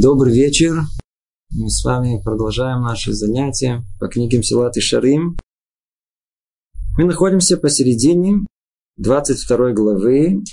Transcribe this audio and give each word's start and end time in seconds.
Добрый 0.00 0.32
вечер. 0.32 0.82
Мы 1.50 1.68
с 1.70 1.82
вами 1.82 2.22
продолжаем 2.22 2.82
наши 2.82 3.12
занятия 3.12 3.82
по 3.98 4.06
книге 4.06 4.40
Силат 4.44 4.76
и 4.76 4.80
Шарим. 4.80 5.36
Мы 6.96 7.04
находимся 7.04 7.56
посередине 7.56 8.46
22 8.98 9.72
главы. 9.72 10.44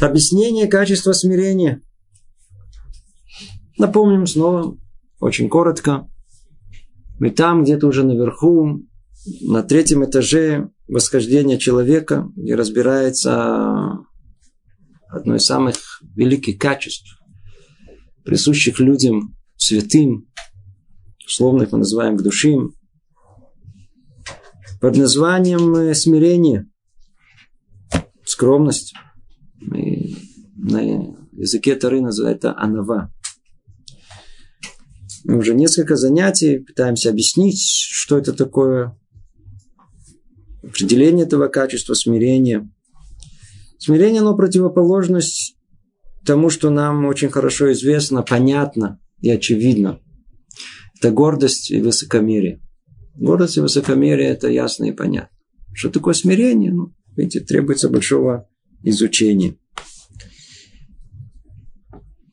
Объяснение 0.00 0.66
качества 0.66 1.12
смирения. 1.12 1.82
Напомним 3.76 4.26
снова, 4.26 4.78
очень 5.20 5.50
коротко. 5.50 6.08
Мы 7.18 7.28
там, 7.32 7.64
где-то 7.64 7.86
уже 7.86 8.02
наверху, 8.02 8.80
на 9.42 9.62
третьем 9.62 10.06
этаже 10.06 10.70
восхождения 10.88 11.58
человека, 11.58 12.30
где 12.34 12.54
разбирается 12.54 13.98
одно 15.10 15.36
из 15.36 15.44
самых 15.44 15.76
великих 16.16 16.56
качеств, 16.56 17.21
присущих 18.24 18.80
людям, 18.80 19.36
святым, 19.56 20.28
условно 21.26 21.64
их 21.64 21.72
мы 21.72 21.78
называем 21.78 22.16
душим, 22.16 22.74
под 24.80 24.96
названием 24.96 25.74
э, 25.76 25.94
смирение, 25.94 26.68
скромность. 28.24 28.94
И 29.74 30.16
на 30.56 31.14
языке 31.32 31.76
Тары 31.76 32.00
называют 32.00 32.38
это 32.38 32.58
анава. 32.58 33.12
Мы 35.24 35.38
уже 35.38 35.54
несколько 35.54 35.94
занятий 35.94 36.58
пытаемся 36.58 37.10
объяснить, 37.10 37.60
что 37.62 38.18
это 38.18 38.32
такое, 38.32 38.98
определение 40.64 41.26
этого 41.26 41.48
качества 41.48 41.94
смирения. 41.94 42.68
Смирение, 43.78 44.20
оно 44.20 44.36
противоположность 44.36 45.56
тому, 46.24 46.50
что 46.50 46.70
нам 46.70 47.04
очень 47.06 47.30
хорошо 47.30 47.72
известно, 47.72 48.22
понятно 48.22 49.00
и 49.20 49.30
очевидно. 49.30 50.00
Это 50.98 51.10
гордость 51.10 51.70
и 51.70 51.80
высокомерие. 51.80 52.60
Гордость 53.14 53.56
и 53.56 53.60
высокомерие– 53.60 54.28
это 54.30 54.48
ясно 54.48 54.84
и 54.84 54.92
понятно. 54.92 55.36
Что 55.74 55.90
такое 55.90 56.14
смирение? 56.14 56.72
Ну, 56.72 56.94
видите, 57.16 57.40
требуется 57.40 57.88
большого 57.88 58.48
изучения. 58.82 59.56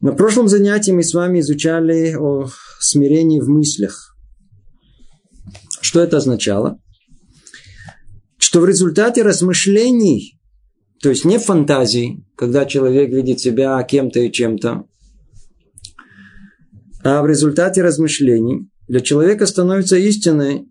На 0.02 0.14
прошлом 0.14 0.47
занятии 0.47 0.92
мы 0.92 1.03
с 1.03 1.14
вами 1.14 1.39
изучали 1.39 2.16
о 2.16 2.47
смирении 2.80 3.42
в 3.42 3.49
мыслях. 3.49 4.16
Что 5.81 5.99
это 5.99 6.17
означало? 6.17 6.80
Что 8.38 8.61
в 8.61 8.66
результате 8.66 9.23
размышлений 9.23 10.39
то 11.02 11.09
есть 11.09 11.25
не 11.25 11.39
фантазии, 11.39 12.25
когда 12.36 12.66
человек 12.66 13.09
видит 13.09 13.39
себя 13.39 13.81
кем-то 13.83 14.19
и 14.19 14.31
чем-то, 14.31 14.86
а 17.03 17.22
в 17.22 17.28
результате 17.28 17.81
размышлений 17.81 18.69
для 18.88 19.00
человека 19.00 19.45
становится 19.45 19.97
истиной, 19.97 20.67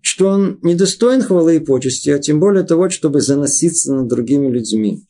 что 0.00 0.28
он 0.28 0.58
недостоин 0.62 1.22
хвалы 1.22 1.56
и 1.56 1.60
почести, 1.60 2.10
а 2.10 2.18
тем 2.18 2.40
более 2.40 2.64
того, 2.64 2.88
чтобы 2.90 3.20
заноситься 3.20 3.94
над 3.94 4.08
другими 4.08 4.50
людьми. 4.50 5.04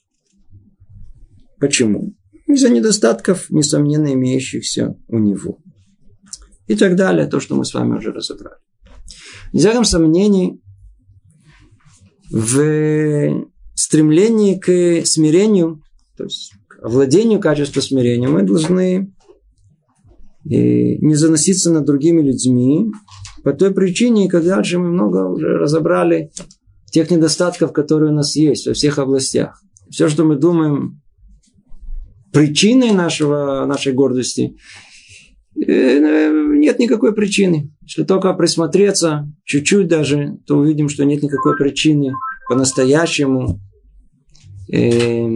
Почему? 1.59 2.15
Из-за 2.47 2.69
недостатков, 2.69 3.49
несомненно, 3.51 4.13
имеющихся 4.13 4.97
у 5.09 5.19
него. 5.19 5.59
И 6.67 6.77
так 6.77 6.97
далее, 6.97 7.27
то, 7.27 7.41
что 7.41 7.55
мы 7.55 7.65
с 7.65 7.73
вами 7.73 7.97
уже 7.97 8.13
разобрали. 8.13 8.57
Без 9.53 9.89
сомнений, 9.89 10.61
в 12.31 13.47
стремлении 13.81 14.59
к 14.59 15.07
смирению, 15.07 15.83
то 16.17 16.25
есть 16.25 16.53
к 16.69 16.85
овладению 16.85 17.41
качества 17.41 17.81
смирения, 17.81 18.29
мы 18.29 18.43
должны 18.43 19.13
э, 20.45 20.49
не 20.49 21.15
заноситься 21.15 21.73
над 21.73 21.87
другими 21.87 22.21
людьми 22.21 22.91
по 23.43 23.53
той 23.53 23.73
причине, 23.73 24.29
когда 24.29 24.63
же 24.63 24.79
мы 24.79 24.91
много 24.91 25.29
уже 25.29 25.49
разобрали 25.59 26.31
тех 26.93 27.11
недостатков, 27.11 27.73
которые 27.73 28.13
у 28.13 28.15
нас 28.15 28.37
есть 28.37 28.67
во 28.67 28.75
всех 28.75 28.99
областях. 28.99 29.63
Все, 29.89 30.09
что 30.09 30.25
мы 30.25 30.37
думаем 30.37 31.01
причиной 32.33 32.93
нашего, 32.93 33.65
нашей 33.67 33.93
гордости, 33.93 34.57
э, 35.57 36.31
нет 36.59 36.79
никакой 36.79 37.15
причины. 37.15 37.73
Если 37.83 38.05
только 38.05 38.35
присмотреться 38.35 39.33
чуть-чуть 39.45 39.89
даже, 39.89 40.37
то 40.47 40.59
увидим, 40.59 40.89
что 40.89 41.05
нет 41.05 41.23
никакой 41.23 41.57
причины 41.57 42.13
по-настоящему 42.49 43.61
э, 44.73 45.29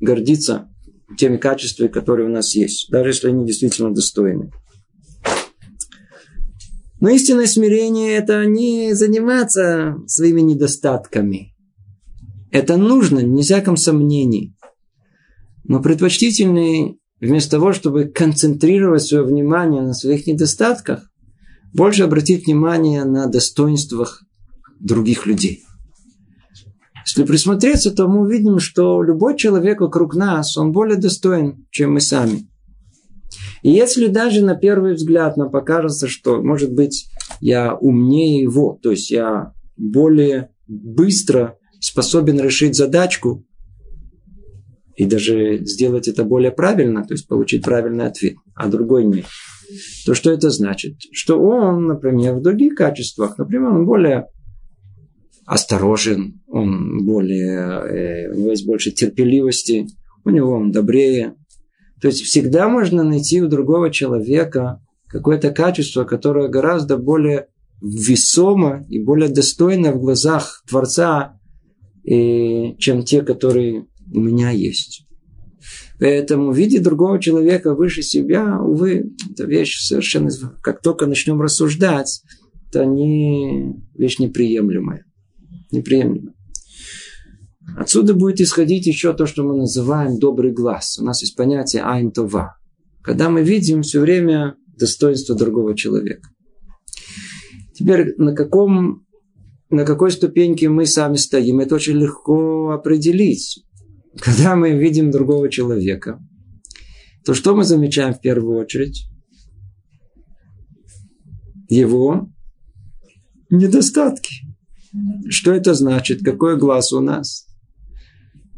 гордиться 0.00 0.68
теми 1.16 1.36
качествами, 1.36 1.88
которые 1.88 2.28
у 2.28 2.32
нас 2.32 2.54
есть, 2.54 2.90
даже 2.90 3.10
если 3.10 3.28
они 3.28 3.46
действительно 3.46 3.94
достойны. 3.94 4.50
Но 7.00 7.08
истинное 7.08 7.46
смирение– 7.46 8.12
это 8.16 8.46
не 8.46 8.94
заниматься 8.94 9.96
своими 10.06 10.40
недостатками. 10.40 11.54
Это 12.52 12.76
нужно, 12.76 13.18
не 13.18 13.42
всяком 13.42 13.76
сомнении. 13.76 14.54
Но 15.64 15.82
предпочтительнее, 15.82 16.96
вместо 17.20 17.52
того, 17.52 17.72
чтобы 17.72 18.04
концентрировать 18.04 19.02
свое 19.02 19.24
внимание 19.24 19.82
на 19.82 19.94
своих 19.94 20.26
недостатках, 20.26 21.10
больше 21.72 22.04
обратить 22.04 22.46
внимание 22.46 23.04
на 23.04 23.26
достоинствах 23.26 24.22
других 24.78 25.26
людей– 25.26 25.64
если 27.06 27.24
присмотреться, 27.24 27.94
то 27.94 28.08
мы 28.08 28.20
увидим, 28.20 28.58
что 28.58 29.02
любой 29.02 29.36
человек 29.36 29.80
вокруг 29.80 30.14
нас, 30.14 30.56
он 30.56 30.72
более 30.72 30.98
достоин, 30.98 31.66
чем 31.70 31.94
мы 31.94 32.00
сами. 32.00 32.48
И 33.62 33.70
если 33.70 34.08
даже 34.08 34.44
на 34.44 34.56
первый 34.56 34.94
взгляд 34.94 35.36
нам 35.36 35.50
покажется, 35.50 36.08
что, 36.08 36.42
может 36.42 36.72
быть, 36.72 37.08
я 37.40 37.74
умнее 37.74 38.42
его, 38.42 38.78
то 38.82 38.90
есть 38.90 39.10
я 39.10 39.52
более 39.76 40.50
быстро 40.66 41.56
способен 41.80 42.40
решить 42.40 42.76
задачку 42.76 43.44
и 44.96 45.06
даже 45.06 45.64
сделать 45.64 46.08
это 46.08 46.24
более 46.24 46.50
правильно, 46.50 47.04
то 47.04 47.14
есть 47.14 47.26
получить 47.26 47.64
правильный 47.64 48.06
ответ, 48.06 48.34
а 48.54 48.68
другой 48.68 49.04
нет, 49.04 49.26
то 50.06 50.14
что 50.14 50.30
это 50.30 50.50
значит? 50.50 50.96
Что 51.12 51.40
он, 51.40 51.86
например, 51.86 52.34
в 52.34 52.42
других 52.42 52.74
качествах, 52.74 53.38
например, 53.38 53.70
он 53.70 53.86
более 53.86 54.26
осторожен, 55.46 56.40
он 56.46 57.04
более, 57.04 58.28
э, 58.28 58.32
у 58.32 58.38
него 58.38 58.50
есть 58.50 58.66
больше 58.66 58.90
терпеливости, 58.90 59.86
у 60.24 60.30
него 60.30 60.52
он 60.52 60.70
добрее. 60.70 61.34
То 62.00 62.08
есть 62.08 62.22
всегда 62.22 62.68
можно 62.68 63.02
найти 63.02 63.42
у 63.42 63.48
другого 63.48 63.90
человека 63.90 64.80
какое-то 65.08 65.50
качество, 65.50 66.04
которое 66.04 66.48
гораздо 66.48 66.96
более 66.96 67.48
весомо 67.80 68.84
и 68.88 69.02
более 69.02 69.28
достойно 69.28 69.92
в 69.92 70.00
глазах 70.00 70.62
Творца, 70.68 71.38
и, 72.04 72.76
чем 72.78 73.04
те, 73.04 73.22
которые 73.22 73.86
у 74.12 74.20
меня 74.20 74.50
есть. 74.50 75.06
Поэтому 75.98 76.52
видеть 76.52 76.82
другого 76.82 77.20
человека 77.20 77.74
выше 77.74 78.02
себя, 78.02 78.58
увы, 78.60 79.12
это 79.30 79.44
вещь 79.44 79.80
совершенно... 79.80 80.30
Как 80.60 80.82
только 80.82 81.06
начнем 81.06 81.40
рассуждать, 81.40 82.22
это 82.68 82.84
не 82.84 83.74
вещь 83.94 84.18
неприемлемая 84.18 85.04
неприемлемо. 85.72 86.32
Отсюда 87.76 88.14
будет 88.14 88.40
исходить 88.40 88.86
еще 88.86 89.12
то, 89.14 89.26
что 89.26 89.44
мы 89.44 89.56
называем 89.56 90.18
добрый 90.18 90.52
глаз. 90.52 90.98
У 90.98 91.04
нас 91.04 91.22
есть 91.22 91.36
понятие 91.36 91.82
айн-това. 91.82 92.56
Когда 93.02 93.30
мы 93.30 93.42
видим 93.42 93.82
все 93.82 94.00
время 94.00 94.56
достоинство 94.78 95.34
другого 95.34 95.76
человека. 95.76 96.28
Теперь 97.74 98.14
на 98.18 98.34
каком 98.34 99.06
на 99.70 99.86
какой 99.86 100.10
ступеньке 100.10 100.68
мы 100.68 100.84
сами 100.84 101.16
стоим, 101.16 101.60
это 101.60 101.76
очень 101.76 101.96
легко 101.96 102.72
определить. 102.72 103.64
Когда 104.20 104.54
мы 104.54 104.72
видим 104.72 105.10
другого 105.10 105.48
человека, 105.48 106.20
то 107.24 107.32
что 107.32 107.56
мы 107.56 107.64
замечаем 107.64 108.12
в 108.12 108.20
первую 108.20 108.58
очередь? 108.58 109.06
Его 111.68 112.28
недостатки. 113.48 114.51
Что 115.28 115.52
это 115.52 115.74
значит? 115.74 116.22
Какой 116.24 116.56
глаз 116.58 116.92
у 116.92 117.00
нас? 117.00 117.46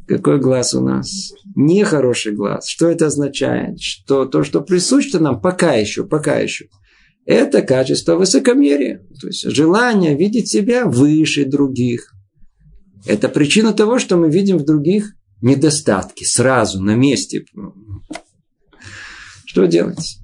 Какой 0.06 0.38
глаз 0.38 0.75
у 0.75 0.81
нас? 0.81 1.32
Нехороший 1.54 2.32
глаз. 2.32 2.66
Что 2.69 2.88
это 2.88 3.06
означает? 3.06 3.81
Что 3.81 4.26
то, 4.26 4.42
что 4.42 4.60
присуще 4.60 5.19
нам, 5.19 5.40
пока 5.40 5.75
еще, 5.75 6.04
пока 6.04 6.38
еще, 6.38 6.66
это 7.25 7.62
качество 7.62 8.16
высокомерия. 8.16 9.06
То 9.20 9.28
есть 9.28 9.50
желание 9.50 10.16
видеть 10.16 10.48
себя 10.48 10.86
выше 10.86 11.46
других. 11.46 12.12
Это 13.06 13.28
причина 13.28 13.72
того, 13.72 13.98
что 13.98 14.16
мы 14.16 14.30
видим 14.30 14.58
в 14.58 14.64
других 14.64 15.14
недостатки 15.40 16.25
сразу, 16.25 16.82
на 16.82 16.96
месте. 16.96 17.44
Что 19.46 19.66
делать? 19.66 20.19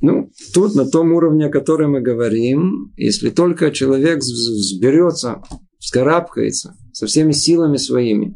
Ну, 0.00 0.30
тут 0.54 0.74
на 0.74 0.86
том 0.86 1.12
уровне, 1.12 1.46
о 1.46 1.50
котором 1.50 1.92
мы 1.92 2.00
говорим, 2.00 2.92
если 2.96 3.30
только 3.30 3.70
человек 3.70 4.20
взберется, 4.20 5.42
вскарабкается 5.78 6.74
со 6.92 7.06
всеми 7.06 7.32
силами 7.32 7.76
своими 7.76 8.34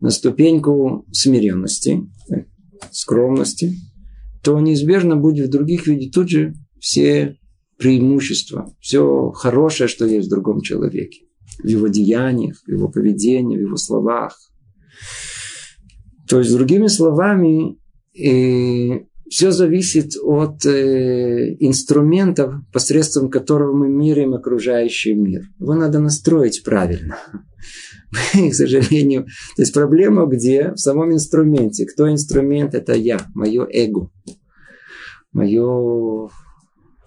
на 0.00 0.10
ступеньку 0.10 1.06
смиренности, 1.12 2.02
скромности, 2.90 3.74
то 4.42 4.60
неизбежно 4.60 5.16
будет 5.16 5.48
в 5.48 5.52
других 5.52 5.86
видеть 5.86 6.12
тут 6.12 6.28
же 6.28 6.54
все 6.78 7.38
преимущества, 7.78 8.74
все 8.80 9.30
хорошее, 9.30 9.88
что 9.88 10.06
есть 10.06 10.28
в 10.28 10.30
другом 10.30 10.60
человеке. 10.60 11.22
В 11.62 11.66
его 11.66 11.88
деяниях, 11.88 12.62
в 12.66 12.70
его 12.70 12.88
поведении, 12.88 13.56
в 13.56 13.60
его 13.60 13.76
словах. 13.76 14.36
То 16.28 16.40
есть, 16.40 16.52
другими 16.52 16.88
словами, 16.88 17.78
и 18.12 19.06
все 19.28 19.50
зависит 19.50 20.14
от 20.22 20.64
э, 20.66 21.56
инструментов, 21.58 22.54
посредством 22.72 23.30
которого 23.30 23.76
мы 23.76 23.88
меряем 23.88 24.34
окружающий 24.34 25.14
мир. 25.14 25.42
Его 25.58 25.74
надо 25.74 25.98
настроить 25.98 26.62
правильно. 26.62 27.18
к 28.32 28.54
сожалению, 28.54 29.24
то 29.56 29.62
есть 29.62 29.74
проблема 29.74 30.26
где? 30.26 30.72
В 30.72 30.78
самом 30.78 31.12
инструменте. 31.12 31.86
Кто 31.86 32.10
инструмент? 32.10 32.74
Это 32.74 32.94
я, 32.94 33.20
мое 33.34 33.66
эго. 33.70 34.10
Мое... 35.32 36.30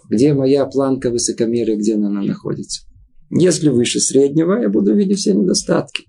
Где 0.10 0.34
моя 0.34 0.66
планка 0.66 1.12
высокомерия, 1.12 1.78
где 1.78 1.96
она 1.96 2.10
находится? 2.10 2.82
Если 3.30 3.70
выше 3.70 4.00
среднего, 4.00 4.60
я 4.60 4.70
буду 4.70 4.96
видеть 4.96 5.20
все 5.20 5.34
недостатки. 5.34 6.06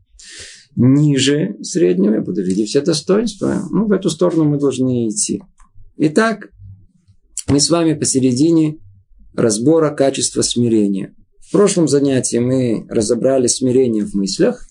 Ниже 0.75 1.57
среднего 1.61 2.15
я 2.15 2.21
буду 2.23 2.43
видеть 2.43 2.69
все 2.69 2.81
достоинства. 2.81 3.63
Ну, 3.71 3.87
в 3.87 3.93
эту 3.93 4.09
сторону 4.09 4.45
мы 4.45 4.59
должны 4.59 5.09
идти. 5.09 5.43
Итак, 6.03 6.49
мы 7.47 7.61
с 7.61 7.69
вами 7.69 7.93
посередине 7.93 8.79
разбора 9.35 9.95
качества 9.95 10.41
смирения. 10.41 11.15
В 11.47 11.53
прошлом 11.53 11.89
занятии 11.89 12.39
мы 12.39 12.87
разобрали 12.89 13.49
смирение 13.49 14.07
в 14.07 14.15
мыслях. 14.15 14.67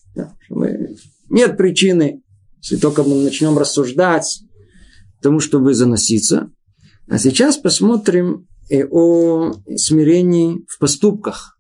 Мы... 0.50 0.96
Нет 1.30 1.56
причины, 1.56 2.24
если 2.64 2.78
только 2.78 3.04
мы 3.04 3.22
начнем 3.22 3.60
рассуждать, 3.60 4.42
тому, 5.22 5.40
чтобы 5.40 5.76
заноситься. 5.76 6.50
А 7.08 7.20
сейчас 7.20 7.58
посмотрим 7.58 8.48
и 8.68 8.84
о 8.84 9.54
смирении 9.76 10.66
в 10.68 10.80
поступках. 10.80 11.60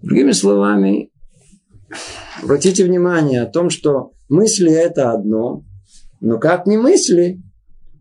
Другими 0.00 0.32
словами, 0.32 1.10
обратите 2.42 2.86
внимание 2.86 3.42
о 3.42 3.50
том, 3.50 3.68
что 3.68 4.12
мысли 4.30 4.72
это 4.72 5.12
одно, 5.12 5.62
но 6.22 6.38
как 6.38 6.66
не 6.66 6.78
мысли, 6.78 7.43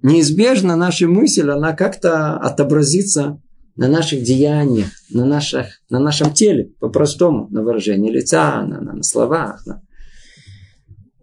неизбежно 0.04 0.76
наша 0.76 1.08
мысль, 1.08 1.50
она 1.50 1.74
как-то 1.74 2.38
отобразится 2.38 3.42
на 3.76 3.88
наших 3.88 4.22
деяниях, 4.22 4.90
на, 5.10 5.26
наших, 5.26 5.66
на 5.90 6.00
нашем 6.00 6.34
теле, 6.34 6.72
по-простому, 6.80 7.48
на 7.50 7.64
выражении 7.64 8.12
лица, 8.12 8.62
на, 8.62 8.80
на, 8.80 8.94
на 8.94 9.04
словах. 9.04 9.66
На. 9.66 9.82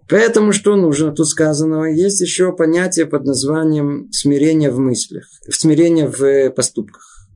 Поэтому 0.08 0.52
что 0.52 0.74
нужно? 0.74 1.12
Тут 1.12 1.28
сказано, 1.28 1.84
есть 1.84 2.20
еще 2.20 2.52
понятие 2.52 3.06
под 3.06 3.24
названием 3.24 4.10
смирение 4.10 4.70
в 4.70 4.80
мыслях, 4.80 5.28
смирение 5.48 6.08
в 6.08 6.50
поступках. 6.50 7.28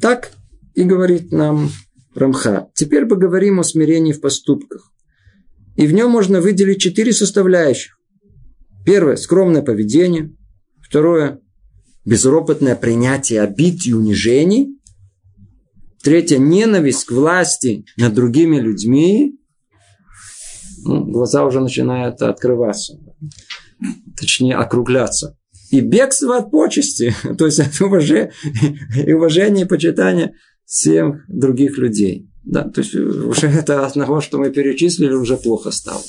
Так 0.00 0.30
и 0.74 0.84
говорит 0.84 1.30
нам 1.32 1.68
Рамха. 2.14 2.68
Теперь 2.74 3.06
поговорим 3.06 3.60
о 3.60 3.64
смирении 3.64 4.12
в 4.12 4.22
поступках. 4.22 4.90
И 5.76 5.86
в 5.86 5.92
нем 5.92 6.10
можно 6.10 6.40
выделить 6.40 6.80
четыре 6.80 7.12
составляющих. 7.12 7.98
Первое– 8.84 9.16
скромное 9.16 9.62
поведение. 9.62 10.34
Второе 10.92 11.40
безропотное 12.04 12.76
принятие 12.76 13.40
обид 13.40 13.86
и 13.86 13.94
унижений. 13.94 14.78
Третье– 16.02 16.36
ненависть 16.38 17.06
к 17.06 17.12
власти 17.12 17.86
над 17.96 18.12
другими 18.12 18.58
людьми. 18.58 19.40
Ну, 20.84 21.06
глаза 21.06 21.46
уже 21.46 21.60
начинают 21.60 22.20
открываться. 22.20 22.98
Точнее, 24.20 24.56
округляться. 24.56 25.38
И 25.70 25.80
бегство 25.80 26.36
от 26.36 26.50
почести. 26.50 27.14
То 27.38 27.46
есть, 27.46 27.60
от 27.60 27.80
уважения, 27.80 28.30
и 28.94 29.14
уважение 29.14 29.64
и 29.64 29.68
почитание 29.68 30.34
всех 30.66 31.24
других 31.26 31.78
людей. 31.78 32.28
Да, 32.44 32.68
то 32.68 32.82
есть, 32.82 32.94
уже 32.94 33.46
это 33.46 33.86
от 33.86 33.94
того, 33.94 34.20
что 34.20 34.36
мы 34.36 34.50
перечислили, 34.50 35.14
уже 35.14 35.38
плохо 35.38 35.70
стало. 35.70 36.02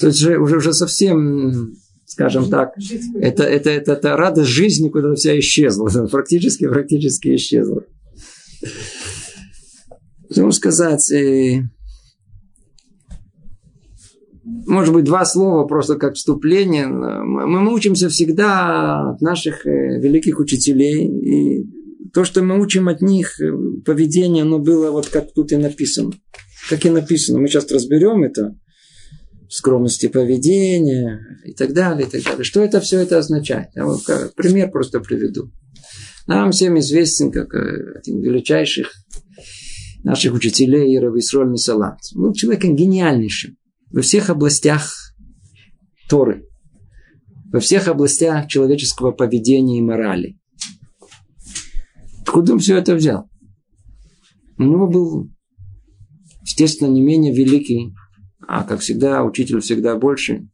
То 0.00 0.08
есть, 0.08 0.22
уже, 0.22 0.38
уже 0.38 0.74
совсем 0.74 1.72
скажем 2.08 2.48
так, 2.48 2.72
это, 3.20 3.44
это, 3.44 3.70
это, 3.70 3.92
это 3.92 4.16
радость 4.16 4.48
жизни 4.48 4.88
куда-то 4.88 5.14
вся 5.14 5.38
исчезла. 5.38 5.88
Практически, 6.10 6.66
практически 6.66 7.36
исчезла. 7.36 7.84
Что 10.30 10.50
сказать? 10.52 11.12
Э, 11.12 11.62
может 14.44 14.94
быть, 14.94 15.04
два 15.04 15.26
слова 15.26 15.66
просто 15.66 15.96
как 15.96 16.14
вступление. 16.14 16.86
Мы 16.88 17.72
учимся 17.72 18.08
всегда 18.08 19.10
от 19.10 19.20
наших 19.20 19.66
э, 19.66 20.00
великих 20.00 20.40
учителей. 20.40 21.06
И 21.06 21.66
то, 22.14 22.24
что 22.24 22.42
мы 22.42 22.58
учим 22.58 22.88
от 22.88 23.02
них, 23.02 23.38
э, 23.40 23.52
поведение, 23.84 24.42
оно 24.42 24.58
было 24.58 24.90
вот 24.90 25.08
как 25.08 25.32
тут 25.34 25.52
и 25.52 25.56
написано. 25.56 26.12
Как 26.70 26.86
и 26.86 26.90
написано. 26.90 27.38
Мы 27.38 27.48
сейчас 27.48 27.70
разберем 27.70 28.24
это 28.24 28.56
скромности 29.48 30.08
поведения 30.08 31.20
и 31.44 31.54
так 31.54 31.72
далее, 31.72 32.06
и 32.06 32.10
так 32.10 32.22
далее. 32.22 32.44
Что 32.44 32.62
это 32.62 32.80
все 32.80 33.00
это 33.00 33.18
означает? 33.18 33.68
Я 33.74 33.86
вот 33.86 34.02
пример 34.36 34.70
просто 34.70 35.00
приведу. 35.00 35.50
Нам 36.26 36.50
всем 36.50 36.78
известен, 36.78 37.32
как 37.32 37.54
э, 37.54 37.98
один 37.98 38.20
из 38.20 38.24
величайших 38.24 38.92
наших 40.04 40.34
учителей 40.34 40.96
Исроль 40.98 41.48
Мисалат. 41.48 41.98
Был 42.14 42.34
человеком 42.34 42.76
гениальнейшим 42.76 43.56
во 43.90 44.02
всех 44.02 44.30
областях 44.30 44.92
Торы, 46.08 46.46
во 47.50 47.60
всех 47.60 47.88
областях 47.88 48.48
человеческого 48.48 49.12
поведения 49.12 49.78
и 49.78 49.82
морали. 49.82 50.38
Откуда 52.22 52.52
он 52.52 52.58
все 52.58 52.76
это 52.76 52.94
взял? 52.94 53.28
У 54.58 54.64
него 54.64 54.86
был, 54.86 55.30
естественно, 56.42 56.88
не 56.88 57.00
менее 57.00 57.34
великий 57.34 57.94
а 58.46 58.64
как 58.64 58.80
всегда, 58.80 59.24
учитель 59.24 59.60
всегда 59.60 59.96
больше. 59.96 60.48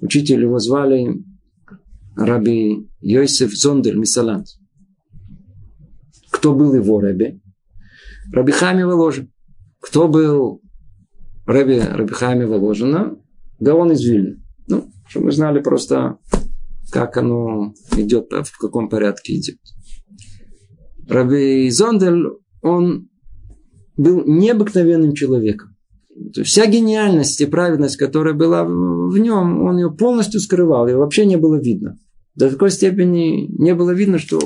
Учитель 0.00 0.42
его 0.42 0.58
звали 0.58 1.24
Раби 2.16 2.88
Йосеф 3.00 3.56
Зондер 3.56 3.96
Мисалант. 3.96 4.48
Кто 6.30 6.54
был 6.54 6.74
его 6.74 7.00
Раби? 7.00 7.40
Раби 8.32 8.52
Хами 8.52 8.82
Воложин. 8.82 9.32
Кто 9.80 10.08
был 10.08 10.60
Раби, 11.46 11.80
Раби 11.80 12.12
Хами 12.12 12.44
Воложина? 12.44 13.16
Да 13.58 13.74
он 13.74 13.92
из 13.92 14.04
Вильны. 14.04 14.42
Ну, 14.68 14.90
чтобы 15.08 15.26
мы 15.26 15.32
знали 15.32 15.60
просто, 15.60 16.18
как 16.90 17.16
оно 17.16 17.74
идет, 17.96 18.30
в 18.30 18.58
каком 18.58 18.88
порядке 18.88 19.36
идет. 19.36 19.58
Раби 21.08 21.70
Зондель, 21.70 22.26
он 22.60 23.08
был 23.96 24.24
необыкновенным 24.26 25.14
человеком 25.14 25.71
вся 26.44 26.66
гениальность 26.66 27.40
и 27.40 27.46
праведность, 27.46 27.96
которая 27.96 28.34
была 28.34 28.64
в 28.64 29.16
нем, 29.18 29.62
он 29.62 29.78
ее 29.78 29.90
полностью 29.90 30.40
скрывал, 30.40 30.86
ее 30.86 30.96
вообще 30.96 31.26
не 31.26 31.36
было 31.36 31.60
видно. 31.60 31.98
До 32.34 32.50
такой 32.50 32.70
степени 32.70 33.46
не 33.62 33.74
было 33.74 33.90
видно, 33.90 34.18
что 34.18 34.40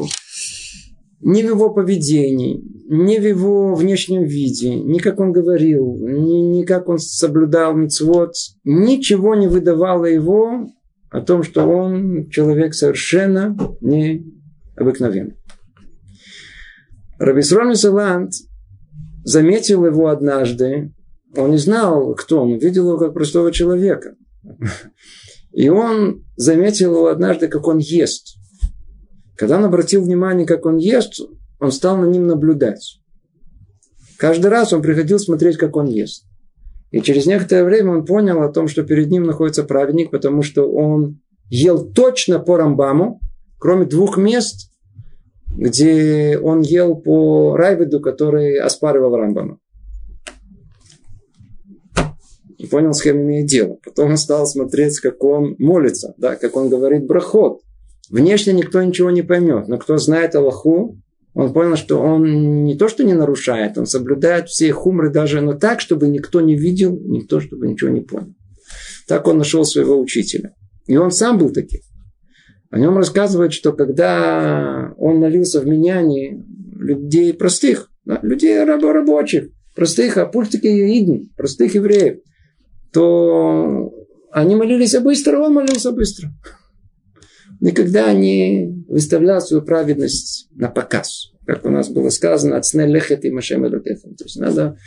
ни 1.20 1.42
в 1.42 1.46
его 1.46 1.70
поведении, 1.70 2.62
ни 2.88 3.18
в 3.18 3.26
его 3.26 3.74
внешнем 3.74 4.24
виде, 4.24 4.74
ни 4.74 4.98
как 4.98 5.20
он 5.20 5.32
говорил, 5.32 5.96
ни, 5.96 6.58
ни 6.58 6.64
как 6.64 6.88
он 6.88 6.98
соблюдал 6.98 7.74
мицвод, 7.74 8.32
ничего 8.64 9.34
не 9.34 9.46
выдавало 9.46 10.04
его 10.04 10.68
о 11.10 11.20
том, 11.20 11.42
что 11.42 11.66
он 11.66 12.28
человек 12.28 12.74
совершенно 12.74 13.56
необыкновенный. 13.80 15.36
Рабисрон 17.18 17.74
Салант 17.74 18.32
заметил 19.24 19.86
его 19.86 20.08
однажды 20.08 20.92
он 21.36 21.50
не 21.52 21.58
знал, 21.58 22.14
кто 22.14 22.42
он, 22.42 22.58
видел 22.58 22.88
его 22.88 22.98
как 22.98 23.14
простого 23.14 23.52
человека. 23.52 24.16
И 25.52 25.68
он 25.68 26.24
заметил 26.36 26.94
его 26.94 27.06
однажды, 27.06 27.48
как 27.48 27.66
он 27.66 27.78
ест. 27.78 28.36
Когда 29.36 29.58
он 29.58 29.64
обратил 29.64 30.02
внимание, 30.02 30.46
как 30.46 30.66
он 30.66 30.76
ест, 30.76 31.20
он 31.60 31.72
стал 31.72 31.96
на 31.96 32.06
ним 32.06 32.26
наблюдать. 32.26 33.00
Каждый 34.18 34.48
раз 34.48 34.72
он 34.72 34.82
приходил 34.82 35.18
смотреть, 35.18 35.56
как 35.56 35.76
он 35.76 35.86
ест. 35.86 36.24
И 36.90 37.00
через 37.00 37.26
некоторое 37.26 37.64
время 37.64 37.92
он 37.92 38.06
понял 38.06 38.42
о 38.42 38.52
том, 38.52 38.68
что 38.68 38.82
перед 38.82 39.10
ним 39.10 39.24
находится 39.24 39.64
праведник, 39.64 40.10
потому 40.10 40.42
что 40.42 40.70
он 40.70 41.20
ел 41.48 41.90
точно 41.92 42.38
по 42.38 42.56
Рамбаму, 42.56 43.20
кроме 43.58 43.86
двух 43.86 44.16
мест, 44.16 44.70
где 45.48 46.38
он 46.38 46.60
ел 46.60 46.96
по 46.96 47.56
Райвиду, 47.56 48.00
который 48.00 48.58
оспаривал 48.58 49.16
Рамбама 49.16 49.58
и 52.58 52.66
понял, 52.66 52.92
с 52.92 53.02
кем 53.02 53.18
имеет 53.18 53.46
дело. 53.46 53.78
Потом 53.84 54.10
он 54.10 54.16
стал 54.16 54.46
смотреть, 54.46 55.00
как 55.00 55.22
он 55.22 55.56
молится, 55.58 56.14
да, 56.16 56.36
как 56.36 56.56
он 56.56 56.68
говорит 56.68 57.06
брахот. 57.06 57.60
Внешне 58.10 58.52
никто 58.52 58.82
ничего 58.82 59.10
не 59.10 59.22
поймет, 59.22 59.68
но 59.68 59.78
кто 59.78 59.98
знает 59.98 60.34
Аллаху, 60.34 60.98
он 61.34 61.52
понял, 61.52 61.76
что 61.76 62.00
он 62.00 62.64
не 62.64 62.76
то, 62.76 62.88
что 62.88 63.04
не 63.04 63.12
нарушает, 63.12 63.76
он 63.76 63.86
соблюдает 63.86 64.48
все 64.48 64.72
хумры 64.72 65.10
даже, 65.10 65.40
но 65.40 65.54
так, 65.54 65.80
чтобы 65.80 66.08
никто 66.08 66.40
не 66.40 66.56
видел, 66.56 66.98
никто, 66.98 67.40
чтобы 67.40 67.68
ничего 67.68 67.90
не 67.90 68.00
понял. 68.00 68.34
Так 69.06 69.26
он 69.26 69.38
нашел 69.38 69.64
своего 69.64 70.00
учителя. 70.00 70.54
И 70.86 70.96
он 70.96 71.10
сам 71.10 71.38
был 71.38 71.50
таким. 71.50 71.80
О 72.70 72.78
нем 72.78 72.96
рассказывают, 72.96 73.52
что 73.52 73.72
когда 73.72 74.94
он 74.96 75.18
молился 75.18 75.60
в 75.60 75.66
Миняне, 75.66 76.42
людей 76.78 77.32
простых, 77.34 77.90
да, 78.04 78.18
людей 78.22 78.62
рабочих, 78.64 79.48
простых, 79.74 80.16
а 80.16 80.26
пусть 80.26 80.52
такие 80.52 81.28
простых 81.36 81.74
евреев, 81.74 82.20
то 82.96 83.92
они 84.32 84.56
молились 84.56 84.98
быстро, 84.98 85.38
он 85.40 85.52
молился 85.52 85.92
быстро. 85.92 86.30
Никогда 87.60 88.10
не 88.14 88.86
выставлял 88.88 89.42
свою 89.42 89.62
праведность 89.62 90.48
на 90.54 90.70
показ. 90.70 91.32
Как 91.46 91.66
у 91.66 91.68
нас 91.68 91.90
было 91.90 92.08
сказано, 92.08 92.56
от 92.56 92.64
лехет 92.72 93.26
и 93.26 93.30
машем 93.30 93.70
То 93.70 93.82
есть 94.24 94.40
надо, 94.40 94.78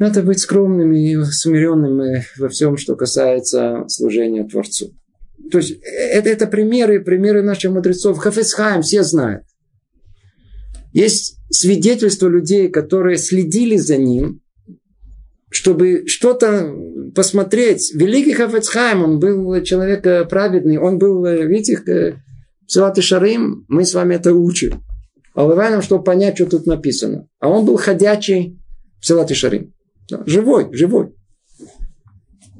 надо 0.00 0.24
быть 0.24 0.40
скромными 0.40 1.12
и 1.12 1.24
смиренными 1.24 2.24
во 2.38 2.48
всем, 2.48 2.76
что 2.76 2.96
касается 2.96 3.84
служения 3.86 4.42
Творцу. 4.42 4.96
То 5.52 5.58
есть 5.58 5.78
это, 5.80 6.28
это 6.28 6.48
примеры, 6.48 7.04
примеры 7.04 7.44
наших 7.44 7.70
мудрецов. 7.70 8.18
Хафесхайм 8.18 8.82
все 8.82 9.04
знают. 9.04 9.44
Есть 10.92 11.38
свидетельства 11.50 12.26
людей, 12.26 12.68
которые 12.68 13.16
следили 13.16 13.76
за 13.76 13.96
ним, 13.96 14.40
чтобы 15.54 16.06
что-то 16.06 16.74
посмотреть. 17.14 17.92
Великий 17.94 18.32
Хафецхайм, 18.32 19.04
он 19.04 19.20
был 19.20 19.62
человек 19.62 20.04
э, 20.04 20.24
праведный, 20.24 20.78
он 20.78 20.98
был, 20.98 21.24
э, 21.24 21.46
видите, 21.46 21.80
э, 21.86 22.14
Силат 22.66 22.98
и 22.98 23.02
Шарим, 23.02 23.64
мы 23.68 23.84
с 23.84 23.94
вами 23.94 24.16
это 24.16 24.34
учим. 24.34 24.82
А 25.34 25.46
нам, 25.46 25.80
чтобы 25.80 26.02
понять, 26.02 26.34
что 26.34 26.46
тут 26.46 26.66
написано. 26.66 27.28
А 27.38 27.48
он 27.48 27.64
был 27.64 27.76
ходячий 27.76 28.58
Силат 29.00 29.30
и 29.30 29.34
Шарим. 29.34 29.72
Живой, 30.26 30.72
живой. 30.72 31.14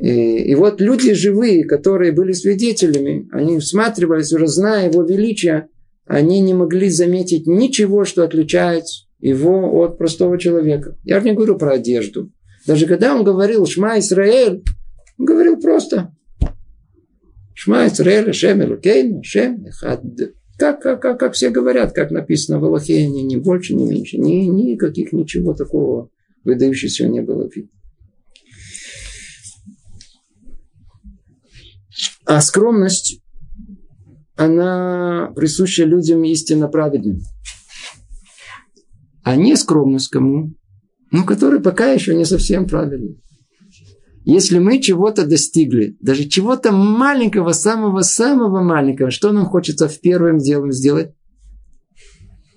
И, 0.00 0.50
и 0.50 0.54
вот 0.54 0.80
люди 0.80 1.14
живые, 1.14 1.64
которые 1.64 2.12
были 2.12 2.32
свидетелями, 2.32 3.28
они 3.32 3.58
всматривались, 3.58 4.32
уже 4.32 4.46
зная 4.46 4.88
его 4.88 5.02
величие, 5.02 5.66
они 6.06 6.40
не 6.40 6.54
могли 6.54 6.90
заметить 6.90 7.48
ничего, 7.48 8.04
что 8.04 8.22
отличает 8.22 8.84
его 9.18 9.82
от 9.82 9.98
простого 9.98 10.38
человека. 10.38 10.96
Я 11.02 11.18
же 11.18 11.26
не 11.26 11.34
говорю 11.34 11.56
про 11.56 11.72
одежду. 11.72 12.30
Даже 12.66 12.86
когда 12.86 13.14
он 13.14 13.24
говорил 13.24 13.66
«Шма 13.66 13.98
Исраэль», 13.98 14.62
он 15.18 15.24
говорил 15.24 15.60
просто 15.60 16.14
«Шма 17.54 17.86
Исраэль, 17.86 18.32
Шем 18.32 18.62
Элукейн, 18.62 19.22
Шем 19.22 19.66
Эхад». 19.66 20.02
Как, 20.56 20.80
как, 20.80 21.02
как, 21.02 21.18
как 21.18 21.32
все 21.32 21.50
говорят, 21.50 21.92
как 21.92 22.12
написано 22.12 22.60
в 22.60 22.64
Аллахе, 22.64 23.08
ни, 23.08 23.22
ни 23.22 23.36
больше, 23.36 23.74
ни 23.74 23.84
меньше. 23.84 24.18
Ни, 24.18 24.44
никаких 24.44 25.12
ничего 25.12 25.52
такого 25.52 26.10
выдающегося 26.44 27.08
не 27.08 27.22
было 27.22 27.48
видно. 27.52 27.70
А 32.24 32.40
скромность 32.40 33.20
она 34.36 35.32
присуща 35.34 35.84
людям 35.84 36.24
истинно 36.24 36.68
праведным. 36.68 37.20
А 39.22 39.36
не 39.36 39.56
скромность 39.56 40.08
кому? 40.08 40.54
Ну, 41.14 41.24
который 41.24 41.60
пока 41.60 41.92
еще 41.92 42.12
не 42.12 42.24
совсем 42.24 42.66
правильный. 42.66 43.22
Если 44.24 44.58
мы 44.58 44.80
чего-то 44.80 45.24
достигли, 45.24 45.96
даже 46.00 46.24
чего-то 46.24 46.72
маленького, 46.72 47.52
самого-самого 47.52 48.64
маленького, 48.64 49.12
что 49.12 49.30
нам 49.30 49.46
хочется 49.46 49.86
в 49.86 50.00
первым 50.00 50.38
делом 50.38 50.72
сделать? 50.72 51.12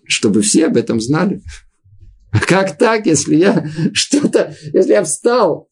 Чтобы 0.05 0.41
все 0.41 0.65
об 0.65 0.77
этом 0.77 0.99
знали. 0.99 1.43
Как 2.47 2.79
так, 2.79 3.05
если 3.05 3.35
я 3.35 3.69
что-то, 3.93 4.55
если 4.73 4.93
я 4.93 5.03
встал 5.03 5.69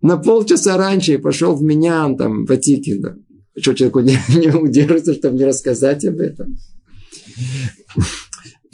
на 0.00 0.16
полчаса 0.16 0.76
раньше 0.76 1.14
и 1.14 1.18
пошел 1.18 1.54
в 1.54 1.62
меня, 1.62 2.12
там, 2.16 2.46
в 2.46 2.50
Атике, 2.50 2.98
да, 2.98 3.14
что 3.56 3.74
человеку 3.74 4.00
не, 4.00 4.18
не 4.36 4.48
удержится, 4.48 5.14
чтобы 5.14 5.38
не 5.38 5.44
рассказать 5.44 6.04
об 6.04 6.18
этом? 6.18 6.56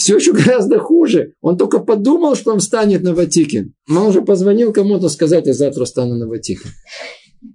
Все 0.05 0.17
еще 0.17 0.35
гораздо 0.35 0.81
хуже. 0.81 1.33
Он 1.41 1.57
только 1.57 1.79
подумал, 1.79 2.35
что 2.35 2.53
он 2.53 2.59
встанет 2.59 3.03
на 3.03 3.15
Ватикин. 3.15 3.73
Он 3.89 4.09
уже 4.09 4.21
позвонил 4.21 4.71
кому-то 4.71 5.09
сказать, 5.09 5.47
я 5.47 5.55
завтра 5.55 5.87
встану 5.87 6.15
на 6.17 6.29
Ватикин. 6.29 6.69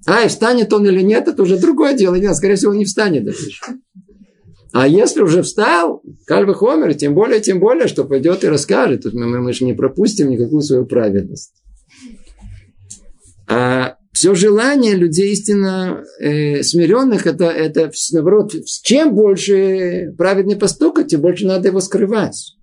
А, 0.08 0.24
и 0.24 0.30
встанет 0.30 0.74
он 0.74 0.88
или 0.88 1.04
нет, 1.04 1.28
это 1.28 1.44
уже 1.44 1.60
другое 1.60 1.94
дело. 1.94 2.16
Нет, 2.16 2.36
скорее 2.36 2.56
всего, 2.56 2.72
он 2.72 2.80
не 2.80 2.86
встанет 2.86 3.24
даже. 3.26 3.52
А 4.74 4.88
если 4.88 5.22
уже 5.22 5.44
встал, 5.44 6.02
Кальвы 6.26 6.56
Хомер, 6.56 6.96
тем 6.96 7.14
более, 7.14 7.40
тем 7.40 7.60
более, 7.60 7.88
что 7.88 8.04
пойдет 8.04 8.44
и 8.44 8.48
расскажет. 8.48 9.06
Мы, 9.14 9.28
мы, 9.28 9.42
мы 9.42 9.54
же 9.54 9.64
не 9.64 9.74
пропустим 9.74 10.32
никакую 10.32 10.64
свою 10.64 10.88
праведность. 10.88 11.54
А 13.48 13.98
все 14.20 14.36
желание 14.36 14.96
людей 14.96 15.32
истинно 15.32 16.04
э, 16.20 16.62
смиренных, 16.62 17.26
это, 17.26 17.46
это 17.46 17.90
наоборот, 18.12 18.54
чем 18.84 19.16
больше 19.16 20.14
праведный 20.18 20.58
поступок, 20.58 21.08
тем 21.08 21.22
больше 21.22 21.48
надо 21.48 21.70
его 21.70 21.80
скрывать, 21.80 22.58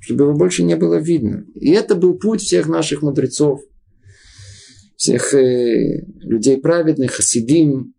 чтобы 0.00 0.24
его 0.24 0.34
больше 0.34 0.62
не 0.62 0.76
было 0.76 0.96
видно. 0.96 1.46
И 1.54 1.70
это 1.70 1.94
был 1.94 2.18
путь 2.18 2.42
всех 2.42 2.68
наших 2.68 3.00
мудрецов, 3.00 3.62
всех 4.96 5.32
э, 5.32 6.04
людей 6.20 6.58
праведных, 6.58 7.12
хасидим, 7.12 7.94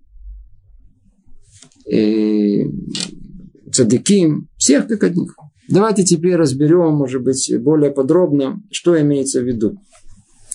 э, 1.92 2.66
цадиким, 3.72 4.50
всех 4.56 4.88
как 4.88 5.04
одних. 5.04 5.34
Давайте 5.68 6.04
теперь 6.04 6.36
разберем, 6.36 6.94
может 6.94 7.24
быть, 7.24 7.52
более 7.60 7.90
подробно, 7.90 8.62
что 8.70 9.02
имеется 9.02 9.42
в 9.42 9.46
виду. 9.46 9.80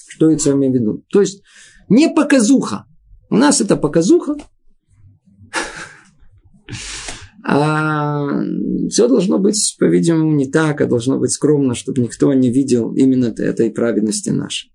Что 0.07 0.30
это 0.30 0.52
имеется 0.52 0.78
в 0.78 0.83
виду. 0.83 1.04
То 1.11 1.21
есть, 1.21 1.42
не 1.88 2.09
показуха. 2.09 2.87
У 3.30 3.37
нас 3.37 3.61
это 3.61 3.76
показуха. 3.76 4.37
А 7.45 8.28
все 8.90 9.09
должно 9.09 9.38
быть, 9.38 9.76
по-видимому, 9.78 10.35
не 10.35 10.50
так, 10.50 10.80
а 10.80 10.87
должно 10.87 11.18
быть 11.18 11.30
скромно, 11.30 11.75
чтобы 11.75 12.02
никто 12.02 12.33
не 12.35 12.50
видел 12.50 12.92
именно 12.95 13.26
этой 13.26 13.71
праведности 13.71 14.28
нашей. 14.28 14.71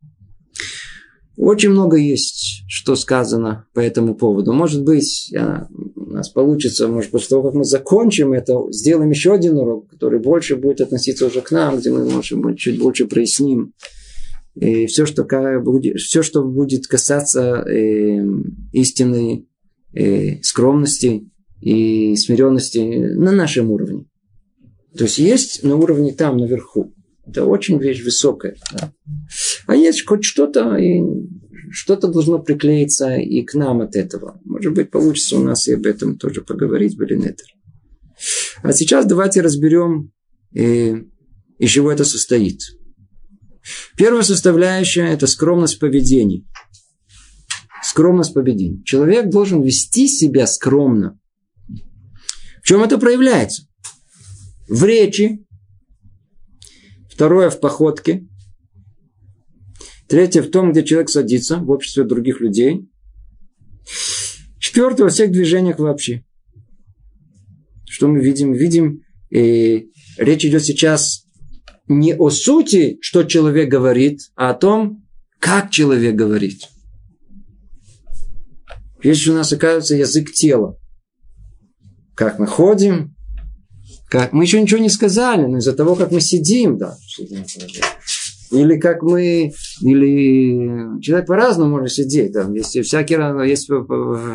Очень 1.36 1.70
много 1.70 1.98
есть, 1.98 2.64
что 2.68 2.96
сказано 2.96 3.66
по 3.74 3.80
этому 3.80 4.16
поводу. 4.16 4.54
Может 4.54 4.84
быть, 4.84 5.30
я, 5.32 5.68
у 5.96 6.12
нас 6.12 6.30
получится, 6.30 6.88
может, 6.88 7.12
после 7.12 7.30
того, 7.30 7.44
как 7.44 7.54
мы 7.56 7.64
закончим 7.64 8.34
это, 8.34 8.56
сделаем 8.72 9.10
еще 9.10 9.34
один 9.34 9.58
урок, 9.58 9.90
который 9.90 10.20
больше 10.20 10.56
будет 10.56 10.82
относиться 10.82 11.26
уже 11.26 11.42
к 11.42 11.50
нам, 11.50 11.78
где 11.78 11.90
мы, 11.92 12.08
может 12.08 12.40
быть, 12.40 12.60
чуть 12.60 12.80
больше 12.80 13.08
проясним 13.08 13.74
и 14.56 14.86
все, 14.86 15.06
что 15.06 15.24
будет, 15.60 16.00
все, 16.00 16.22
что 16.22 16.44
будет 16.44 16.88
касаться 16.88 17.64
э, 17.68 18.24
истинной 18.72 19.48
э, 19.94 20.42
скромности 20.42 21.30
и 21.60 22.16
смиренности 22.16 22.80
на 22.80 23.32
нашем 23.32 23.72
уровне. 23.72 24.06
То 24.96 25.06
есть 25.06 25.18
есть 25.18 25.64
на 25.64 25.76
уровне 25.76 26.14
там, 26.14 26.38
наверху. 26.38 26.94
Это 27.26 27.46
очень 27.46 27.80
вещь 27.80 28.04
высокая. 28.04 28.56
Да? 28.74 28.94
А 29.66 29.76
есть 29.76 30.06
хоть 30.06 30.24
что-то, 30.24 30.76
и 30.76 31.02
что-то 31.72 32.10
должно 32.10 32.40
приклеиться 32.40 33.16
и 33.16 33.42
к 33.44 33.56
нам 33.56 33.82
от 33.82 33.96
этого. 33.96 34.40
Может 34.44 34.74
быть, 34.74 34.92
получится 34.92 35.38
у 35.38 35.44
нас 35.44 35.68
и 35.68 35.74
об 35.74 35.86
этом 35.86 36.18
тоже 36.18 36.42
поговорить, 36.42 36.98
Белинетер. 36.98 37.48
А 38.62 38.72
сейчас 38.74 39.06
давайте 39.06 39.42
разберем, 39.42 40.12
э, 40.54 40.96
из 41.58 41.70
чего 41.70 41.92
это 41.92 42.06
состоит. 42.06 42.60
Первая 43.96 44.24
составляющая– 44.24 45.08
это 45.14 45.28
скромность 45.28 45.80
поведения. 45.80 46.44
Скромность 47.84 48.34
поведения. 48.34 48.82
Человек 48.84 49.30
должен 49.30 49.62
вести 49.62 50.08
себя 50.08 50.48
скромно. 50.48 51.20
В 52.62 52.68
чем 52.68 52.82
это 52.82 52.98
проявляется? 52.98 53.68
В 54.68 54.84
речи. 54.86 55.46
Второе– 57.10 57.50
в 57.52 57.60
походке. 57.60 58.26
Третье– 60.08 60.42
в 60.44 60.50
том, 60.50 60.72
где 60.72 60.84
человек 60.84 61.10
садится 61.10 61.58
в 61.58 61.70
обществе 61.70 62.04
других 62.04 62.40
людей. 62.40 62.90
Четвертое– 64.60 65.04
во 65.06 65.10
всех 65.10 65.32
движениях 65.32 65.80
вообще. 65.80 66.26
Что 67.86 68.08
мы 68.08 68.22
видим? 68.22 68.54
Видим, 68.54 69.02
э, 69.30 69.84
речь 70.18 70.46
идет 70.46 70.64
сейчас 70.64 71.23
не 71.88 72.16
о 72.16 72.30
сути, 72.30 72.98
что 73.02 73.24
человек 73.24 73.70
говорит, 73.70 74.20
а 74.36 74.52
о 74.52 74.54
том, 74.54 75.04
как 75.40 75.70
человек 75.70 76.16
говорит. 76.16 76.70
Здесь 79.04 79.28
у 79.28 79.34
нас 79.34 79.52
оказывается 79.52 79.96
язык 79.96 80.32
тела. 80.32 80.78
Как 82.16 82.40
мы 82.40 82.48
ходим, 82.48 83.16
как... 84.10 84.32
мы 84.32 84.44
еще 84.44 84.62
ничего 84.62 84.80
не 84.80 84.90
сказали, 84.90 85.46
но 85.46 85.58
из-за 85.58 85.74
того, 85.74 85.96
как 85.96 86.12
мы 86.12 86.22
сидим, 86.22 86.78
да, 86.78 86.96
или 88.54 88.80
как 88.80 89.02
мы, 89.02 89.52
или 89.82 91.02
человек 91.02 91.28
по-разному 91.28 91.72
может 91.72 91.92
сидеть. 91.92 92.32
Да. 92.32 92.50
Есть 92.54 92.80
всякий 92.86 93.16
раз, 93.16 93.48
есть 93.48 93.68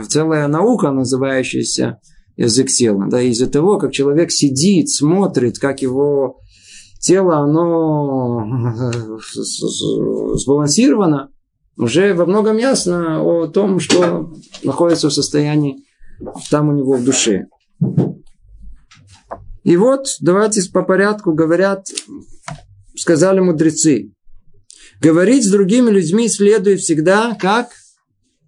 целая 0.08 0.48
наука, 0.48 0.90
называющаяся 0.90 1.98
язык 2.36 2.68
тела. 2.68 3.06
Да, 3.08 3.22
из-за 3.22 3.48
того, 3.48 3.78
как 3.78 3.92
человек 3.92 4.32
сидит, 4.32 4.90
смотрит, 4.90 5.58
как 5.58 5.82
его 5.82 6.40
тело, 6.98 7.38
оно 7.38 9.18
сбалансировано, 10.34 11.30
уже 11.76 12.14
во 12.14 12.26
многом 12.26 12.56
ясно 12.56 13.22
о 13.22 13.46
том, 13.46 13.80
что 13.80 14.32
находится 14.64 15.08
в 15.08 15.12
состоянии 15.12 15.84
там 16.50 16.68
у 16.68 16.72
него 16.72 16.96
в 16.96 17.04
душе. 17.04 17.46
И 19.62 19.76
вот, 19.76 20.06
давайте 20.20 20.62
по 20.70 20.82
порядку 20.82 21.32
говорят, 21.32 21.88
сказали 22.96 23.40
мудрецы. 23.40 24.12
Говорить 25.00 25.44
с 25.44 25.50
другими 25.50 25.90
людьми 25.90 26.28
следует 26.28 26.80
всегда 26.80 27.36
как? 27.38 27.68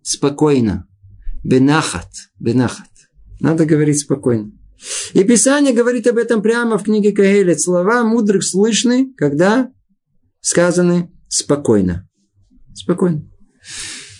Спокойно. 0.02 0.86
Бенахат. 1.44 2.10
Бенахат. 2.38 2.88
Надо 3.38 3.66
говорить 3.66 4.00
спокойно. 4.00 4.50
И 5.12 5.24
Писание 5.24 5.74
говорит 5.74 6.06
об 6.06 6.16
этом 6.16 6.42
прямо 6.42 6.78
в 6.78 6.84
книге 6.84 7.12
Каэлет. 7.12 7.60
Слова 7.60 8.02
мудрых 8.04 8.44
слышны, 8.44 9.12
когда 9.16 9.70
сказаны 10.40 11.10
спокойно. 11.28 12.08
Спокойно. 12.74 13.28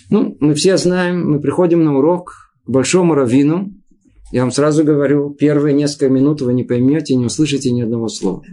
Ну, 0.09 0.37
мы 0.39 0.53
все 0.53 0.77
знаем, 0.77 1.29
мы 1.29 1.39
приходим 1.39 1.83
на 1.83 1.97
урок 1.97 2.51
к 2.65 2.69
большому 2.69 3.15
раввину. 3.15 3.73
Я 4.31 4.41
вам 4.41 4.51
сразу 4.51 4.83
говорю, 4.83 5.31
первые 5.33 5.73
несколько 5.73 6.09
минут 6.09 6.41
вы 6.41 6.53
не 6.53 6.63
поймете, 6.63 7.15
не 7.15 7.25
услышите 7.25 7.71
ни 7.71 7.81
одного 7.81 8.07
слова. 8.07 8.43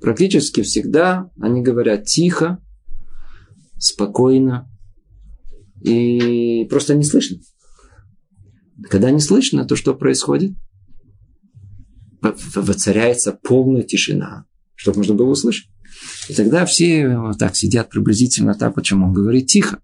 Практически 0.00 0.62
всегда 0.62 1.30
они 1.40 1.62
говорят 1.62 2.04
тихо, 2.04 2.58
спокойно 3.78 4.70
и 5.82 6.66
просто 6.70 6.94
не 6.94 7.04
слышно. 7.04 7.38
Когда 8.90 9.10
не 9.10 9.20
слышно, 9.20 9.64
то 9.64 9.74
что 9.74 9.94
происходит? 9.94 10.52
Воцаряется 12.54 13.32
полная 13.32 13.82
тишина, 13.82 14.46
чтобы 14.74 14.98
можно 14.98 15.14
было 15.14 15.30
услышать. 15.30 15.68
И 16.28 16.34
тогда 16.34 16.66
все 16.66 17.16
вот 17.16 17.38
так 17.38 17.56
сидят 17.56 17.88
приблизительно 17.90 18.54
так, 18.54 18.74
почему 18.74 19.06
он 19.06 19.12
говорит 19.12 19.46
тихо. 19.46 19.80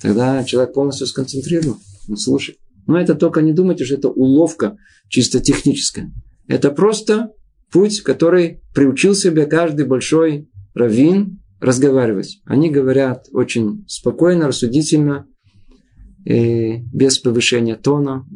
Тогда 0.00 0.44
человек 0.44 0.74
полностью 0.74 1.06
сконцентрирован, 1.06 1.78
он 2.08 2.16
слушает. 2.16 2.58
Но 2.86 2.98
это 2.98 3.14
только 3.14 3.42
не 3.42 3.52
думайте, 3.52 3.84
что 3.84 3.94
это 3.94 4.08
уловка 4.08 4.76
чисто 5.08 5.40
техническая. 5.40 6.12
Это 6.46 6.70
просто 6.70 7.32
путь, 7.72 8.00
который 8.02 8.62
приучил 8.74 9.14
себе 9.14 9.46
каждый 9.46 9.86
большой 9.86 10.48
раввин 10.74 11.40
разговаривать. 11.60 12.40
Они 12.44 12.70
говорят 12.70 13.26
очень 13.32 13.84
спокойно, 13.88 14.48
рассудительно, 14.48 15.26
и 16.24 16.82
без 16.92 17.18
повышения 17.18 17.76
тона, 17.76 18.26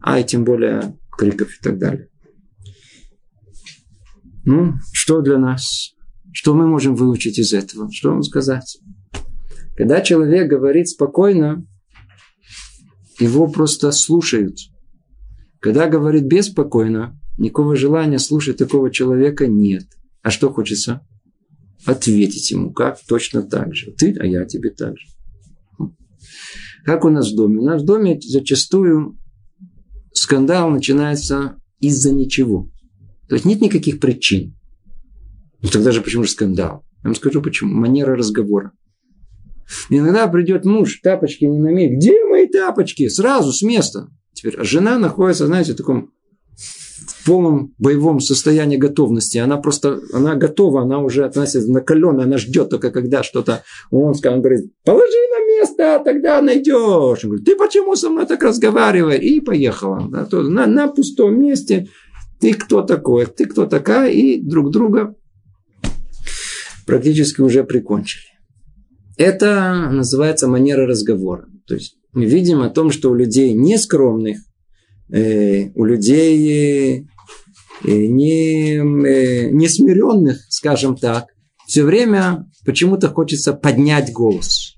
а 0.00 0.20
и 0.20 0.24
тем 0.24 0.44
более 0.44 0.96
криков 1.10 1.50
и 1.58 1.62
так 1.62 1.78
далее. 1.78 2.08
Ну, 4.46 4.74
что 4.92 5.22
для 5.22 5.38
нас? 5.38 5.90
Что 6.32 6.54
мы 6.54 6.68
можем 6.68 6.94
выучить 6.94 7.36
из 7.38 7.52
этого? 7.52 7.90
Что 7.92 8.10
вам 8.10 8.22
сказать? 8.22 8.78
Когда 9.76 10.00
человек 10.00 10.48
говорит 10.48 10.88
спокойно, 10.88 11.66
его 13.18 13.48
просто 13.48 13.90
слушают. 13.90 14.56
Когда 15.58 15.88
говорит 15.88 16.26
беспокойно, 16.26 17.18
никакого 17.38 17.74
желания 17.74 18.20
слушать 18.20 18.56
такого 18.56 18.92
человека 18.92 19.48
нет. 19.48 19.84
А 20.22 20.30
что 20.30 20.52
хочется? 20.52 21.04
Ответить 21.84 22.52
ему, 22.52 22.72
как 22.72 23.00
точно 23.08 23.42
так 23.42 23.74
же. 23.74 23.90
Ты, 23.92 24.14
а 24.16 24.26
я 24.26 24.44
тебе 24.44 24.70
так 24.70 24.94
же. 24.96 25.90
Как 26.84 27.04
у 27.04 27.08
нас 27.08 27.32
в 27.32 27.36
доме? 27.36 27.58
У 27.58 27.64
нас 27.64 27.82
в 27.82 27.84
доме 27.84 28.20
зачастую 28.20 29.18
скандал 30.12 30.70
начинается 30.70 31.56
из-за 31.80 32.12
ничего. 32.12 32.70
То 33.28 33.34
есть 33.34 33.44
нет 33.44 33.60
никаких 33.60 34.00
причин. 34.00 34.56
Ну 35.62 35.68
тогда 35.68 35.92
же 35.92 36.00
почему 36.00 36.24
же 36.24 36.30
скандал? 36.30 36.84
Я 37.02 37.08
вам 37.08 37.14
скажу 37.14 37.42
почему. 37.42 37.74
Манера 37.74 38.16
разговора. 38.16 38.72
Иногда 39.90 40.28
придет 40.28 40.64
муж, 40.64 41.00
тапочки 41.02 41.44
не 41.44 41.58
на 41.58 41.72
месте. 41.72 41.96
Где 41.96 42.24
мои 42.24 42.46
тапочки? 42.46 43.08
Сразу, 43.08 43.52
с 43.52 43.62
места. 43.62 44.08
Теперь 44.32 44.56
а 44.56 44.64
жена 44.64 44.98
находится, 44.98 45.46
знаете, 45.46 45.72
в 45.72 45.76
таком 45.76 46.10
в 47.06 47.26
полном 47.26 47.74
боевом 47.78 48.20
состоянии 48.20 48.76
готовности. 48.76 49.38
Она 49.38 49.56
просто, 49.56 50.00
она 50.12 50.34
готова, 50.34 50.82
она 50.82 51.00
уже 51.00 51.24
относится 51.24 51.70
накаленная, 51.70 52.24
она 52.24 52.38
ждет 52.38 52.70
только 52.70 52.90
когда 52.90 53.22
что-то, 53.22 53.62
он 53.90 54.14
он 54.24 54.40
говорит, 54.40 54.72
положи 54.84 55.18
на 55.30 55.46
место, 55.46 56.02
тогда 56.04 56.40
найдешь. 56.40 57.24
Он 57.24 57.30
говорит, 57.30 57.44
ты 57.44 57.56
почему 57.56 57.96
со 57.96 58.10
мной 58.10 58.26
так 58.26 58.42
разговариваешь? 58.42 59.22
И 59.22 59.40
поехала. 59.40 60.00
На, 60.00 60.66
на 60.66 60.88
пустом 60.88 61.40
месте. 61.40 61.88
Ты 62.40 62.54
кто 62.54 62.82
такой? 62.82 63.26
Ты 63.26 63.46
кто 63.46 63.66
такая? 63.66 64.10
И 64.10 64.40
друг 64.40 64.70
друга 64.70 65.14
практически 66.86 67.40
уже 67.40 67.64
прикончили. 67.64 68.24
Это 69.16 69.88
называется 69.90 70.46
манера 70.46 70.86
разговора. 70.86 71.46
То 71.66 71.74
есть 71.74 71.96
мы 72.12 72.26
видим 72.26 72.62
о 72.62 72.70
том, 72.70 72.90
что 72.90 73.10
у 73.10 73.14
людей 73.14 73.52
нескромных, 73.52 74.38
э, 75.10 75.70
у 75.74 75.84
людей 75.84 77.06
э, 77.84 77.90
не, 77.90 78.76
э, 78.76 79.50
несмиренных, 79.50 80.38
скажем 80.48 80.96
так, 80.96 81.26
все 81.66 81.82
время 81.82 82.46
почему-то 82.64 83.08
хочется 83.08 83.52
поднять 83.52 84.12
голос. 84.12 84.76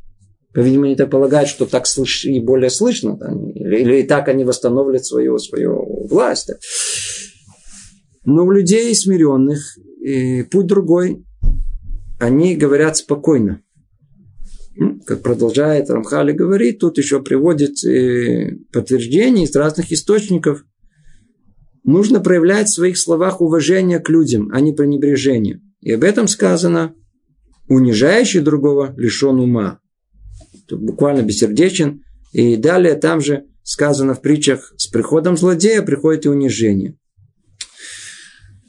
По-видимому, 0.55 0.87
они 0.87 0.97
так 0.97 1.11
полагают, 1.11 1.49
что 1.49 1.67
так 1.67 1.87
слыш... 1.87 2.25
и 2.25 2.41
более 2.41 2.71
слышно, 2.71 3.17
да? 3.17 3.31
или, 3.55 3.81
или 3.81 4.03
так 4.03 4.29
они 4.29 4.45
восстановят 4.45 5.05
свою, 5.05 5.39
свою 5.39 6.07
власть. 6.09 6.51
Но 8.31 8.45
у 8.45 8.51
людей 8.51 8.95
смиренных 8.95 9.79
э, 10.05 10.45
путь 10.45 10.67
другой. 10.67 11.25
Они 12.21 12.57
говорят 12.57 12.99
спокойно. 12.99 13.63
Как 15.07 15.23
продолжает 15.23 15.89
Рамхали 15.89 16.33
говорить, 16.33 16.79
тут 16.79 16.99
еще 16.99 17.23
приводит 17.23 17.83
э, 17.85 18.59
подтверждение 18.71 19.47
из 19.47 19.57
разных 19.57 19.93
источников. 19.93 20.67
Нужно 21.85 22.21
проявлять 22.21 22.69
в 22.69 22.75
своих 22.75 22.99
словах 22.99 23.41
уважение 23.41 23.99
к 23.99 24.11
людям, 24.11 24.51
а 24.53 24.61
не 24.61 24.75
пренебрежение. 24.75 25.63
И 25.81 25.91
об 25.93 26.05
этом 26.05 26.29
сказано, 26.29 26.95
унижающий 27.67 28.41
другого 28.41 28.93
лишен 28.99 29.41
ума. 29.41 29.81
Тут 30.67 30.83
буквально 30.83 31.23
бессердечен. 31.23 32.03
И 32.33 32.57
далее 32.57 32.95
там 32.97 33.23
же 33.23 33.47
сказано 33.63 34.13
в 34.13 34.21
притчах, 34.21 34.75
с 34.77 34.87
приходом 34.87 35.39
злодея 35.39 35.81
приходит 35.81 36.27
и 36.27 36.29
унижение. 36.29 36.98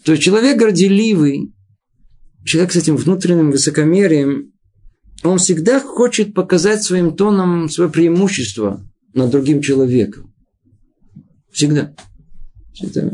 То 0.06 0.18
человек 0.18 0.58
горделивый, 0.58 1.54
человек 2.46 2.72
с 2.72 2.78
этим 2.78 2.96
внутренним 2.96 3.52
высокомерием, 3.52 4.54
он 5.24 5.38
всегда 5.38 5.80
хочет 5.80 6.34
показать 6.34 6.84
своим 6.84 7.16
тоном 7.16 7.70
свое 7.70 7.90
преимущество 7.90 8.86
над 9.14 9.32
другим 9.32 9.62
человеком. 9.62 10.34
Всегда. 11.52 11.94
Всегда. 12.74 13.12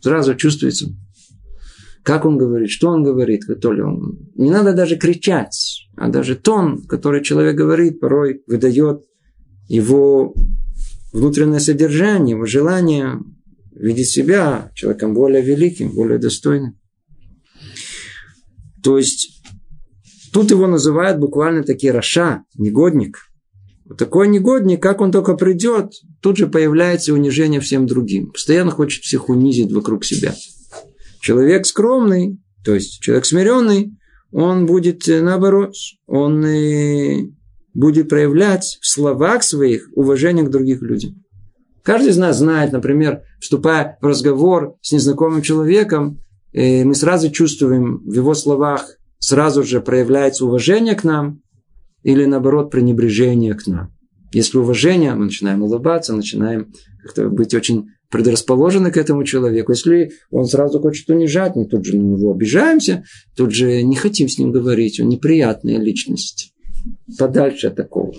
Сразу 0.00 0.34
чувствуется. 0.36 0.88
Как 2.04 2.26
он 2.26 2.36
говорит, 2.36 2.70
что 2.70 2.90
он 2.90 3.02
говорит, 3.02 3.44
то 3.60 3.72
ли 3.72 3.82
он... 3.82 4.18
Не 4.34 4.50
надо 4.50 4.74
даже 4.74 4.96
кричать, 4.96 5.88
а 5.96 6.08
даже 6.08 6.36
тон, 6.36 6.82
который 6.86 7.24
человек 7.24 7.56
говорит, 7.56 7.98
порой 7.98 8.42
выдает 8.46 9.04
его 9.68 10.34
внутреннее 11.12 11.60
содержание, 11.60 12.36
его 12.36 12.44
желание 12.44 13.20
видеть 13.74 14.08
себя 14.08 14.70
человеком 14.74 15.14
более 15.14 15.42
великим, 15.42 15.90
более 15.92 16.18
достойным. 16.18 16.78
То 18.82 18.98
есть 18.98 19.34
Тут 20.34 20.50
его 20.50 20.66
называют 20.66 21.20
буквально 21.20 21.62
таки 21.62 21.88
Раша, 21.88 22.42
негодник. 22.58 23.18
Вот 23.84 23.98
такой 23.98 24.26
негодник, 24.26 24.82
как 24.82 25.00
он 25.00 25.12
только 25.12 25.36
придет, 25.36 25.92
тут 26.20 26.36
же 26.36 26.48
появляется 26.48 27.14
унижение 27.14 27.60
всем 27.60 27.86
другим. 27.86 28.32
Постоянно 28.32 28.72
хочет 28.72 29.04
всех 29.04 29.28
унизить 29.28 29.72
вокруг 29.72 30.04
себя. 30.04 30.34
Человек 31.20 31.66
скромный, 31.66 32.40
то 32.64 32.74
есть 32.74 33.00
человек 33.00 33.26
смиренный, 33.26 33.92
он 34.32 34.66
будет 34.66 35.08
э, 35.08 35.22
наоборот, 35.22 35.76
он 36.08 36.44
э, 36.44 37.28
будет 37.72 38.08
проявлять 38.08 38.78
в 38.80 38.88
словах 38.88 39.44
своих 39.44 39.88
уважение 39.94 40.44
к 40.44 40.50
другим 40.50 40.80
людям. 40.82 41.23
Каждый 41.84 42.10
из 42.10 42.16
нас 42.16 42.38
знает, 42.38 42.72
например, 42.72 43.22
вступая 43.38 43.98
в 44.00 44.06
разговор 44.06 44.76
с 44.80 44.92
незнакомым 44.92 45.42
человеком, 45.42 46.18
э, 46.52 46.82
мы 46.82 46.94
сразу 46.94 47.30
чувствуем 47.30 47.98
в 47.98 48.12
его 48.12 48.32
словах 48.32 48.96
сразу 49.18 49.62
же 49.62 49.80
проявляется 49.80 50.46
уважение 50.46 50.94
к 50.94 51.04
нам 51.04 51.42
или 52.02 52.24
наоборот 52.24 52.70
пренебрежение 52.70 53.54
к 53.54 53.66
нам. 53.66 53.92
Если 54.32 54.58
уважение, 54.58 55.14
мы 55.14 55.26
начинаем 55.26 55.62
улыбаться, 55.62 56.14
начинаем 56.14 56.72
как-то 57.02 57.28
быть 57.28 57.54
очень 57.54 57.90
предрасположены 58.10 58.90
к 58.90 58.96
этому 58.96 59.24
человеку. 59.24 59.72
Если 59.72 60.12
он 60.30 60.46
сразу 60.46 60.80
хочет 60.80 61.08
унижать, 61.10 61.54
мы 61.54 61.66
тут 61.66 61.84
же 61.84 61.98
на 61.98 62.02
него 62.02 62.32
обижаемся, 62.32 63.04
тут 63.36 63.52
же 63.52 63.82
не 63.82 63.96
хотим 63.96 64.28
с 64.28 64.38
ним 64.38 64.52
говорить, 64.52 65.00
он 65.00 65.08
неприятная 65.08 65.78
личность. 65.78 66.54
Подальше 67.18 67.66
от 67.66 67.76
такого. 67.76 68.14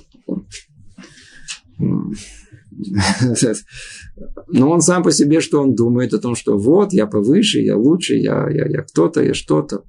Но 4.48 4.70
он 4.70 4.82
сам 4.82 5.04
по 5.04 5.12
себе, 5.12 5.42
что 5.42 5.62
он 5.62 5.76
думает 5.76 6.14
о 6.14 6.20
том, 6.20 6.36
что 6.36 6.58
вот, 6.58 6.94
я 6.94 7.08
повыше, 7.08 7.60
я 7.60 7.78
лучше, 7.78 8.16
я, 8.16 8.48
я, 8.50 8.68
я 8.68 8.82
кто-то, 8.82 9.24
я 9.24 9.34
что-то. 9.34 9.84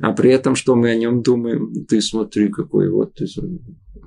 А 0.00 0.12
при 0.12 0.30
этом, 0.30 0.54
что 0.54 0.74
мы 0.74 0.90
о 0.90 0.96
нем 0.96 1.22
думаем, 1.22 1.86
ты 1.86 2.00
смотри, 2.02 2.48
какой 2.50 2.90
вот. 2.90 3.14
Ты, 3.14 3.26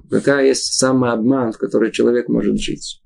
какая 0.10 0.48
есть 0.48 0.74
самообман, 0.74 1.52
в 1.52 1.58
который 1.58 1.92
человек 1.92 2.30
может 2.30 2.60
жить. 2.60 3.02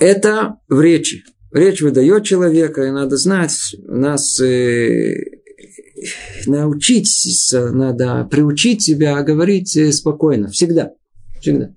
Это 0.00 0.56
в 0.68 0.80
речи. 0.80 1.24
Речь 1.52 1.82
выдает 1.82 2.24
человека, 2.24 2.84
и 2.84 2.90
надо 2.90 3.16
знать, 3.16 3.52
нас 3.82 4.40
э, 4.40 5.14
научить, 6.46 7.10
надо 7.52 8.26
приучить 8.30 8.82
себя 8.82 9.20
говорить 9.22 9.76
э, 9.76 9.92
спокойно. 9.92 10.48
Всегда. 10.48 10.92
Всегда. 11.40 11.74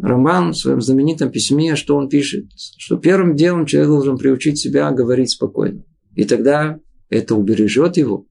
Роман 0.00 0.52
в 0.52 0.56
своем 0.56 0.80
знаменитом 0.80 1.30
письме, 1.30 1.76
что 1.76 1.96
он 1.96 2.08
пишет? 2.08 2.46
Что 2.56 2.96
первым 2.96 3.36
делом 3.36 3.66
человек 3.66 3.90
должен 3.90 4.18
приучить 4.18 4.58
себя 4.58 4.90
говорить 4.90 5.30
спокойно. 5.30 5.84
И 6.14 6.24
тогда 6.24 6.78
это 7.08 7.34
убережет 7.36 7.96
его 7.96 8.26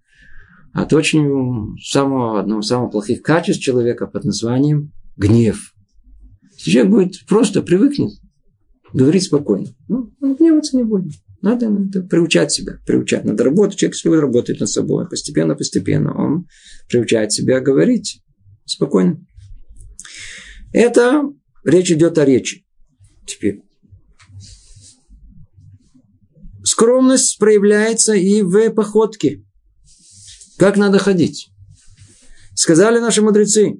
от 0.73 0.91
очень 0.91 1.77
самого, 1.81 2.41
одного 2.41 2.59
из 2.59 2.67
самых 2.67 2.91
плохих 2.91 3.21
качеств 3.21 3.63
человека 3.63 4.07
под 4.07 4.25
названием 4.25 4.91
гнев. 5.15 5.73
Человек 6.57 6.91
будет 6.91 7.25
просто 7.27 7.61
привыкнет 7.61 8.11
говорить 8.93 9.23
спокойно. 9.23 9.67
Ну, 9.87 10.11
он 10.21 10.35
гневаться 10.35 10.75
не 10.75 10.83
будет. 10.83 11.13
Надо, 11.41 11.69
надо 11.69 12.01
приучать 12.01 12.51
себя, 12.51 12.79
приучать. 12.85 13.23
Надо 13.23 13.43
работать. 13.43 13.77
Человек, 13.77 13.95
если 13.95 14.09
работает 14.09 14.59
над 14.59 14.69
собой, 14.69 15.07
постепенно, 15.07 15.55
постепенно, 15.55 16.13
он 16.13 16.47
приучает 16.89 17.31
себя 17.31 17.59
говорить 17.59 18.23
спокойно. 18.65 19.19
Это 20.75 21.31
речь 21.63 21.89
идет 21.89 22.17
о 22.17 22.25
речи. 22.25 22.65
Теперь. 23.25 23.61
Скромность 26.65 27.39
проявляется 27.39 28.13
и 28.13 28.41
в 28.41 28.69
походке. 28.71 29.45
Как 30.57 30.75
надо 30.75 30.99
ходить? 30.99 31.49
Сказали 32.55 32.99
наши 32.99 33.21
мудрецы, 33.21 33.79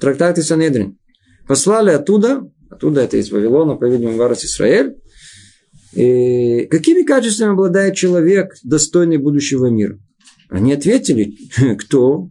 трактаты 0.00 0.42
Санедрин, 0.42 0.98
послали 1.46 1.90
оттуда, 1.90 2.42
оттуда 2.68 3.02
это 3.02 3.18
из 3.18 3.30
Вавилона, 3.30 3.76
по-видимому, 3.76 4.16
в 4.16 4.22
Арас 4.22 4.44
Исраэль, 4.44 4.96
и 5.92 6.66
какими 6.66 7.04
качествами 7.04 7.52
обладает 7.52 7.94
человек, 7.94 8.56
достойный 8.64 9.18
будущего 9.18 9.66
мира? 9.66 9.96
Они 10.48 10.72
ответили, 10.72 11.36
кто? 11.78 12.30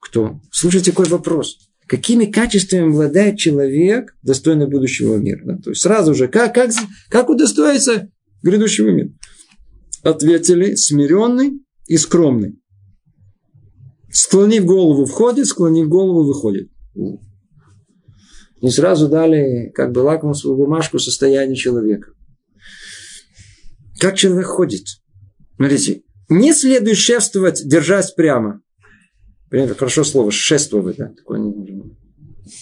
Кто? 0.00 0.40
Слушайте, 0.50 0.92
какой 0.92 1.08
вопрос. 1.08 1.69
Какими 1.90 2.26
качествами 2.26 2.88
обладает 2.88 3.36
человек, 3.36 4.16
достойный 4.22 4.68
будущего 4.68 5.16
мира? 5.16 5.42
Да? 5.44 5.56
То 5.58 5.70
есть 5.70 5.82
сразу 5.82 6.14
же, 6.14 6.28
как, 6.28 6.54
как, 6.54 6.70
как 7.08 7.28
удостоиться 7.28 8.08
грядущего 8.44 8.90
мира? 8.90 9.10
Ответили, 10.04 10.76
смиренный 10.76 11.64
и 11.88 11.96
скромный. 11.96 12.60
Склонив 14.08 14.66
голову 14.66 15.04
входит, 15.04 15.48
склонив 15.48 15.88
голову 15.88 16.22
выходит. 16.22 16.70
Не 18.62 18.70
сразу 18.70 19.08
дали 19.08 19.72
как 19.74 19.90
бы 19.90 19.98
лакмусовую 19.98 20.58
бумажку 20.58 21.00
состояния 21.00 21.56
человека. 21.56 22.12
Как 23.98 24.16
человек 24.16 24.46
ходит? 24.46 24.84
Смотрите, 25.56 26.02
не 26.28 26.54
следует 26.54 26.98
шествовать, 26.98 27.66
держась 27.66 28.12
прямо. 28.12 28.62
Примерно, 29.50 29.74
хорошо 29.74 30.04
слово, 30.04 30.30
шествовать. 30.30 30.96
Да? 30.96 31.08
Такое 31.08 31.52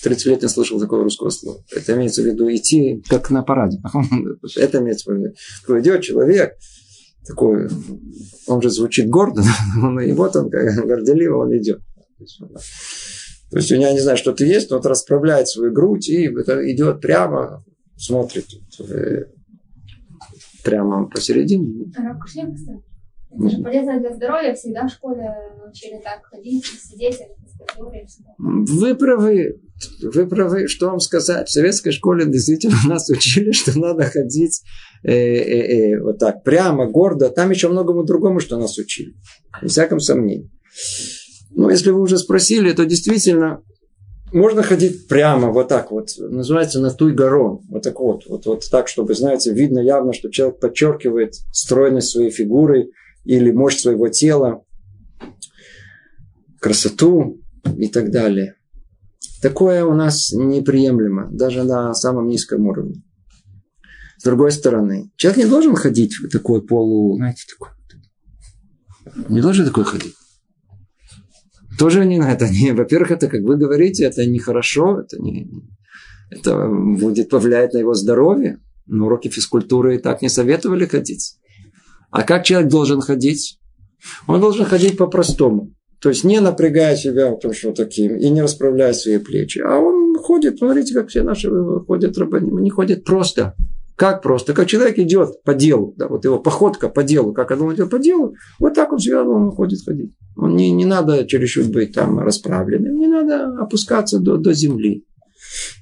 30 0.02 0.26
лет 0.26 0.42
не 0.42 0.48
слышал 0.48 0.80
такого 0.80 1.04
русского 1.04 1.30
слова. 1.30 1.62
Это 1.70 1.94
имеется 1.94 2.22
в 2.22 2.26
виду 2.26 2.48
идти, 2.52 3.02
как 3.08 3.30
на 3.30 3.42
параде. 3.42 3.78
Это 4.56 4.78
имеется 4.78 5.12
в 5.12 5.14
виду. 5.14 5.34
Идет 5.80 6.02
человек, 6.02 6.54
такой, 7.26 7.68
он 8.46 8.62
же 8.62 8.70
звучит 8.70 9.08
гордо, 9.08 9.42
и 10.02 10.12
вот 10.12 10.34
он, 10.34 10.50
как 10.50 10.86
горделиво 10.86 11.44
он 11.44 11.56
идет. 11.56 11.80
То 13.50 13.56
есть 13.56 13.72
у 13.72 13.76
него, 13.76 13.92
не 13.92 14.00
знаю, 14.00 14.16
что-то 14.16 14.44
есть, 14.44 14.70
но 14.70 14.78
он 14.78 14.82
расправляет 14.82 15.48
свою 15.48 15.72
грудь 15.72 16.08
и 16.08 16.26
идет 16.26 17.00
прямо, 17.00 17.64
смотрит 17.96 18.46
э, 18.80 19.24
прямо 20.64 21.08
посередине. 21.08 21.90
Это 23.30 23.48
же 23.50 23.62
полезно 23.62 24.00
для 24.00 24.14
здоровья, 24.14 24.54
всегда 24.54 24.86
в 24.86 24.90
школе 24.90 25.34
учили 25.68 26.00
так 26.02 26.24
ходить, 26.24 26.64
сидеть, 26.64 27.18
вы 27.76 28.94
правы. 28.94 29.60
Вы 30.02 30.26
правы, 30.26 30.68
что 30.68 30.86
вам 30.90 31.00
сказать. 31.00 31.48
В 31.48 31.52
советской 31.52 31.90
школе 31.92 32.26
действительно 32.26 32.76
нас 32.88 33.08
учили, 33.10 33.52
что 33.52 33.78
надо 33.78 34.04
ходить 34.04 34.62
э, 35.02 35.12
э, 35.12 35.92
э, 35.92 36.00
вот 36.00 36.18
так, 36.18 36.42
прямо, 36.42 36.86
гордо. 36.86 37.30
Там 37.30 37.50
еще 37.50 37.68
многому 37.68 38.04
другому, 38.04 38.40
что 38.40 38.58
нас 38.58 38.78
учили. 38.78 39.14
Без 39.62 39.72
всяком 39.72 40.00
сомнении. 40.00 40.50
Но 41.50 41.70
если 41.70 41.90
вы 41.90 42.00
уже 42.00 42.18
спросили, 42.18 42.72
то 42.72 42.84
действительно 42.84 43.62
можно 44.32 44.62
ходить 44.62 45.08
прямо, 45.08 45.50
вот 45.50 45.68
так 45.68 45.90
вот. 45.90 46.10
Называется 46.18 46.80
на 46.80 46.90
туй 46.90 47.12
горон. 47.12 47.60
Вот 47.68 47.82
так 47.82 47.98
вот. 47.98 48.24
Вот, 48.28 48.46
вот 48.46 48.64
так, 48.70 48.88
чтобы, 48.88 49.14
знаете, 49.14 49.52
видно 49.52 49.78
явно, 49.78 50.12
что 50.12 50.30
человек 50.30 50.60
подчеркивает 50.60 51.34
стройность 51.52 52.10
своей 52.10 52.30
фигуры 52.30 52.90
или 53.28 53.50
мощь 53.50 53.76
своего 53.76 54.08
тела, 54.08 54.64
красоту 56.60 57.42
и 57.76 57.88
так 57.88 58.10
далее. 58.10 58.54
Такое 59.42 59.84
у 59.84 59.94
нас 59.94 60.32
неприемлемо, 60.32 61.28
даже 61.30 61.62
на 61.62 61.92
самом 61.92 62.28
низком 62.28 62.66
уровне. 62.66 63.02
С 64.16 64.24
другой 64.24 64.50
стороны, 64.50 65.10
человек 65.16 65.44
не 65.44 65.44
должен 65.44 65.74
ходить 65.74 66.14
в 66.14 66.30
такой 66.30 66.62
полу, 66.62 67.16
знаете, 67.16 67.44
такой. 67.50 67.68
Не 69.28 69.42
должен 69.42 69.66
такой 69.66 69.84
ходить. 69.84 70.14
Тоже 71.78 72.06
не 72.06 72.18
на 72.18 72.32
это. 72.32 72.48
Не, 72.50 72.72
во-первых, 72.72 73.10
это, 73.10 73.28
как 73.28 73.42
вы 73.42 73.56
говорите, 73.56 74.04
это 74.04 74.26
нехорошо, 74.26 75.02
это, 75.02 75.22
не, 75.22 75.48
это 76.30 76.66
будет 76.66 77.28
повлиять 77.28 77.74
на 77.74 77.78
его 77.78 77.92
здоровье. 77.92 78.58
На 78.86 79.04
уроки 79.04 79.28
физкультуры 79.28 79.98
так 79.98 80.22
не 80.22 80.30
советовали 80.30 80.86
ходить. 80.86 81.38
А 82.10 82.22
как 82.22 82.44
человек 82.44 82.70
должен 82.70 83.00
ходить? 83.00 83.58
Он 84.26 84.40
должен 84.40 84.64
ходить 84.64 84.96
по-простому. 84.96 85.72
То 86.00 86.10
есть 86.10 86.24
не 86.24 86.40
напрягая 86.40 86.96
себя 86.96 87.30
в 87.32 87.38
том, 87.38 87.52
что 87.52 87.72
таким, 87.72 88.16
и 88.16 88.28
не 88.30 88.40
расправляя 88.40 88.92
свои 88.92 89.18
плечи. 89.18 89.58
А 89.58 89.78
он 89.78 90.16
ходит, 90.16 90.58
смотрите, 90.58 90.94
как 90.94 91.08
все 91.08 91.22
наши 91.22 91.50
ходят 91.86 92.16
рабани, 92.16 92.50
они 92.56 92.70
ходят 92.70 93.04
просто. 93.04 93.54
Как 93.96 94.22
просто? 94.22 94.54
Как 94.54 94.68
человек 94.68 94.96
идет 95.00 95.42
по 95.42 95.54
делу, 95.54 95.92
да, 95.96 96.06
вот 96.06 96.24
его 96.24 96.38
походка 96.38 96.88
по 96.88 97.02
делу, 97.02 97.32
как 97.32 97.50
он 97.50 97.74
идет 97.74 97.90
по 97.90 97.98
делу, 97.98 98.34
вот 98.60 98.74
так 98.74 98.92
он 98.92 98.98
всегда 98.98 99.24
он 99.24 99.50
ходит 99.50 99.80
ходить. 99.84 100.12
Он 100.36 100.54
не, 100.54 100.70
не 100.70 100.84
надо 100.84 101.26
чересчур 101.26 101.64
быть 101.64 101.94
там 101.94 102.20
расправленным, 102.20 102.96
не 102.96 103.08
надо 103.08 103.60
опускаться 103.60 104.20
до, 104.20 104.36
до 104.36 104.52
земли. 104.52 105.04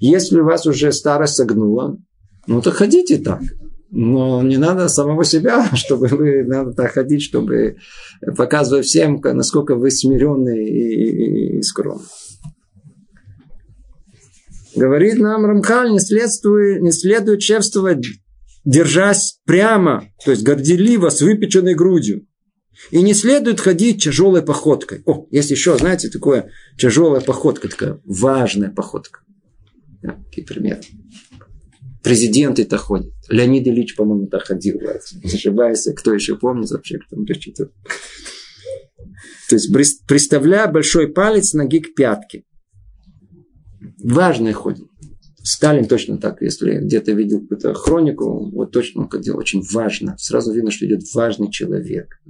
Если 0.00 0.40
у 0.40 0.44
вас 0.44 0.66
уже 0.66 0.92
старость 0.92 1.34
согнула, 1.34 1.98
ну 2.46 2.62
то 2.62 2.70
ходите 2.70 3.18
так. 3.18 3.42
Но 3.90 4.42
не 4.42 4.56
надо 4.56 4.88
самого 4.88 5.24
себя, 5.24 5.68
чтобы 5.74 6.08
вы 6.08 6.44
надо 6.44 6.72
так 6.72 6.92
ходить, 6.92 7.22
чтобы 7.22 7.76
показывать 8.36 8.86
всем, 8.86 9.20
насколько 9.22 9.74
вы 9.76 9.90
смиренные 9.90 10.68
и, 10.68 11.56
и, 11.56 11.58
и 11.58 11.62
скромны. 11.62 12.04
Говорит 14.74 15.18
нам 15.18 15.46
Рамхаль, 15.46 15.90
не 15.90 16.00
следует, 16.00 16.82
не 16.82 16.92
следует 16.92 17.40
чествовать, 17.40 18.04
держась 18.66 19.40
прямо, 19.46 20.04
то 20.22 20.32
есть 20.32 20.42
горделиво, 20.42 21.08
с 21.08 21.22
выпеченной 21.22 21.74
грудью. 21.74 22.26
И 22.90 23.00
не 23.00 23.14
следует 23.14 23.58
ходить 23.58 24.04
тяжелой 24.04 24.42
походкой. 24.42 25.02
О, 25.06 25.26
есть 25.30 25.50
еще, 25.50 25.78
знаете, 25.78 26.10
такое 26.10 26.50
тяжелая 26.78 27.22
походка, 27.22 27.68
такая 27.68 28.00
важная 28.04 28.70
походка. 28.70 29.20
Какие 30.02 30.44
примеры. 30.44 30.82
Президенты-то 32.06 32.78
ходят. 32.78 33.12
Леонид 33.28 33.66
Ильич, 33.66 33.96
по-моему, 33.96 34.28
так 34.28 34.44
ходил. 34.44 34.78
Ошибаюсь, 35.24 35.88
кто 35.96 36.14
еще 36.14 36.36
помнит 36.36 36.70
вообще, 36.70 36.98
кто 36.98 37.16
прочитал. 37.16 37.66
То 39.48 39.56
есть, 39.56 39.72
приставляя 40.06 40.70
большой 40.70 41.08
палец 41.08 41.52
ноги 41.52 41.80
к 41.80 41.96
пятке. 41.96 42.44
Важное 43.98 44.52
ходит. 44.52 44.86
Сталин 45.42 45.86
точно 45.86 46.18
так, 46.18 46.42
если 46.42 46.78
где-то 46.78 47.10
видел 47.10 47.40
какую-то 47.40 47.74
хронику, 47.74 48.50
вот 48.52 48.70
точно 48.70 49.02
он 49.02 49.08
ходил 49.08 49.36
очень 49.36 49.62
важно. 49.72 50.14
Сразу 50.16 50.52
видно, 50.52 50.70
что 50.70 50.86
идет 50.86 51.02
важный 51.12 51.50
человек. 51.50 52.20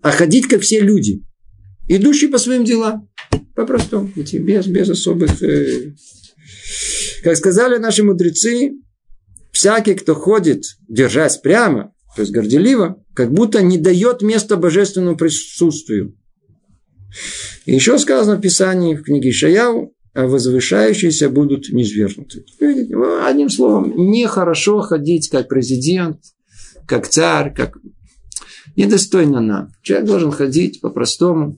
А 0.00 0.12
ходить, 0.12 0.46
как 0.46 0.60
все 0.60 0.78
люди, 0.78 1.24
идущие 1.88 2.30
по 2.30 2.38
своим 2.38 2.64
делам. 2.64 3.08
По-простому, 3.56 4.12
без, 4.14 4.66
без 4.68 4.90
особых 4.90 5.42
э, 5.42 5.94
как 7.24 7.36
сказали 7.36 7.78
наши 7.78 8.04
мудрецы, 8.04 8.74
всякий, 9.50 9.94
кто 9.94 10.14
ходит, 10.14 10.64
держась 10.88 11.38
прямо, 11.38 11.94
то 12.14 12.20
есть 12.20 12.32
горделиво, 12.32 13.02
как 13.14 13.32
будто 13.32 13.62
не 13.62 13.78
дает 13.78 14.20
места 14.20 14.58
божественному 14.58 15.16
присутствию. 15.16 16.14
И 17.64 17.74
еще 17.74 17.98
сказано 17.98 18.36
в 18.36 18.42
Писании, 18.42 18.94
в 18.94 19.02
книге 19.02 19.32
Шаяу, 19.32 19.94
а 20.12 20.26
возвышающиеся 20.26 21.30
будут 21.30 21.70
низвергнуты. 21.70 22.44
Одним 23.24 23.48
словом, 23.48 23.94
нехорошо 23.96 24.80
ходить 24.82 25.30
как 25.30 25.48
президент, 25.48 26.20
как 26.86 27.08
царь, 27.08 27.54
как... 27.54 27.78
Недостойно 28.76 29.40
нам. 29.40 29.68
Человек 29.82 30.06
должен 30.06 30.30
ходить 30.30 30.80
по-простому, 30.80 31.56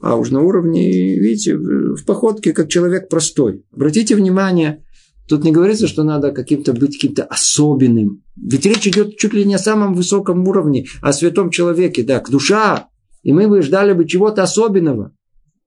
а 0.00 0.16
уж 0.16 0.30
на 0.30 0.42
уровне, 0.42 1.18
видите, 1.18 1.56
в 1.56 2.04
походке, 2.04 2.52
как 2.52 2.68
человек 2.68 3.08
простой. 3.08 3.64
Обратите 3.70 4.16
внимание, 4.16 4.83
Тут 5.28 5.42
не 5.42 5.52
говорится, 5.52 5.88
что 5.88 6.02
надо 6.02 6.32
каким-то 6.32 6.74
быть 6.74 6.96
каким-то 6.96 7.24
особенным. 7.24 8.22
Ведь 8.36 8.66
речь 8.66 8.86
идет 8.86 9.16
чуть 9.16 9.32
ли 9.32 9.44
не 9.44 9.54
о 9.54 9.58
самом 9.58 9.94
высоком 9.94 10.46
уровне, 10.46 10.84
о 11.00 11.12
святом 11.12 11.50
человеке, 11.50 12.02
да, 12.02 12.20
к 12.20 12.30
душа. 12.30 12.88
И 13.22 13.32
мы 13.32 13.48
бы 13.48 13.62
ждали 13.62 13.94
бы 13.94 14.06
чего-то 14.06 14.42
особенного. 14.42 15.12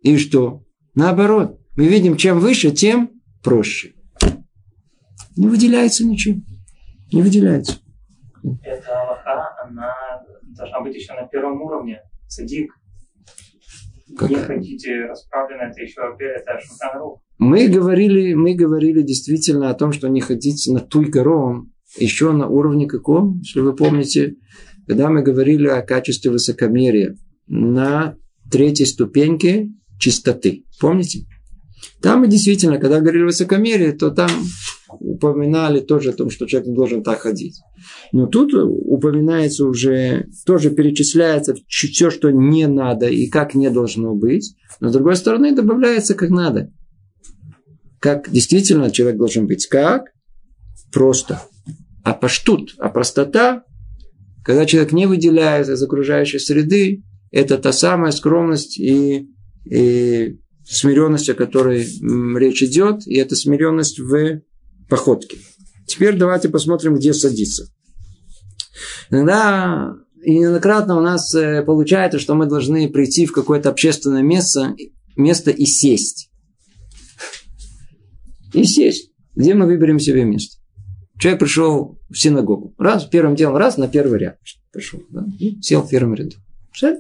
И 0.01 0.17
что? 0.17 0.63
Наоборот. 0.93 1.59
Мы 1.75 1.87
видим, 1.87 2.17
чем 2.17 2.39
выше, 2.39 2.71
тем 2.71 3.11
проще. 3.43 3.93
Не 5.35 5.47
выделяется 5.47 6.05
ничего. 6.05 6.39
Не 7.11 7.21
выделяется. 7.21 7.77
Эта 8.63 9.01
Аллаха, 9.01 9.55
она 9.63 9.93
должна 10.55 10.81
быть 10.81 10.95
еще 10.95 11.13
на 11.13 11.27
первом 11.27 11.61
уровне. 11.61 12.01
Садик. 12.27 12.71
Как? 14.17 14.29
Не 14.29 14.35
хотите 14.35 15.05
расправлено, 15.05 15.63
это 15.63 15.81
еще 15.81 16.01
это 16.19 16.59
Шутан 16.59 17.01
Мы 17.37 17.67
говорили, 17.67 18.33
мы 18.33 18.55
говорили 18.55 19.01
действительно 19.01 19.69
о 19.69 19.75
том, 19.75 19.91
что 19.91 20.07
не 20.07 20.21
ходить 20.21 20.67
на 20.67 20.79
туй 20.79 21.11
кором 21.11 21.71
еще 21.97 22.31
на 22.31 22.47
уровне 22.47 22.87
каком, 22.87 23.39
если 23.39 23.61
вы 23.61 23.75
помните, 23.75 24.35
когда 24.87 25.09
мы 25.09 25.21
говорили 25.21 25.67
о 25.67 25.81
качестве 25.81 26.31
высокомерия 26.31 27.15
на 27.47 28.15
третьей 28.51 28.85
ступеньке 28.85 29.69
чистоты. 29.99 30.65
Помните? 30.79 31.25
Там 32.01 32.21
мы 32.21 32.27
действительно, 32.27 32.77
когда 32.77 32.99
говорили 32.99 33.23
о 33.23 33.27
высокомерии, 33.27 33.91
то 33.91 34.09
там 34.11 34.29
упоминали 34.99 35.79
тоже 35.79 36.11
о 36.11 36.13
том, 36.13 36.29
что 36.29 36.45
человек 36.45 36.69
не 36.69 36.75
должен 36.75 37.03
так 37.03 37.19
ходить. 37.19 37.59
Но 38.11 38.27
тут 38.27 38.53
упоминается 38.53 39.65
уже, 39.65 40.27
тоже 40.45 40.69
перечисляется 40.71 41.55
все, 41.67 42.09
что 42.09 42.31
не 42.31 42.67
надо 42.67 43.07
и 43.07 43.27
как 43.27 43.55
не 43.55 43.69
должно 43.69 44.15
быть. 44.15 44.55
Но 44.79 44.89
с 44.89 44.93
другой 44.93 45.15
стороны 45.15 45.55
добавляется 45.55 46.13
как 46.13 46.29
надо. 46.29 46.71
Как 47.99 48.29
действительно 48.31 48.91
человек 48.91 49.17
должен 49.17 49.47
быть. 49.47 49.67
Как? 49.67 50.11
Просто. 50.91 51.41
А 52.03 52.13
паштут, 52.13 52.75
а 52.77 52.89
простота, 52.89 53.63
когда 54.43 54.65
человек 54.65 54.93
не 54.93 55.07
выделяется 55.07 55.73
из 55.73 55.83
окружающей 55.83 56.39
среды, 56.39 57.03
это 57.31 57.57
та 57.57 57.73
самая 57.73 58.11
скромность 58.11 58.79
и, 58.79 59.27
и 59.65 60.39
смиренность, 60.63 61.29
о 61.29 61.33
которой 61.33 61.85
речь 62.39 62.63
идет, 62.63 63.05
и 63.07 63.17
это 63.17 63.35
смиренность 63.35 63.99
в 63.99 64.41
походке. 64.89 65.37
Теперь 65.85 66.15
давайте 66.15 66.49
посмотрим, 66.49 66.95
где 66.95 67.13
садиться. 67.13 67.67
Иногда 69.09 69.95
и 70.23 70.37
неоднократно 70.37 70.97
у 70.97 71.01
нас 71.01 71.33
э, 71.35 71.63
получается, 71.63 72.19
что 72.19 72.35
мы 72.35 72.45
должны 72.45 72.89
прийти 72.89 73.25
в 73.25 73.31
какое-то 73.31 73.69
общественное 73.69 74.23
место, 74.23 74.75
место 75.15 75.51
и 75.51 75.65
сесть. 75.65 76.29
И 78.53 78.63
сесть. 78.63 79.11
Где 79.35 79.53
мы 79.53 79.65
выберем 79.65 79.99
себе 79.99 80.23
место? 80.23 80.57
Человек 81.19 81.39
пришел 81.39 81.99
в 82.09 82.15
синагогу. 82.15 82.73
Раз, 82.77 83.05
первым 83.05 83.35
делом, 83.35 83.57
раз, 83.57 83.77
на 83.77 83.87
первый 83.87 84.19
ряд 84.19 84.37
пришел. 84.71 85.01
Да, 85.09 85.25
и 85.39 85.59
сел 85.61 85.81
в 85.81 85.89
первом 85.89 86.13
ряду. 86.13 86.35
Все. 86.71 86.97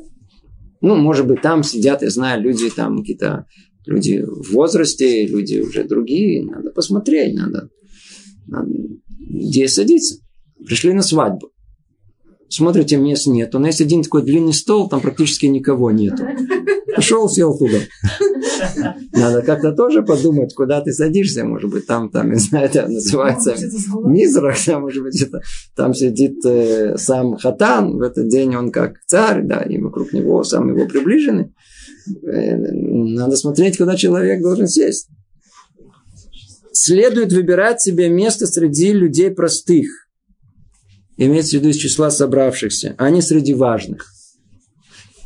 Ну, 0.81 0.95
может 0.95 1.27
быть, 1.27 1.41
там 1.41 1.63
сидят, 1.63 2.01
я 2.01 2.09
знаю, 2.09 2.41
люди 2.41 2.69
там 2.69 2.99
какие-то 2.99 3.45
люди 3.85 4.23
в 4.23 4.51
возрасте, 4.51 5.25
люди 5.25 5.59
уже 5.59 5.83
другие. 5.83 6.43
Надо 6.43 6.71
посмотреть, 6.71 7.35
надо, 7.35 7.69
надо 8.47 8.71
где 9.19 9.67
садиться. 9.67 10.17
Пришли 10.65 10.93
на 10.93 11.01
свадьбу. 11.01 11.51
Смотрите, 12.49 12.97
мест 12.97 13.27
нет. 13.27 13.53
У 13.55 13.59
нас 13.59 13.67
есть 13.67 13.81
один 13.81 14.03
такой 14.03 14.23
длинный 14.23 14.53
стол, 14.53 14.89
там 14.89 15.01
практически 15.01 15.45
никого 15.45 15.91
нету. 15.91 16.23
Пошел, 16.97 17.29
сел 17.29 17.55
туда. 17.55 17.77
Надо 19.11 19.43
как-то 19.43 19.71
тоже 19.71 20.01
подумать, 20.01 20.55
куда 20.55 20.81
ты 20.81 20.91
садишься. 20.91 21.45
Может 21.45 21.69
быть, 21.69 21.85
там, 21.85 22.09
там, 22.09 22.31
не 22.31 22.39
знаю, 22.39 22.65
это 22.65 22.87
называется 22.87 23.53
мизрах. 24.03 24.57
Да, 24.65 24.79
может 24.79 25.03
быть, 25.03 25.21
это, 25.21 25.41
там 25.75 25.93
сидит 25.93 26.43
э, 26.43 26.97
сам 26.97 27.37
хатан. 27.37 27.97
В 27.97 28.01
этот 28.01 28.29
день 28.29 28.55
он 28.55 28.71
как 28.71 28.95
царь, 29.05 29.43
да, 29.43 29.61
и 29.61 29.77
вокруг 29.77 30.11
него 30.11 30.43
сам 30.43 30.75
его 30.75 30.87
приближенный. 30.87 31.53
Э, 32.23 32.55
надо 32.57 33.37
смотреть, 33.37 33.77
куда 33.77 33.95
человек 33.95 34.41
должен 34.41 34.67
сесть. 34.67 35.07
Следует 36.71 37.31
выбирать 37.31 37.79
себе 37.79 38.09
место 38.09 38.47
среди 38.47 38.91
людей 38.91 39.29
простых. 39.29 39.87
Имеется 41.17 41.51
в 41.51 41.59
виду 41.59 41.69
из 41.69 41.75
числа 41.75 42.09
собравшихся, 42.09 42.95
а 42.97 43.11
не 43.11 43.21
среди 43.21 43.53
важных. 43.53 44.16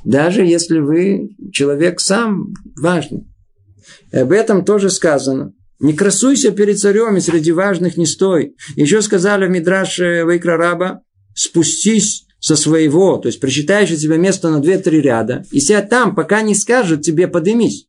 Даже 0.04 0.44
если 0.44 0.80
вы 0.80 1.30
человек 1.52 2.00
сам 2.00 2.54
важный. 2.76 3.28
И 4.12 4.18
об 4.18 4.32
этом 4.32 4.66
тоже 4.66 4.90
сказано. 4.90 5.54
Не 5.80 5.94
красуйся 5.94 6.52
перед 6.52 6.80
царем, 6.80 7.18
и 7.18 7.22
среди 7.22 7.52
важных 7.52 7.98
не 7.98 8.06
стой. 8.06 8.56
Еще 8.76 9.02
сказали 9.02 9.48
в 9.48 9.50
Мидраше 9.50 10.24
Вайкрараба, 10.26 11.02
спустись 11.34 12.26
со 12.40 12.56
своего, 12.56 13.18
то 13.18 13.28
есть 13.28 13.40
причитаешь 13.40 13.90
тебе 13.90 14.18
место 14.18 14.50
на 14.50 14.62
2-3 14.62 14.90
ряда, 15.02 15.44
и 15.52 15.60
сядь 15.60 15.90
там, 15.90 16.16
пока 16.16 16.42
не 16.42 16.56
скажут 16.56 17.04
тебе 17.04 17.28
подымись. 17.28 17.88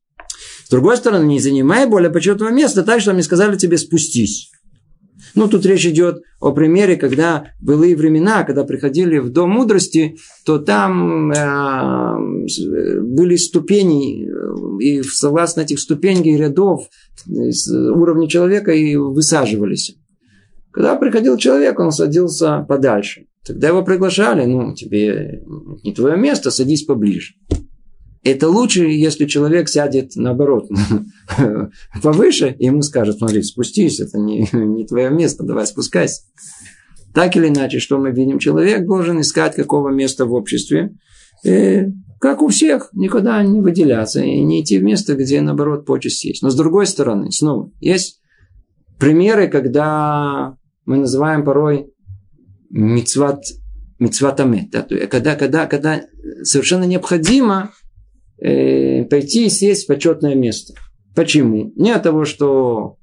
С 0.64 0.68
другой 0.70 0.96
стороны, 0.96 1.24
не 1.24 1.40
занимай 1.40 1.86
более 1.86 2.10
почетного 2.10 2.50
места 2.50 2.82
так, 2.82 3.00
что 3.00 3.12
мне 3.12 3.22
сказали 3.22 3.56
тебе 3.56 3.78
спустись. 3.78 4.50
Ну, 5.34 5.48
тут 5.48 5.64
речь 5.66 5.86
идет 5.86 6.22
о 6.40 6.52
примере, 6.52 6.96
когда 6.96 7.46
былые 7.60 7.96
времена, 7.96 8.44
когда 8.44 8.64
приходили 8.64 9.18
в 9.18 9.30
Дом 9.30 9.50
мудрости, 9.50 10.16
то 10.44 10.58
там 10.58 11.30
э, 11.30 13.00
были 13.00 13.36
ступени, 13.36 14.28
и 14.82 15.02
согласно 15.02 15.62
этих 15.62 15.80
ступеней 15.80 16.36
рядов 16.36 16.88
уровня 17.26 18.28
человека 18.28 18.72
и 18.72 18.96
высаживались. 18.96 19.96
Когда 20.72 20.96
приходил 20.96 21.36
человек, 21.36 21.78
он 21.78 21.92
садился 21.92 22.64
подальше. 22.68 23.26
Тогда 23.46 23.68
его 23.68 23.82
приглашали, 23.82 24.44
ну, 24.46 24.74
тебе 24.74 25.42
не 25.82 25.92
твое 25.92 26.16
место, 26.16 26.50
садись 26.50 26.84
поближе. 26.84 27.34
Это 28.24 28.48
лучше, 28.48 28.84
если 28.84 29.26
человек 29.26 29.68
сядет 29.68 30.14
наоборот 30.14 30.68
повыше, 32.02 32.54
и 32.56 32.66
ему 32.66 32.82
скажут, 32.82 33.18
смотри, 33.18 33.42
спустись, 33.42 33.98
это 34.00 34.18
не, 34.18 34.48
не 34.52 34.86
твое 34.86 35.10
место, 35.10 35.42
давай 35.42 35.66
спускайся. 35.66 36.22
Так 37.14 37.36
или 37.36 37.48
иначе, 37.48 37.78
что 37.78 37.98
мы 37.98 38.12
видим? 38.12 38.38
Человек 38.38 38.86
должен 38.86 39.20
искать 39.20 39.56
какого 39.56 39.90
места 39.90 40.24
в 40.24 40.32
обществе, 40.32 40.94
и, 41.44 41.86
как 42.20 42.40
у 42.42 42.48
всех, 42.48 42.90
никуда 42.92 43.42
не 43.42 43.60
выделяться 43.60 44.22
и 44.22 44.40
не 44.40 44.62
идти 44.62 44.78
в 44.78 44.84
место, 44.84 45.14
где, 45.14 45.40
наоборот, 45.40 45.84
почесть 45.84 46.24
есть. 46.24 46.42
Но 46.42 46.50
с 46.50 46.54
другой 46.54 46.86
стороны, 46.86 47.32
снова, 47.32 47.70
есть 47.80 48.20
примеры, 49.00 49.48
когда 49.48 50.56
мы 50.86 50.98
называем 50.98 51.44
порой 51.44 51.88
мицват, 52.70 53.42
мицватамет, 53.98 54.70
да, 54.70 54.86
когда, 55.10 55.34
когда, 55.34 55.66
когда 55.66 56.02
совершенно 56.44 56.84
необходимо 56.84 57.72
э, 58.38 59.04
пойти 59.04 59.46
и 59.46 59.50
сесть 59.50 59.84
в 59.84 59.86
почетное 59.88 60.34
место. 60.34 60.74
Почему? 61.14 61.72
Не 61.76 61.92
от 61.92 62.02
того, 62.02 62.24
что 62.24 62.96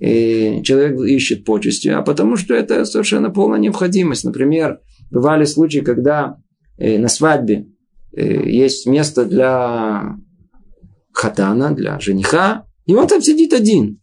э, 0.00 0.62
человек 0.62 1.00
ищет 1.00 1.44
почести, 1.44 1.88
а 1.88 2.02
потому 2.02 2.36
что 2.36 2.54
это 2.54 2.84
совершенно 2.84 3.30
полная 3.30 3.58
необходимость. 3.58 4.24
Например, 4.24 4.80
бывали 5.10 5.44
случаи, 5.44 5.80
когда 5.80 6.36
э, 6.78 6.98
на 6.98 7.08
свадьбе 7.08 7.66
э, 8.12 8.48
есть 8.48 8.86
место 8.86 9.24
для 9.24 10.16
хатана, 11.12 11.72
для 11.72 11.98
жениха, 11.98 12.66
и 12.86 12.94
он 12.94 13.06
там 13.08 13.20
сидит 13.20 13.52
один. 13.52 14.00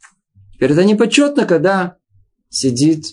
Теперь 0.54 0.72
это 0.72 0.84
непочетно, 0.84 1.46
когда 1.46 1.98
сидит 2.50 3.06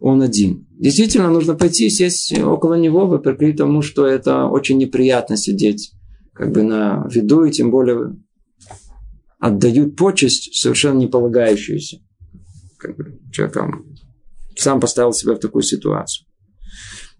он 0.00 0.22
один. 0.22 0.66
Действительно, 0.78 1.28
нужно 1.28 1.54
пойти 1.54 1.90
сесть 1.90 2.38
около 2.38 2.74
него, 2.74 3.06
вопреки 3.06 3.52
тому, 3.52 3.82
что 3.82 4.06
это 4.06 4.46
очень 4.46 4.78
неприятно 4.78 5.36
сидеть 5.36 5.92
как 6.38 6.52
бы 6.52 6.62
на 6.62 7.04
виду, 7.10 7.44
и 7.44 7.50
тем 7.50 7.72
более 7.72 8.16
отдают 9.40 9.96
почесть 9.96 10.54
совершенно 10.54 10.98
не 10.98 11.08
полагающуюся. 11.08 11.98
Как 12.78 12.96
бы 12.96 13.18
человек 13.32 13.56
сам 14.56 14.80
поставил 14.80 15.12
себя 15.12 15.34
в 15.34 15.40
такую 15.40 15.62
ситуацию. 15.62 16.26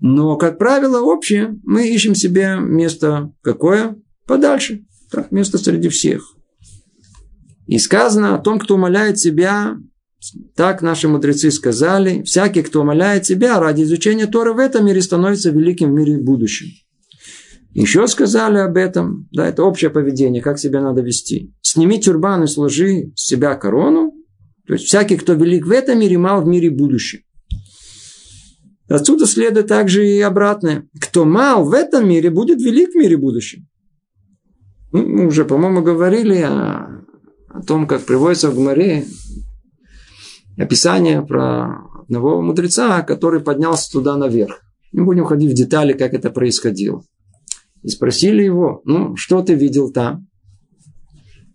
Но, 0.01 0.37
как 0.37 0.59
правило, 0.59 1.01
общее, 1.01 1.59
мы 1.65 1.89
ищем 1.89 2.15
себе 2.15 2.57
место 2.61 3.33
какое? 3.43 3.97
Подальше. 4.25 4.85
Так, 5.11 5.33
место 5.33 5.59
среди 5.59 5.89
всех. 5.89 6.23
И 7.67 7.79
сказано 7.79 8.37
о 8.37 8.39
том, 8.39 8.61
кто 8.61 8.77
умоляет 8.77 9.19
себя, 9.19 9.77
так 10.55 10.81
наши 10.81 11.09
мудрецы 11.09 11.51
сказали, 11.51 12.23
всякий, 12.23 12.63
кто 12.63 12.83
умоляет 12.83 13.27
себя 13.27 13.59
ради 13.59 13.83
изучения 13.83 14.27
Торы 14.27 14.53
в 14.53 14.59
этом 14.59 14.87
мире, 14.87 15.03
становится 15.03 15.51
великим 15.51 15.91
в 15.91 15.95
мире 15.95 16.19
будущем. 16.19 16.69
Еще 17.73 18.07
сказали 18.09 18.59
об 18.59 18.77
этом, 18.77 19.29
да, 19.31 19.47
это 19.47 19.63
общее 19.63 19.91
поведение, 19.91 20.43
как 20.43 20.59
себя 20.59 20.81
надо 20.81 21.03
вести. 21.03 21.53
Сними 21.61 22.01
тюрбан 22.01 22.45
и 22.45 22.47
сложи 22.47 23.13
с 23.15 23.27
себя 23.27 23.55
корону, 23.55 24.13
то 24.67 24.75
есть 24.75 24.87
всякий, 24.87 25.17
кто 25.17 25.35
велик 25.35 25.67
в 25.67 25.71
этом 25.71 25.99
мире, 26.01 26.19
мал 26.19 26.43
в 26.43 26.47
мире 26.47 26.71
будущем. 26.71 27.21
Отсюда 28.89 29.27
следует 29.27 29.67
также 29.67 30.07
и 30.07 30.21
обратное. 30.21 30.89
Кто 31.01 31.25
мал 31.25 31.65
в 31.65 31.73
этом 31.73 32.09
мире, 32.09 32.31
будет 32.31 32.61
велик 32.61 32.91
в 32.93 32.97
мире 32.97 33.19
будущем. 33.19 33.67
Ну, 34.93 35.07
мы 35.07 35.27
уже, 35.27 35.45
по-моему, 35.45 35.83
говорили 35.83 36.39
о, 36.41 37.05
о 37.49 37.63
том, 37.67 37.87
как 37.87 38.03
приводится 38.07 38.51
в 38.51 38.55
Гмаре 38.55 39.05
описание 40.57 41.23
про 41.23 41.85
одного 42.03 42.41
мудреца, 42.41 43.03
который 43.03 43.41
поднялся 43.41 43.91
туда 43.93 44.17
наверх. 44.17 44.63
Не 44.93 45.03
будем 45.03 45.27
ходить 45.27 45.53
в 45.53 45.55
детали, 45.55 45.93
как 45.93 46.15
это 46.15 46.31
происходило. 46.31 47.03
И 47.89 47.91
спросили 47.91 48.43
его, 48.43 48.83
ну, 48.85 49.17
что 49.17 49.41
ты 49.41 49.55
видел 49.55 49.91
там? 49.91 50.27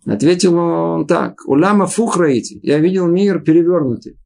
Ответил 0.04 0.56
он 0.58 1.06
так, 1.06 1.46
уляма 1.46 1.86
фухраите, 1.86 2.58
я 2.60 2.80
видел 2.80 3.06
мир 3.06 3.38
перевернутый. 3.38 4.16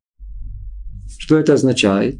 Что 1.18 1.36
это 1.36 1.52
означает? 1.52 2.16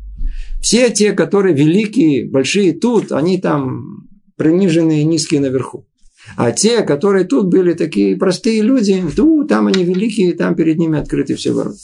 Все 0.61 0.91
те, 0.91 1.13
которые 1.13 1.55
великие, 1.55 2.29
большие 2.29 2.75
тут, 2.75 3.13
они 3.13 3.39
там 3.39 4.11
приниженные, 4.37 5.05
низкие 5.05 5.41
наверху. 5.41 5.87
А 6.37 6.53
те, 6.53 6.83
которые 6.83 7.25
тут 7.25 7.47
были 7.47 7.73
такие 7.73 8.15
простые 8.19 8.61
люди, 8.61 9.03
то 9.17 9.45
там 9.45 9.69
они 9.69 9.85
великие, 9.85 10.35
там 10.35 10.55
перед 10.55 10.77
ними 10.77 10.99
открыты 10.99 11.35
все 11.35 11.53
ворота. 11.53 11.79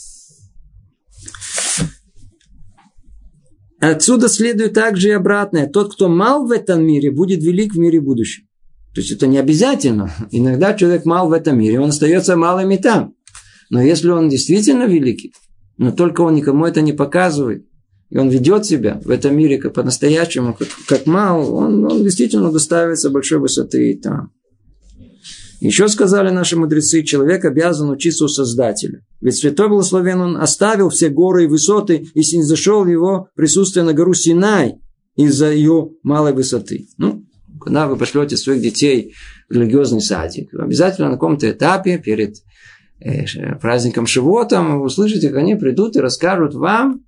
Отсюда 3.79 4.29
следует 4.29 4.73
также 4.73 5.09
и 5.09 5.11
обратное. 5.11 5.67
Тот, 5.67 5.93
кто 5.93 6.07
мал 6.07 6.47
в 6.47 6.51
этом 6.51 6.85
мире, 6.85 7.11
будет 7.11 7.43
велик 7.43 7.73
в 7.73 7.77
мире 7.77 7.99
будущем. 7.99 8.47
То 8.93 9.01
есть 9.01 9.11
это 9.11 9.27
не 9.27 9.37
обязательно. 9.37 10.11
Иногда 10.31 10.73
человек 10.73 11.05
мал 11.05 11.27
в 11.27 11.33
этом 11.33 11.59
мире, 11.59 11.79
он 11.79 11.89
остается 11.89 12.37
малым 12.37 12.71
и 12.71 12.77
там. 12.77 13.13
Но 13.69 13.81
если 13.81 14.09
он 14.09 14.29
действительно 14.29 14.85
великий, 14.85 15.33
но 15.77 15.91
только 15.91 16.21
он 16.21 16.35
никому 16.35 16.65
это 16.65 16.81
не 16.81 16.93
показывает, 16.93 17.65
и 18.09 18.17
он 18.17 18.29
ведет 18.29 18.65
себя 18.65 19.01
в 19.03 19.09
этом 19.09 19.35
мире 19.35 19.57
как 19.57 19.73
по-настоящему, 19.73 20.53
как, 20.53 20.69
как 20.87 21.05
мал, 21.05 21.53
он, 21.53 21.83
он 21.83 22.03
действительно 22.03 22.51
доставится 22.51 23.09
большой 23.09 23.39
высоты 23.39 23.91
и 23.91 23.99
там. 23.99 24.31
Еще 25.59 25.87
сказали 25.89 26.29
наши 26.29 26.55
мудрецы, 26.55 27.03
человек 27.03 27.43
обязан 27.43 27.89
учиться 27.89 28.25
у 28.25 28.27
Создателя. 28.27 29.01
Ведь 29.25 29.37
Святой 29.37 29.69
Благословен 29.69 30.21
он 30.21 30.37
оставил 30.37 30.89
все 30.89 31.09
горы 31.09 31.45
и 31.45 31.47
высоты 31.47 32.05
и 32.13 32.21
зашел 32.43 32.83
в 32.83 32.87
его 32.87 33.29
присутствие 33.35 33.83
на 33.83 33.91
гору 33.91 34.13
Синай 34.13 34.75
из-за 35.15 35.51
ее 35.51 35.89
малой 36.03 36.31
высоты. 36.31 36.85
Ну, 36.99 37.25
когда 37.59 37.87
вы 37.87 37.97
пошлете 37.97 38.37
своих 38.37 38.61
детей 38.61 39.15
в 39.49 39.53
религиозный 39.53 40.01
садик, 40.01 40.53
обязательно 40.53 41.07
на 41.07 41.13
каком-то 41.15 41.49
этапе 41.49 41.97
перед 41.97 42.35
э, 42.99 43.55
праздником 43.59 44.05
Шивотом 44.05 44.77
вы 44.77 44.85
услышите, 44.85 45.29
как 45.29 45.39
они 45.39 45.55
придут 45.55 45.95
и 45.95 46.01
расскажут 46.01 46.53
вам 46.53 47.03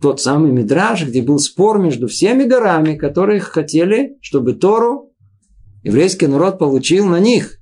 тот 0.00 0.20
самый 0.20 0.52
Мидраж, 0.52 1.04
где 1.04 1.20
был 1.20 1.40
спор 1.40 1.80
между 1.80 2.06
всеми 2.06 2.44
горами, 2.44 2.94
которые 2.94 3.40
хотели, 3.40 4.18
чтобы 4.20 4.52
Тору 4.52 5.10
еврейский 5.82 6.28
народ 6.28 6.60
получил 6.60 7.06
на 7.06 7.18
них. 7.18 7.59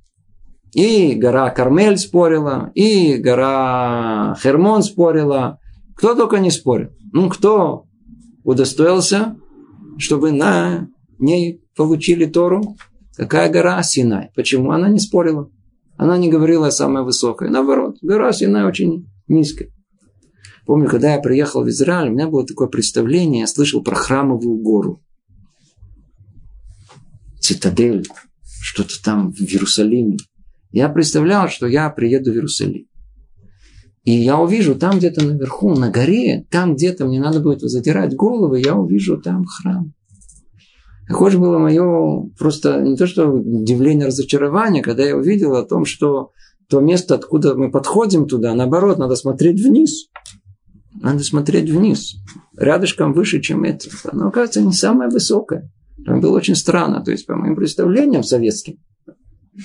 И 0.72 1.14
гора 1.14 1.50
Кармель 1.50 1.98
спорила, 1.98 2.70
и 2.74 3.16
гора 3.16 4.36
Хермон 4.42 4.82
спорила. 4.82 5.58
Кто 5.96 6.14
только 6.14 6.38
не 6.38 6.50
спорил. 6.50 6.90
Ну, 7.12 7.28
кто 7.28 7.84
удостоился, 8.44 9.36
чтобы 9.98 10.32
на 10.32 10.88
ней 11.18 11.62
получили 11.74 12.26
Тору? 12.26 12.76
Какая 13.16 13.50
гора? 13.50 13.82
Синай. 13.82 14.30
Почему 14.36 14.70
она 14.70 14.88
не 14.88 15.00
спорила? 15.00 15.50
Она 15.96 16.16
не 16.16 16.28
говорила 16.30 16.70
самая 16.70 17.02
высокая. 17.02 17.50
Наоборот, 17.50 17.96
гора 18.02 18.32
Синай 18.32 18.64
очень 18.64 19.08
низкая. 19.26 19.70
Помню, 20.66 20.88
когда 20.88 21.14
я 21.14 21.18
приехал 21.18 21.64
в 21.64 21.68
Израиль, 21.70 22.10
у 22.10 22.12
меня 22.12 22.28
было 22.28 22.46
такое 22.46 22.68
представление, 22.68 23.40
я 23.40 23.46
слышал 23.46 23.82
про 23.82 23.96
храмовую 23.96 24.58
гору. 24.58 25.02
Цитадель, 27.40 28.06
что-то 28.60 29.02
там 29.02 29.32
в 29.32 29.40
Иерусалиме. 29.40 30.18
Я 30.70 30.88
представлял, 30.88 31.48
что 31.48 31.66
я 31.66 31.88
приеду 31.90 32.30
в 32.30 32.34
Иерусалим. 32.34 32.86
И 34.04 34.12
я 34.12 34.38
увижу 34.38 34.74
там 34.74 34.98
где-то 34.98 35.24
наверху, 35.24 35.74
на 35.74 35.90
горе, 35.90 36.46
там 36.50 36.76
где-то 36.76 37.06
мне 37.06 37.20
надо 37.20 37.40
будет 37.40 37.60
задирать 37.60 38.14
голову, 38.14 38.54
я 38.54 38.74
увижу 38.74 39.20
там 39.20 39.44
храм. 39.44 39.92
Какое 41.06 41.30
же 41.30 41.38
было 41.38 41.58
мое 41.58 42.30
просто 42.38 42.80
не 42.82 42.96
то 42.96 43.06
что 43.06 43.28
удивление, 43.28 44.06
разочарование, 44.06 44.82
когда 44.82 45.04
я 45.04 45.16
увидел 45.16 45.54
о 45.56 45.64
том, 45.64 45.84
что 45.84 46.32
то 46.68 46.80
место, 46.80 47.14
откуда 47.14 47.54
мы 47.54 47.70
подходим 47.70 48.26
туда, 48.26 48.54
наоборот, 48.54 48.98
надо 48.98 49.16
смотреть 49.16 49.60
вниз. 49.60 50.08
Надо 51.00 51.22
смотреть 51.24 51.70
вниз. 51.70 52.16
Рядышком 52.56 53.12
выше, 53.12 53.40
чем 53.40 53.64
это. 53.64 53.88
Но, 54.12 54.28
оказывается, 54.28 54.62
не 54.62 54.72
самое 54.72 55.10
высокое. 55.10 55.70
Это 55.98 56.16
было 56.16 56.36
очень 56.36 56.56
странно. 56.56 57.02
То 57.02 57.10
есть, 57.10 57.26
по 57.26 57.36
моим 57.36 57.56
представлениям 57.56 58.22
советским, 58.22 58.76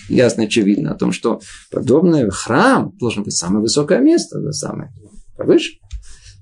ясно 0.10 0.43
очевидно 0.43 0.91
о 0.91 0.97
том, 0.97 1.12
что 1.12 1.41
подобный 1.71 2.29
храм 2.29 2.95
должен 2.97 3.23
быть 3.23 3.36
самое 3.36 3.62
высокое 3.62 3.99
место, 3.99 4.51
самое 4.51 4.91
повыше. 5.38 5.73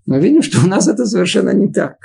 Но 0.05 0.17
видим, 0.17 0.41
что 0.41 0.59
у 0.61 0.67
нас 0.67 0.87
это 0.87 1.05
совершенно 1.05 1.51
не 1.51 1.71
так. 1.71 1.95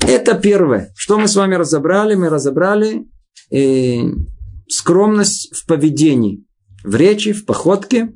Это 0.00 0.34
первое. 0.34 0.92
Что 0.96 1.18
мы 1.18 1.26
с 1.26 1.34
вами 1.34 1.54
разобрали? 1.56 2.14
Мы 2.14 2.28
разобрали 2.28 3.06
э, 3.50 4.02
скромность 4.68 5.54
в 5.54 5.66
поведении, 5.66 6.44
в 6.84 6.94
речи, 6.94 7.32
в 7.32 7.44
походке, 7.44 8.12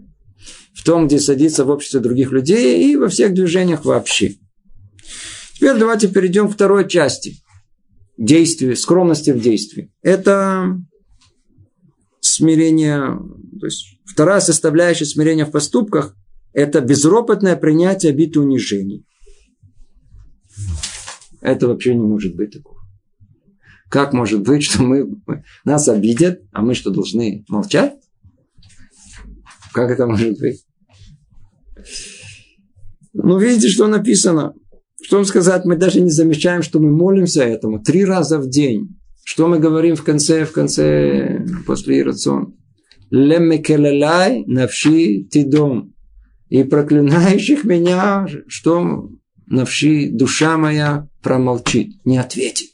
в 0.75 0.85
том, 0.85 1.07
где 1.07 1.19
садится 1.19 1.65
в 1.65 1.71
обществе 1.71 2.01
других 2.01 2.31
людей 2.33 2.91
и 2.91 2.97
во 2.97 3.09
всех 3.09 3.35
движениях 3.35 3.85
вообще. 3.85 4.37
Теперь 5.55 5.77
давайте 5.77 6.09
перейдем 6.09 6.49
к 6.49 6.55
второй 6.55 6.89
части 6.89 7.40
действии, 8.21 8.75
скромности 8.75 9.31
в 9.31 9.41
действии. 9.41 9.91
Это 10.03 10.79
смирение, 12.21 13.19
то 13.59 13.67
есть 13.67 13.99
вторая 14.05 14.41
составляющая 14.41 15.07
смирения 15.07 15.47
в 15.47 15.51
поступках– 15.51 16.15
это 16.53 16.81
безропотное 16.81 17.57
принятие 17.57 18.11
обид 18.11 18.37
и 18.37 18.39
унижений. 18.39 19.07
Это 21.41 21.67
вообще 21.67 21.95
не 21.95 22.03
может 22.03 22.37
быть 22.37 22.53
такого. 22.53 22.81
Как 23.89 24.13
может 24.13 24.43
быть, 24.43 24.63
что 24.65 24.83
мы, 24.83 25.09
нас 25.65 25.89
обидят, 25.89 26.43
а 26.53 26.61
мы 26.61 26.75
что, 26.75 26.91
должны 26.91 27.45
молчать? 27.49 27.95
Как 29.73 29.91
это 29.91 30.07
может 30.07 30.39
быть? 30.39 30.65
Ну, 33.15 33.39
видите, 33.39 33.69
что 33.69 33.87
написано. 33.87 34.55
Что 35.03 35.17
вам 35.17 35.25
сказать, 35.25 35.65
мы 35.65 35.77
даже 35.77 36.01
не 36.01 36.11
замечаем, 36.11 36.63
что 36.63 36.79
мы 36.79 36.91
молимся 36.91 37.43
этому 37.43 37.83
три 37.83 38.05
раза 38.05 38.39
в 38.39 38.49
день. 38.49 38.97
Что 39.25 39.49
мы 39.49 39.59
говорим 39.59 39.97
в 39.97 40.05
конце, 40.05 40.45
в 40.45 40.53
конце, 40.53 41.45
после 41.67 42.03
рацион? 42.03 42.57
Лемекелелай 43.11 44.45
навши 44.47 45.25
тидом. 45.31 45.95
И 46.49 46.65
проклинающих 46.65 47.65
меня, 47.65 48.27
что 48.49 49.09
навши 49.47 50.11
душа 50.11 50.57
моя 50.57 51.09
промолчит, 51.23 52.05
не 52.05 52.19
ответит. 52.19 52.71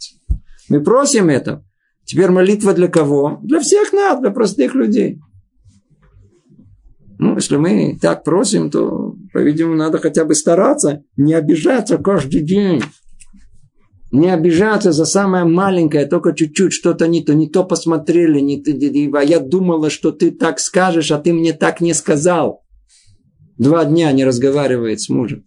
Мы 0.69 0.83
просим 0.83 1.29
это. 1.29 1.65
Теперь 2.05 2.31
молитва 2.31 2.73
для 2.73 2.89
кого? 2.89 3.41
Для 3.43 3.61
всех 3.61 3.93
нас, 3.93 4.21
для 4.21 4.31
простых 4.31 4.75
людей. 4.75 5.21
Ну, 7.19 7.35
если 7.35 7.57
мы 7.57 7.99
так 8.01 8.25
просим, 8.25 8.71
то, 8.71 9.17
по-видимому, 9.37 9.77
надо 9.77 9.99
хотя 9.99 10.25
бы 10.25 10.35
стараться 10.35 11.03
не 11.19 11.35
обижаться 11.35 11.99
каждый 11.99 12.41
день. 12.41 12.83
Не 14.11 14.33
обижаться 14.33 14.93
за 14.93 15.05
самое 15.05 15.45
маленькое, 15.45 16.07
только 16.07 16.33
чуть-чуть 16.33 16.73
что-то 16.73 17.07
не 17.07 17.23
то, 17.23 17.35
не 17.35 17.47
то 17.47 17.63
посмотрели, 17.63 18.41
не 18.41 18.63
то, 18.63 18.71
а 19.19 19.23
я 19.23 19.39
думала, 19.39 19.91
что 19.91 20.11
ты 20.11 20.31
так 20.31 20.59
скажешь, 20.59 21.13
а 21.13 21.19
ты 21.19 21.35
мне 21.35 21.53
так 21.53 21.83
не 21.83 21.93
сказал. 21.93 22.63
Два 23.59 23.85
дня 23.85 24.11
не 24.13 24.25
разговаривает 24.25 25.03
с 25.03 25.11
мужем. 25.11 25.45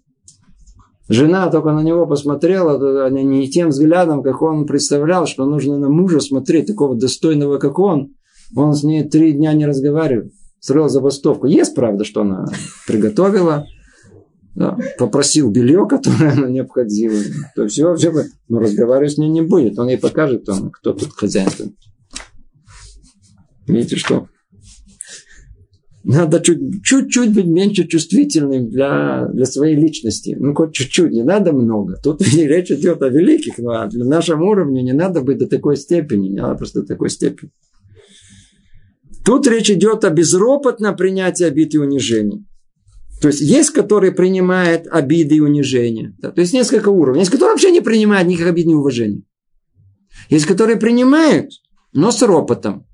Жена 1.08 1.50
только 1.50 1.72
на 1.72 1.82
него 1.82 2.06
посмотрела 2.06 3.10
не 3.10 3.50
тем 3.50 3.70
взглядом, 3.70 4.22
как 4.22 4.44
он 4.44 4.68
представлял, 4.68 5.26
что 5.26 5.46
нужно 5.48 5.80
на 5.80 5.90
мужа 5.90 6.20
смотреть, 6.20 6.68
такого 6.68 6.96
достойного, 6.96 7.58
как 7.58 7.80
он. 7.80 8.14
Он 8.56 8.76
с 8.76 8.84
ней 8.84 9.10
три 9.10 9.32
дня 9.32 9.54
не 9.54 9.66
разговаривает 9.66 10.32
строил 10.60 10.90
забастовку. 10.90 11.48
Есть 11.48 11.76
правда, 11.76 12.04
что 12.04 12.22
она 12.22 12.46
приготовила, 12.88 13.68
да, 14.60 14.78
попросил 14.98 15.50
белье, 15.50 15.88
которое 15.88 16.34
она 16.34 16.50
необходимо. 16.50 17.16
То 17.56 17.66
все, 17.70 17.96
все, 17.96 18.12
но 18.50 18.60
разговаривать 18.60 19.14
с 19.14 19.18
ней 19.18 19.30
не 19.30 19.42
будет. 19.42 19.80
Он 19.80 19.88
ей 19.88 19.98
покажет, 19.98 20.44
кто, 20.44 20.70
кто 20.70 20.92
тут 20.92 21.14
хозяин. 21.14 21.48
Видите, 23.66 23.96
что? 23.96 24.28
Надо 26.04 26.42
чуть, 26.42 26.84
чуть-чуть 26.84 27.34
быть 27.34 27.46
меньше 27.46 27.88
чувствительным 27.88 28.70
для, 28.70 29.30
для 29.32 29.46
своей 29.46 29.78
личности. 29.78 30.36
Ну, 30.38 30.54
хоть 30.54 30.74
чуть-чуть, 30.74 31.12
не 31.12 31.24
надо 31.24 31.54
много. 31.54 31.98
Тут 32.04 32.22
речь 32.34 32.70
идет 32.70 33.02
о 33.02 33.08
великих, 33.08 33.60
но 33.60 33.88
для 33.88 34.04
нашего 34.04 34.44
уровня 34.44 34.82
не 34.82 34.94
надо 34.94 35.22
быть 35.22 35.38
до 35.38 35.48
такой 35.48 35.78
степени, 35.78 36.28
не 36.28 36.42
надо 36.42 36.56
просто 36.56 36.82
до 36.82 36.88
такой 36.88 37.10
степени. 37.10 37.52
Тут 39.24 39.48
речь 39.48 39.72
идет 39.72 40.04
о 40.04 40.10
безропотном 40.10 40.98
принятии 40.98 41.46
обид 41.46 41.76
и 41.76 41.78
унижений. 41.78 42.46
То 43.22 43.28
есть 43.28 43.42
есть, 43.42 43.72
которые 43.72 44.12
принимают 44.12 44.88
обиды 44.88 45.36
и 45.36 45.40
унижения. 45.40 46.16
Да, 46.20 46.32
то 46.32 46.42
есть 46.42 46.54
несколько 46.54 46.90
уровней. 46.90 47.22
Есть, 47.22 47.32
которые 47.32 47.54
вообще 47.54 47.72
не 47.72 47.82
принимают 47.82 48.28
никаких 48.28 48.48
обид 48.48 48.68
и 48.68 48.74
уважений. 48.74 49.26
Есть, 50.30 50.46
которые 50.46 50.78
принимают, 50.78 51.52
но 51.92 52.12
с 52.12 52.22
ропотом. 52.22 52.86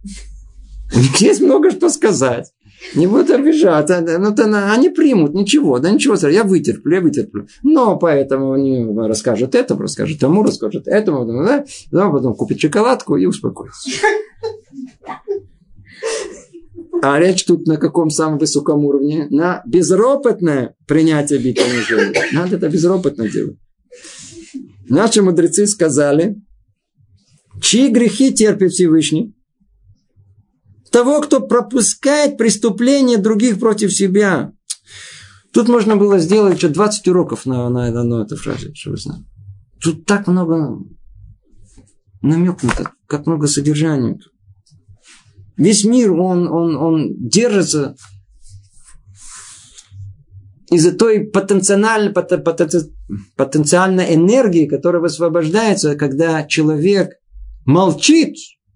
У 0.96 1.00
них 1.00 1.16
есть 1.18 1.42
много 1.42 1.72
что 1.72 1.90
сказать. 1.90 2.52
Не 2.94 3.08
будут 3.08 3.32
обижать. 3.32 3.90
Ну, 3.90 4.36
то 4.36 4.72
они 4.74 4.90
примут, 4.90 5.34
ничего, 5.34 5.80
да 5.80 5.90
ничего, 5.90 6.16
я 6.28 6.44
вытерплю, 6.44 6.96
я 6.96 7.02
вытерплю. 7.02 7.48
Но 7.64 7.98
поэтому 7.98 8.54
они 8.54 8.86
расскажут 8.96 9.56
этому, 9.56 9.82
расскажут 9.82 10.20
тому, 10.20 10.44
расскажут 10.44 10.88
этому, 10.88 11.26
да, 11.26 12.10
потом 12.12 12.36
купит 12.36 12.60
шоколадку 12.60 13.16
и 13.18 13.26
успокоится. 13.26 13.90
А 17.02 17.20
речь 17.20 17.46
тут 17.46 17.68
на 17.68 17.78
каком 17.78 18.10
самом 18.10 18.40
высоком 18.40 18.86
уровне? 18.86 19.28
На 19.30 19.62
безропотное 19.66 20.76
принятие 20.88 21.40
обид 21.40 21.60
Надо 22.32 22.58
это 22.58 22.70
безропотно 22.70 23.30
делать. 23.30 23.58
Наши 24.88 25.22
мудрецы 25.22 25.68
сказали, 25.68 26.42
чьи 27.62 27.90
грехи 27.90 28.34
терпит 28.34 28.72
Всевышний? 28.72 29.36
Того, 30.92 31.22
кто 31.22 31.42
пропускает 31.42 32.38
преступления 32.38 33.18
других 33.18 33.60
против 33.60 33.92
себя. 33.92 34.54
Тут 35.52 35.68
можно 35.68 35.98
было 35.98 36.20
сделать 36.20 36.58
еще 36.58 36.70
20 36.70 37.08
уроков 37.08 37.46
на, 37.46 37.70
на, 37.70 37.92
на, 37.92 38.04
на 38.04 38.24
этой 38.24 38.38
фразе, 38.38 38.74
что 38.74 38.92
вы 38.92 38.98
знаете. 38.98 39.26
Тут 39.82 40.06
так 40.06 40.28
много 40.28 40.80
намекнуто, 42.22 42.92
как, 43.08 43.26
много 43.26 43.48
содержания. 43.48 44.20
Весь 45.58 45.86
мир, 45.86 46.14
он, 46.14 46.48
он, 46.48 46.76
он 46.76 47.16
держится 47.18 47.96
из-за 50.70 50.92
той 50.92 51.22
потенциальной, 51.22 52.12
потенциальной 53.36 54.16
энергии, 54.16 54.66
которая 54.66 55.02
высвобождается, 55.02 55.96
когда 55.96 56.44
человек 56.44 57.12
молчит 57.66 58.36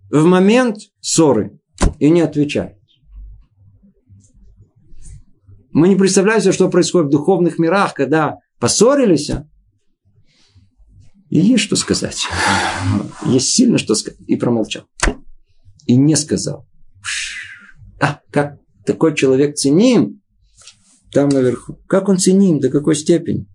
в 0.10 0.24
момент 0.24 0.78
ссоры 1.02 1.60
и 2.00 2.10
не 2.10 2.22
отвечает. 2.22 2.78
Мы 5.72 5.90
не 5.90 5.96
представляем 5.96 6.42
себе, 6.42 6.54
что 6.54 6.70
происходит 6.70 7.08
в 7.08 7.12
духовных 7.12 7.60
мирах, 7.60 7.94
когда 7.94 8.40
поссорились, 8.60 9.32
и 11.30 11.40
есть 11.40 11.64
что 11.64 11.76
сказать. 11.76 12.18
Есть 13.26 13.50
сильно 13.50 13.78
что 13.78 13.94
сказать. 13.94 14.20
И 14.28 14.36
промолчал. 14.36 14.86
И 15.86 15.96
не 15.96 16.16
сказал. 16.16 16.68
А, 18.00 18.22
как 18.32 18.60
такой 18.86 19.16
человек 19.16 19.56
ценим, 19.56 20.22
там 21.12 21.30
наверху. 21.30 21.80
Как 21.88 22.10
он 22.10 22.18
ценим, 22.18 22.60
до 22.60 22.70
какой 22.70 22.96
степени? 22.96 23.48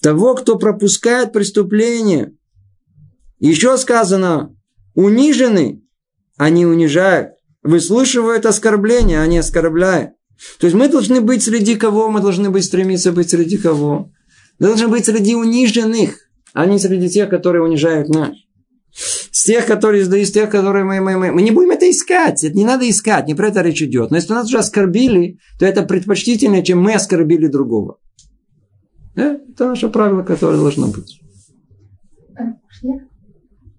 Того, 0.00 0.34
кто 0.34 0.58
пропускает 0.58 1.32
преступление. 1.32 2.34
Еще 3.38 3.76
сказано, 3.76 4.54
унижены, 4.94 5.82
они 6.36 6.66
унижают. 6.66 7.32
Выслушивают 7.62 8.46
оскорбления, 8.46 9.20
они 9.20 9.38
оскорбляют. 9.38 10.12
То 10.60 10.66
есть 10.66 10.76
мы 10.76 10.88
должны 10.88 11.20
быть 11.20 11.42
среди 11.42 11.74
кого? 11.74 12.08
Мы 12.10 12.20
должны 12.20 12.50
быть 12.50 12.64
стремиться 12.64 13.10
быть 13.12 13.30
среди 13.30 13.56
кого? 13.56 14.12
Мы 14.58 14.66
должны 14.68 14.88
быть 14.88 15.04
среди 15.04 15.34
униженных, 15.34 16.16
а 16.52 16.66
не 16.66 16.78
среди 16.78 17.08
тех, 17.08 17.28
которые 17.28 17.64
унижают 17.64 18.08
нас. 18.08 18.36
Тех, 19.46 19.66
которые 19.66 20.02
из 20.02 20.32
тех, 20.32 20.50
которые 20.50 20.84
мы, 20.84 21.00
мы, 21.00 21.16
мы, 21.16 21.30
мы 21.30 21.42
не 21.42 21.52
будем 21.52 21.70
это 21.70 21.88
искать. 21.88 22.42
Это 22.42 22.56
не 22.56 22.64
надо 22.64 22.88
искать, 22.90 23.28
не 23.28 23.34
про 23.34 23.48
это 23.48 23.62
речь 23.62 23.80
идет. 23.80 24.10
Но 24.10 24.16
если 24.16 24.32
нас 24.32 24.46
уже 24.46 24.58
оскорбили, 24.58 25.38
то 25.60 25.66
это 25.66 25.84
предпочтительнее, 25.84 26.64
чем 26.64 26.82
мы 26.82 26.94
оскорбили 26.94 27.46
другого. 27.46 27.98
Да? 29.14 29.38
Это 29.48 29.68
наше 29.68 29.88
правило, 29.88 30.24
которое 30.24 30.58
должно 30.58 30.88
быть. 30.88 31.20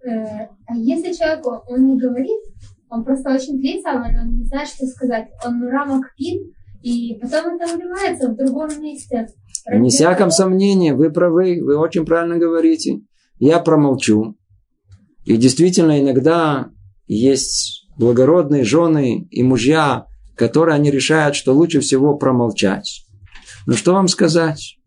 Э, 0.08 0.48
а 0.68 0.76
если 0.78 1.12
человек, 1.12 1.46
он 1.46 1.86
не 1.86 2.00
говорит, 2.00 2.40
он 2.90 3.04
просто 3.04 3.34
очень 3.34 3.60
длится, 3.60 3.90
он 3.90 4.38
не 4.38 4.46
знает, 4.46 4.70
что 4.70 4.86
сказать. 4.86 5.28
Он 5.46 5.62
рамок 5.68 6.16
пит, 6.16 6.44
и 6.82 7.20
потом 7.22 7.56
это 7.56 7.76
выливается 7.76 8.30
в 8.30 8.38
другом 8.38 8.70
месте. 8.82 9.28
Не 9.70 9.90
всяком 9.90 10.32
сомнении, 10.32 10.92
вы 10.92 11.10
правы, 11.10 11.62
вы 11.62 11.76
очень 11.76 12.06
правильно 12.06 12.38
говорите. 12.38 13.02
Я 13.38 13.60
промолчу, 13.60 14.37
и 15.28 15.36
действительно, 15.36 16.00
иногда 16.00 16.70
есть 17.06 17.86
благородные 17.98 18.64
жены 18.64 19.28
и 19.30 19.44
мужья, 19.44 20.06
которые 20.36 20.76
они 20.76 20.90
решают, 20.90 21.36
что 21.36 21.54
лучше 21.54 21.82
всего 21.82 22.16
промолчать. 22.16 23.06
Но 23.66 23.74
что 23.74 23.92
вам 23.92 24.08
сказать? 24.08 24.78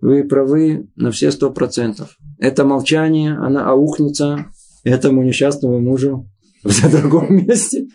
Вы 0.00 0.24
правы 0.24 0.88
на 0.96 1.12
все 1.12 1.30
сто 1.30 1.52
процентов. 1.52 2.16
Это 2.40 2.64
молчание, 2.64 3.36
она 3.36 3.70
аухнется 3.70 4.46
этому 4.82 5.22
несчастному 5.22 5.78
мужу 5.78 6.28
в 6.64 6.90
другом 6.90 7.32
месте. 7.46 7.86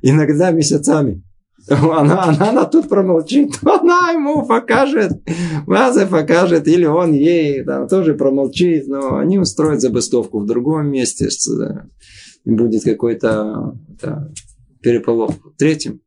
Иногда 0.00 0.50
месяцами. 0.50 1.22
Она, 1.70 2.24
она, 2.24 2.50
она 2.50 2.64
тут 2.64 2.88
промолчит, 2.88 3.58
она 3.62 4.10
ему 4.10 4.46
покажет, 4.46 5.12
Маза 5.66 6.06
покажет, 6.06 6.66
или 6.66 6.86
он 6.86 7.12
ей 7.12 7.62
там, 7.62 7.88
тоже 7.88 8.14
промолчит, 8.14 8.88
но 8.88 9.16
они 9.16 9.38
устроят 9.38 9.80
забастовку 9.80 10.40
в 10.40 10.46
другом 10.46 10.90
месте, 10.90 11.28
что 11.30 11.86
будет 12.44 12.84
какой-то 12.84 13.76
да, 14.00 14.30
переполох. 14.80 15.34
Третьим. 15.58 16.00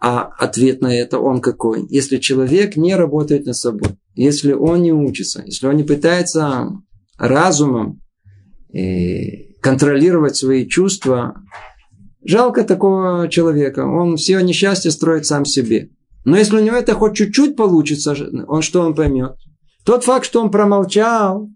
А 0.00 0.24
ответ 0.38 0.82
на 0.82 0.94
это 0.94 1.18
он 1.18 1.40
какой? 1.40 1.86
Если 1.88 2.18
человек 2.18 2.76
не 2.76 2.94
работает 2.94 3.46
над 3.46 3.56
собой, 3.56 3.88
если 4.14 4.52
он 4.52 4.82
не 4.82 4.92
учится, 4.92 5.42
если 5.46 5.66
он 5.66 5.76
не 5.76 5.82
пытается 5.82 6.68
разумом 7.16 8.02
э, 8.74 9.54
контролировать 9.62 10.36
свои 10.36 10.66
чувства, 10.66 11.36
Жалко 12.24 12.64
такого 12.64 13.28
человека. 13.28 13.80
Он 13.80 14.16
все 14.16 14.40
несчастье 14.40 14.90
строит 14.90 15.26
сам 15.26 15.44
себе. 15.44 15.90
Но 16.24 16.36
если 16.36 16.56
у 16.56 16.62
него 16.62 16.76
это 16.76 16.94
хоть 16.94 17.16
чуть-чуть 17.16 17.54
получится, 17.54 18.16
он 18.48 18.62
что 18.62 18.80
он 18.80 18.94
поймет? 18.94 19.36
Тот 19.84 20.04
факт, 20.04 20.24
что 20.24 20.42
он 20.42 20.50
промолчал. 20.50 21.50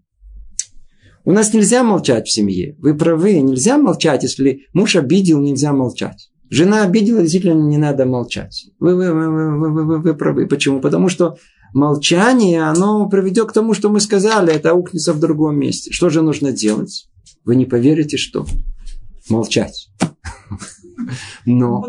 У 1.24 1.32
нас 1.32 1.52
нельзя 1.54 1.82
молчать 1.82 2.26
в 2.26 2.32
семье. 2.32 2.76
Вы 2.78 2.94
правы, 2.94 3.40
нельзя 3.40 3.78
молчать, 3.78 4.22
если 4.22 4.66
муж 4.74 4.96
обидел, 4.96 5.40
нельзя 5.40 5.72
молчать. 5.72 6.30
Жена 6.50 6.84
обидела, 6.84 7.20
действительно 7.22 7.68
не 7.68 7.76
надо 7.76 8.06
молчать. 8.06 8.66
Вы, 8.78 8.94
вы, 8.94 9.12
вы, 9.12 9.30
вы, 9.30 9.70
вы, 9.70 9.84
вы, 9.84 9.98
вы 9.98 10.14
правы. 10.14 10.46
Почему? 10.46 10.80
Потому 10.80 11.08
что 11.08 11.36
молчание, 11.74 12.62
оно 12.62 13.08
приведет 13.08 13.48
к 13.48 13.52
тому, 13.52 13.74
что 13.74 13.90
мы 13.90 14.00
сказали, 14.00 14.52
это 14.52 14.70
аукнется 14.70 15.12
в 15.12 15.20
другом 15.20 15.58
месте. 15.58 15.92
Что 15.92 16.08
же 16.08 16.22
нужно 16.22 16.52
делать? 16.52 17.08
Вы 17.44 17.56
не 17.56 17.66
поверите, 17.66 18.16
что? 18.16 18.46
Молчать. 19.28 19.88
Но 21.46 21.84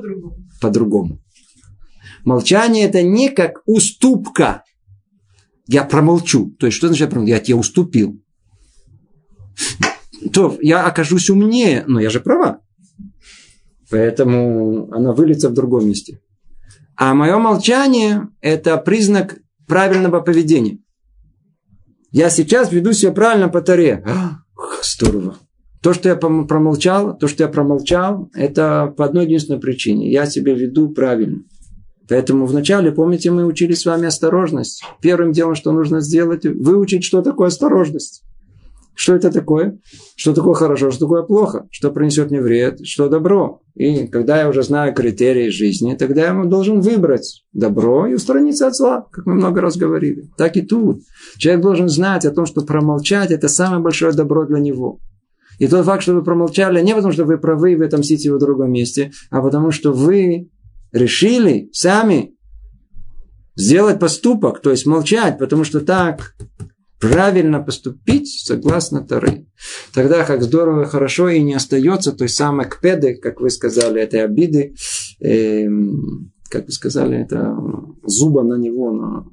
по-другому. 0.61 1.19
Молчание 2.25 2.85
это 2.85 3.01
не 3.01 3.29
как 3.29 3.61
уступка. 3.65 4.63
Я 5.67 5.83
промолчу. 5.83 6.51
То 6.59 6.65
есть, 6.65 6.77
что 6.77 6.87
значит 6.87 7.09
промолчу? 7.09 7.31
Я 7.31 7.39
тебе 7.39 7.55
уступил. 7.55 8.21
То 10.33 10.57
я 10.61 10.85
окажусь 10.85 11.29
умнее, 11.29 11.83
но 11.87 11.99
я 11.99 12.09
же 12.09 12.19
права. 12.19 12.61
Поэтому 13.89 14.91
она 14.91 15.13
выльется 15.13 15.49
в 15.49 15.53
другом 15.53 15.87
месте. 15.87 16.21
А 16.95 17.13
мое 17.13 17.37
молчание– 17.37 18.27
это 18.41 18.77
признак 18.77 19.37
правильного 19.67 20.19
поведения. 20.19 20.79
Я 22.11 22.29
сейчас 22.29 22.71
веду 22.71 22.93
себя 22.93 23.11
правильно 23.11 23.49
по 23.49 23.61
таре. 23.61 24.03
А, 24.05 24.39
здорово. 24.83 25.37
То, 25.81 25.93
что 25.93 26.09
я 26.09 26.15
промолчал, 26.15 27.17
то, 27.17 27.27
что 27.27 27.43
я 27.43 27.49
промолчал, 27.49 28.29
это 28.33 28.93
по 28.97 29.05
одной 29.05 29.25
единственной 29.25 29.59
причине. 29.59 30.11
Я 30.11 30.25
себя 30.25 30.53
веду 30.53 30.89
правильно. 30.89 31.43
Поэтому 32.09 32.47
вначале, 32.47 32.91
помните, 32.91 33.31
мы 33.31 33.45
учили 33.45 33.73
с 33.73 33.85
вами 33.85 34.07
осторожность. 34.07 34.83
Первым 34.99 35.31
делом, 35.31 35.55
что 35.55 35.71
нужно 35.71 36.01
сделать, 36.01 36.43
выучить, 36.43 37.03
что 37.03 37.21
такое 37.21 37.47
осторожность. 37.47 38.23
Что 38.95 39.15
это 39.15 39.31
такое? 39.31 39.79
Что 40.17 40.33
такое 40.33 40.55
хорошо, 40.55 40.91
что 40.91 41.05
такое 41.05 41.21
плохо? 41.23 41.67
Что 41.71 41.89
принесет 41.89 42.31
мне 42.31 42.41
вред, 42.41 42.85
что 42.85 43.07
добро? 43.07 43.61
И 43.75 44.07
когда 44.07 44.41
я 44.41 44.49
уже 44.49 44.61
знаю 44.61 44.93
критерии 44.93 45.47
жизни, 45.47 45.95
тогда 45.95 46.23
я 46.25 46.43
должен 46.43 46.81
выбрать 46.81 47.45
добро 47.53 48.07
и 48.07 48.15
устраниться 48.15 48.67
от 48.67 48.75
зла, 48.75 49.07
как 49.09 49.25
мы 49.25 49.35
много 49.35 49.61
раз 49.61 49.77
говорили. 49.77 50.29
Так 50.35 50.57
и 50.57 50.61
тут. 50.63 51.03
Человек 51.37 51.61
должен 51.61 51.87
знать 51.87 52.25
о 52.25 52.31
том, 52.31 52.45
что 52.45 52.65
промолчать– 52.65 53.31
это 53.31 53.47
самое 53.47 53.81
большое 53.81 54.11
добро 54.11 54.45
для 54.45 54.59
него. 54.59 54.99
И 55.59 55.67
тот 55.67 55.85
факт, 55.85 56.01
что 56.01 56.13
вы 56.13 56.23
промолчали, 56.23 56.81
не 56.81 56.95
потому, 56.95 57.13
что 57.13 57.25
вы 57.25 57.37
правы, 57.37 57.75
вы 57.75 57.85
отомстите 57.85 58.33
в 58.33 58.39
другом 58.39 58.71
месте, 58.71 59.11
а 59.29 59.41
потому, 59.41 59.71
что 59.71 59.91
вы 59.91 60.49
решили 60.91 61.69
сами 61.71 62.33
сделать 63.55 63.99
поступок, 63.99 64.61
то 64.61 64.71
есть 64.71 64.85
молчать, 64.85 65.37
потому 65.37 65.63
что 65.63 65.81
так 65.81 66.33
правильно 66.99 67.61
поступить 67.61 68.29
согласно 68.45 69.05
Тары. 69.05 69.47
Тогда 69.93 70.23
как 70.23 70.43
здорово, 70.43 70.85
хорошо 70.85 71.29
и 71.29 71.41
не 71.41 71.53
остается 71.53 72.11
той 72.11 72.29
самой 72.29 72.67
кпеды, 72.67 73.15
как 73.15 73.41
вы 73.41 73.49
сказали, 73.49 74.01
этой 74.01 74.23
обиды, 74.23 74.75
э, 75.21 75.67
как 76.49 76.65
вы 76.65 76.71
сказали, 76.71 77.17
это 77.17 77.55
зуба 78.03 78.43
на 78.43 78.55
него, 78.55 78.91
на 78.91 79.25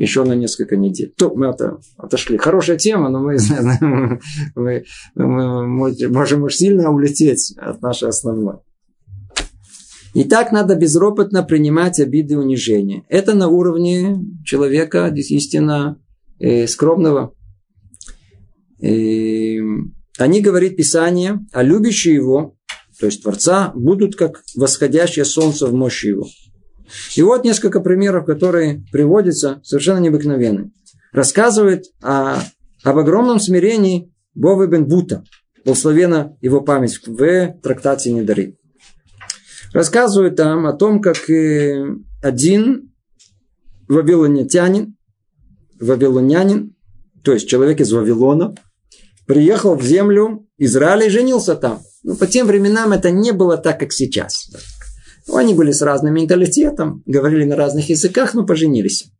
еще 0.00 0.24
на 0.24 0.32
несколько 0.32 0.76
недель. 0.76 1.12
То 1.16 1.32
мы 1.34 1.46
это, 1.46 1.78
отошли. 1.98 2.38
Хорошая 2.38 2.78
тема, 2.78 3.10
но 3.10 3.20
мы, 3.20 3.36
мы, 4.54 4.84
мы 5.14 6.08
можем 6.08 6.42
уж 6.42 6.54
сильно 6.54 6.90
улететь 6.90 7.54
от 7.58 7.82
нашей 7.82 8.08
основной. 8.08 8.56
И 10.14 10.24
так 10.24 10.52
надо 10.52 10.74
безропотно 10.74 11.42
принимать 11.42 12.00
обиды 12.00 12.34
и 12.34 12.38
унижения. 12.38 13.04
Это 13.08 13.34
на 13.34 13.48
уровне 13.48 14.16
человека 14.44 15.10
действительно 15.10 16.00
э, 16.38 16.66
скромного. 16.66 17.34
И 18.80 19.60
они, 20.16 20.40
говорит 20.40 20.76
Писание, 20.76 21.40
а 21.52 21.62
любящие 21.62 22.14
его, 22.14 22.56
то 22.98 23.06
есть 23.06 23.22
Творца, 23.22 23.70
будут 23.74 24.16
как 24.16 24.42
восходящее 24.56 25.26
солнце 25.26 25.66
в 25.66 25.74
мощи 25.74 26.06
его. 26.06 26.26
И 27.16 27.22
вот 27.22 27.44
несколько 27.44 27.80
примеров, 27.80 28.24
которые 28.26 28.84
приводятся, 28.92 29.60
совершенно 29.64 29.98
необыкновенные. 29.98 30.70
Рассказывает 31.12 31.86
о, 32.02 32.40
об 32.84 32.98
огромном 32.98 33.40
смирении 33.40 34.12
Бовы 34.34 34.68
бен 34.68 34.86
Бута, 34.86 35.24
благословена 35.64 36.36
его 36.40 36.60
память 36.60 37.00
в 37.06 37.54
трактате 37.62 38.12
Недари. 38.12 38.56
Рассказывает 39.72 40.36
там 40.36 40.66
о 40.66 40.72
том, 40.72 41.00
как 41.00 41.28
э, 41.30 41.84
один 42.22 42.92
вавилонянин, 43.88 44.96
вавилонянин, 45.80 46.74
то 47.22 47.32
есть 47.32 47.48
человек 47.48 47.80
из 47.80 47.92
Вавилона, 47.92 48.54
приехал 49.26 49.74
в 49.76 49.82
землю 49.82 50.46
Израиля 50.58 51.06
и 51.06 51.10
женился 51.10 51.54
там. 51.54 51.80
Но 52.02 52.16
по 52.16 52.26
тем 52.26 52.46
временам 52.46 52.92
это 52.92 53.10
не 53.10 53.32
было 53.32 53.58
так, 53.58 53.78
как 53.78 53.92
сейчас. 53.92 54.50
Они 55.28 55.54
были 55.54 55.72
с 55.72 55.82
разным 55.82 56.14
менталитетом, 56.14 57.02
говорили 57.06 57.44
на 57.44 57.56
разных 57.56 57.88
языках, 57.88 58.34
но 58.34 58.46
поженились. 58.46 59.10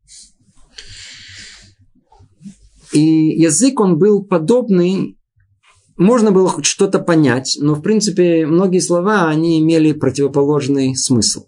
И 2.92 3.00
язык 3.00 3.78
он 3.80 3.98
был 3.98 4.24
подобный, 4.24 5.16
можно 5.96 6.32
было 6.32 6.48
хоть 6.48 6.64
что-то 6.64 6.98
понять, 6.98 7.56
но 7.60 7.74
в 7.74 7.82
принципе 7.82 8.46
многие 8.46 8.80
слова, 8.80 9.28
они 9.28 9.60
имели 9.60 9.92
противоположный 9.92 10.96
смысл. 10.96 11.44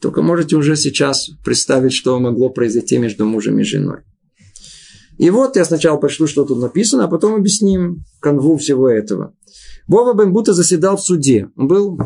Только 0.00 0.22
можете 0.22 0.56
уже 0.56 0.76
сейчас 0.76 1.30
представить, 1.44 1.94
что 1.94 2.18
могло 2.20 2.50
произойти 2.50 2.98
между 2.98 3.24
мужем 3.24 3.58
и 3.58 3.64
женой. 3.64 4.00
И 5.16 5.30
вот 5.30 5.56
я 5.56 5.64
сначала 5.64 5.96
прочту, 5.96 6.26
что 6.26 6.44
тут 6.44 6.58
написано, 6.58 7.04
а 7.04 7.08
потом 7.08 7.34
объясним 7.34 8.04
канву 8.20 8.56
всего 8.56 8.88
этого. 8.88 9.34
Вова 9.86 10.14
бен 10.14 10.32
Бута 10.32 10.52
заседал 10.52 10.96
в 10.96 11.02
суде. 11.02 11.48
Он 11.56 11.68
был 11.68 11.98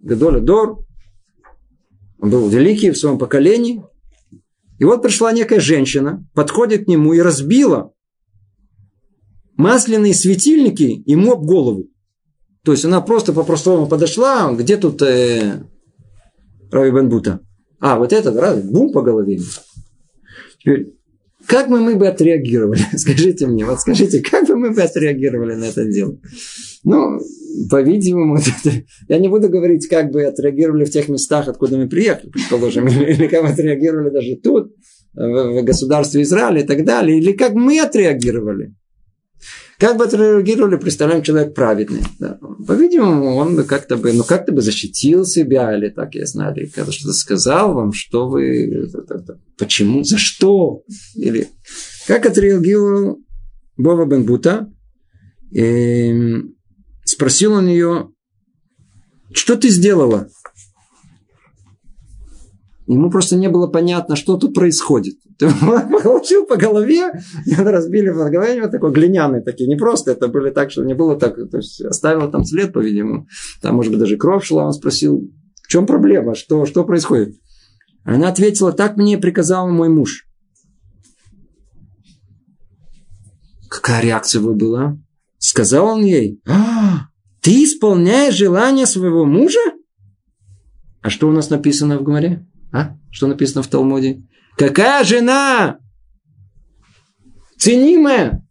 Гадоля 0.00 0.40
Дор, 0.40 0.85
он 2.18 2.30
был 2.30 2.48
великий 2.48 2.90
в 2.90 2.98
своем 2.98 3.18
поколении. 3.18 3.82
И 4.78 4.84
вот 4.84 5.02
пришла 5.02 5.32
некая 5.32 5.60
женщина, 5.60 6.26
подходит 6.34 6.84
к 6.84 6.88
нему 6.88 7.14
и 7.14 7.20
разбила 7.20 7.92
масляные 9.56 10.14
светильники 10.14 11.02
ему 11.06 11.32
об 11.32 11.44
голову. 11.44 11.88
То 12.62 12.72
есть 12.72 12.84
она 12.84 13.00
просто 13.00 13.32
по-простому 13.32 13.86
подошла, 13.86 14.52
где 14.52 14.76
тут 14.76 15.00
э, 15.02 15.62
Рави 16.70 16.90
Бенбута? 16.90 17.40
А, 17.78 17.96
вот 17.96 18.12
этот, 18.12 18.36
раз, 18.36 18.62
бум 18.62 18.92
по 18.92 19.02
голове. 19.02 19.40
Теперь, 20.58 20.95
как 21.46 21.68
бы 21.68 21.80
мы 21.80 21.96
бы 21.96 22.08
отреагировали? 22.08 22.80
Скажите 22.96 23.46
мне, 23.46 23.64
вот 23.64 23.80
скажите, 23.80 24.22
как 24.22 24.46
бы 24.46 24.56
мы 24.56 24.72
бы 24.72 24.82
отреагировали 24.82 25.54
на 25.54 25.64
это 25.64 25.84
дело? 25.84 26.18
Ну, 26.84 27.18
по-видимому, 27.70 28.38
я 29.08 29.18
не 29.18 29.28
буду 29.28 29.48
говорить, 29.48 29.88
как 29.88 30.10
бы 30.10 30.24
отреагировали 30.24 30.84
в 30.84 30.90
тех 30.90 31.08
местах, 31.08 31.48
откуда 31.48 31.78
мы 31.78 31.88
приехали, 31.88 32.30
предположим, 32.30 32.86
или 32.88 33.26
как 33.26 33.42
мы 33.42 33.50
отреагировали 33.50 34.10
даже 34.10 34.36
тут, 34.36 34.72
в 35.14 35.62
государстве 35.62 36.22
Израиля 36.22 36.60
и 36.60 36.66
так 36.66 36.84
далее, 36.84 37.18
или 37.18 37.32
как 37.32 37.54
мы 37.54 37.80
отреагировали. 37.80 38.74
Как 39.78 39.96
бы 39.96 40.04
отреагировали, 40.04 40.76
представляем, 40.76 41.22
человек 41.22 41.54
праведный. 41.54 42.02
Да. 42.18 42.38
По-видимому, 42.66 43.36
он 43.36 43.62
как-то 43.64 43.96
бы, 43.96 44.12
ну 44.12 44.24
как-то 44.24 44.52
бы 44.52 44.62
защитил 44.62 45.24
себя, 45.24 45.76
или 45.76 45.88
так, 45.88 46.14
я 46.14 46.26
знаю, 46.26 46.56
или 46.56 46.66
когда 46.66 46.92
что-то 46.92 47.12
сказал 47.12 47.74
вам, 47.74 47.92
что 47.92 48.28
вы, 48.28 48.88
почему, 49.58 50.02
за 50.02 50.18
что, 50.18 50.82
или 51.14 51.48
как 52.06 52.26
отреагировал 52.26 53.18
Бова 53.76 54.06
Бенбута. 54.06 54.72
И 55.52 56.42
Спросил 57.06 57.52
он 57.52 57.68
ее, 57.68 58.10
что 59.32 59.56
ты 59.56 59.68
сделала? 59.68 60.28
Ему 62.86 63.10
просто 63.10 63.36
не 63.36 63.48
было 63.48 63.66
понятно, 63.66 64.14
что 64.14 64.36
тут 64.36 64.54
происходит. 64.54 65.16
Ты 65.38 65.48
получил 65.50 66.46
по 66.46 66.56
голове, 66.56 67.20
и 67.44 67.54
разбили 67.54 68.10
по 68.10 68.30
голове, 68.30 68.62
вот 68.62 68.70
такой 68.70 68.92
глиняный 68.92 69.42
такие. 69.42 69.68
Не 69.68 69.76
просто 69.76 70.12
это 70.12 70.28
были 70.28 70.50
так, 70.50 70.70
что 70.70 70.84
не 70.84 70.94
было 70.94 71.16
так. 71.18 71.36
То 71.50 71.56
есть 71.56 71.80
оставила 71.80 72.30
там 72.30 72.44
след, 72.44 72.72
по-видимому. 72.72 73.26
Там, 73.60 73.74
может 73.74 73.90
быть, 73.90 74.00
даже 74.00 74.16
кровь 74.16 74.44
шла. 74.44 74.66
Он 74.66 74.72
спросил, 74.72 75.28
в 75.62 75.68
чем 75.68 75.84
проблема, 75.84 76.34
что, 76.34 76.64
что 76.64 76.84
происходит? 76.84 77.36
Она 78.04 78.28
ответила, 78.28 78.72
так 78.72 78.96
мне 78.96 79.18
приказал 79.18 79.68
мой 79.68 79.88
муж. 79.88 80.28
Какая 83.68 84.00
реакция 84.00 84.40
вы 84.40 84.54
была? 84.54 84.96
Сказал 85.38 85.86
он 85.86 86.04
ей, 86.04 86.40
а, 86.46 87.08
ты 87.40 87.64
исполняешь 87.64 88.34
желание 88.34 88.86
своего 88.86 89.24
мужа? 89.24 89.58
А 91.02 91.10
что 91.10 91.28
у 91.28 91.32
нас 91.32 91.50
написано 91.50 91.98
в 91.98 92.04
Гумаре? 92.04 92.46
А? 92.72 92.96
Что 93.10 93.26
написано 93.26 93.62
в 93.62 93.68
Талмуде? 93.68 94.22
Какая 94.56 95.04
жена 95.04 95.78
ценимая, 97.58 98.46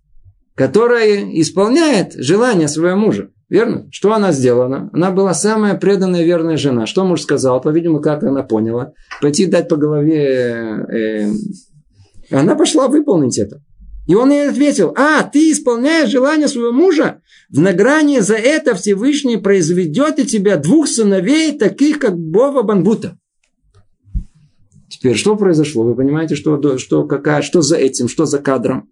которая 0.55 1.31
исполняет 1.39 2.13
желание 2.13 2.67
своего 2.67 2.97
мужа? 2.97 3.29
Верно? 3.47 3.87
Что 3.91 4.13
она 4.13 4.31
сделала? 4.31 4.89
Она 4.91 5.11
была 5.11 5.33
самая 5.33 5.75
преданная 5.75 6.23
верная 6.23 6.57
жена. 6.57 6.87
Что 6.87 7.05
муж 7.05 7.21
сказал? 7.21 7.61
По-видимому, 7.61 8.01
как 8.01 8.23
она 8.23 8.41
поняла. 8.41 8.93
Пойти 9.21 9.45
дать 9.45 9.69
по 9.69 9.75
голове. 9.75 10.25
Э, 10.91 11.31
она 12.31 12.55
пошла 12.55 12.87
выполнить 12.87 13.37
это. 13.37 13.61
И 14.07 14.15
он 14.15 14.31
ей 14.31 14.49
ответил, 14.49 14.93
а, 14.97 15.23
ты 15.23 15.51
исполняешь 15.51 16.09
желание 16.09 16.47
своего 16.47 16.71
мужа? 16.71 17.21
В 17.49 17.59
награне 17.59 18.21
за 18.21 18.35
это 18.35 18.75
Всевышний 18.75 19.37
произведет 19.37 20.19
и 20.19 20.25
тебя 20.25 20.57
двух 20.57 20.87
сыновей, 20.87 21.57
таких 21.57 21.99
как 21.99 22.17
Бова 22.17 22.61
Банбута. 22.61 23.17
Теперь, 24.99 25.15
что 25.15 25.35
произошло? 25.35 25.83
Вы 25.83 25.95
понимаете, 25.95 26.35
что, 26.35 26.77
что, 26.77 27.05
какая, 27.05 27.41
что 27.41 27.61
за 27.61 27.77
этим, 27.77 28.07
что 28.07 28.25
за 28.25 28.39
кадром? 28.39 28.89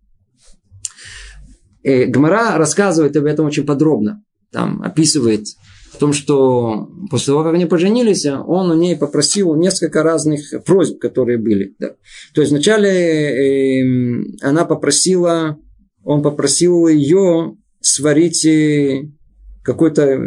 Э, 1.83 2.05
Гмара 2.05 2.57
рассказывает 2.57 3.15
об 3.15 3.25
этом 3.25 3.45
очень 3.45 3.65
подробно. 3.65 4.23
Там 4.51 4.81
описывает 4.81 5.47
в 5.91 5.97
том, 5.97 6.13
что 6.13 6.89
после 7.09 7.27
того, 7.27 7.43
как 7.43 7.53
они 7.53 7.65
поженились, 7.65 8.25
он 8.25 8.71
у 8.71 8.73
ней 8.73 8.95
попросил 8.95 9.55
несколько 9.55 10.03
разных 10.03 10.63
просьб, 10.65 10.99
которые 10.99 11.37
были. 11.37 11.75
Да. 11.79 11.95
То 12.33 12.41
есть 12.41 12.51
вначале 12.51 12.89
э, 12.89 14.23
она 14.41 14.65
попросила, 14.65 15.57
он 16.03 16.21
попросил 16.21 16.87
ее 16.87 17.55
сварить 17.81 18.45
э, 18.45 19.09
какой-то 19.63 20.19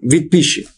вид 0.00 0.30
пищи. 0.30 0.68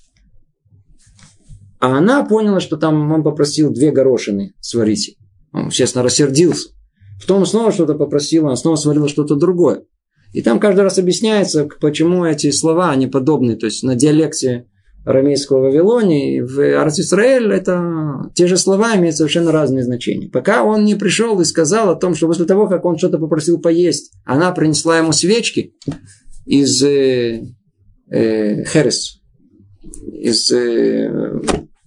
А 1.78 1.96
она 1.98 2.24
поняла, 2.24 2.60
что 2.60 2.76
там 2.76 3.12
он 3.12 3.22
попросил 3.22 3.70
две 3.70 3.90
горошины 3.90 4.54
сварить. 4.60 5.16
Он, 5.52 5.68
естественно, 5.68 6.04
рассердился. 6.04 6.70
Потом 7.20 7.44
снова 7.46 7.72
что-то 7.72 7.94
попросила, 7.94 8.48
она 8.48 8.56
снова 8.56 8.76
сварила 8.76 9.08
что-то 9.08 9.36
другое. 9.36 9.82
И 10.32 10.42
там 10.42 10.60
каждый 10.60 10.80
раз 10.80 10.98
объясняется, 10.98 11.68
почему 11.80 12.24
эти 12.24 12.50
слова, 12.50 12.90
они 12.90 13.06
подобны. 13.06 13.56
То 13.56 13.66
есть 13.66 13.82
на 13.82 13.94
диалекте 13.94 14.66
арамейского 15.06 15.60
Вавилонии, 15.60 16.40
в 16.40 16.58
Арц 16.78 16.98
Исраэль 16.98 17.52
это 17.52 18.28
те 18.34 18.48
же 18.48 18.56
слова 18.56 18.96
имеют 18.96 19.16
совершенно 19.16 19.52
разные 19.52 19.84
значения. 19.84 20.28
Пока 20.28 20.64
он 20.64 20.84
не 20.84 20.96
пришел 20.96 21.40
и 21.40 21.44
сказал 21.44 21.90
о 21.90 21.94
том, 21.94 22.14
что 22.14 22.26
после 22.26 22.44
того, 22.44 22.66
как 22.66 22.84
он 22.84 22.98
что-то 22.98 23.18
попросил 23.18 23.60
поесть, 23.60 24.12
она 24.24 24.50
принесла 24.50 24.98
ему 24.98 25.12
свечки 25.12 25.74
из 26.44 26.82
э, 26.82 27.44
э, 28.10 28.64
херес, 28.64 29.20
из 30.12 30.50
э, 30.52 31.40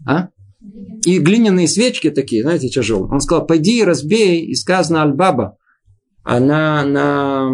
а? 0.07 0.29
и 1.05 1.19
глиняные 1.19 1.67
свечки 1.67 2.09
такие, 2.09 2.43
знаете, 2.43 2.69
тяжелые. 2.69 3.11
Он 3.11 3.21
сказал, 3.21 3.45
пойди 3.45 3.83
разбей, 3.83 4.41
и 4.45 4.55
сказано 4.55 5.01
аль-баба, 5.01 5.57
она 6.23 6.83
на... 6.85 7.49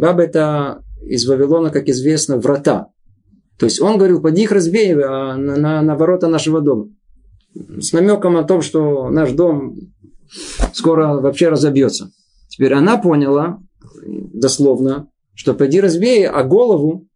Баба 0.00 0.22
это 0.22 0.82
из 1.06 1.26
Вавилона, 1.26 1.70
как 1.70 1.88
известно, 1.88 2.38
врата. 2.38 2.88
То 3.58 3.66
есть 3.66 3.80
он 3.80 3.96
говорил, 3.96 4.20
поди 4.20 4.42
их 4.42 4.52
разбей 4.52 4.92
а, 4.94 5.36
на, 5.36 5.56
на, 5.56 5.82
на 5.82 5.96
ворота 5.96 6.28
нашего 6.28 6.60
дома. 6.60 6.88
С 7.54 7.92
намеком 7.92 8.36
о 8.36 8.44
том, 8.44 8.62
что 8.62 9.08
наш 9.10 9.32
дом 9.32 9.76
скоро 10.72 11.20
вообще 11.20 11.48
разобьется. 11.48 12.10
Теперь 12.48 12.74
она 12.74 12.98
поняла, 12.98 13.60
дословно, 14.04 15.08
что 15.34 15.54
поди 15.54 15.80
разбей, 15.80 16.26
а 16.26 16.42
голову 16.42 17.06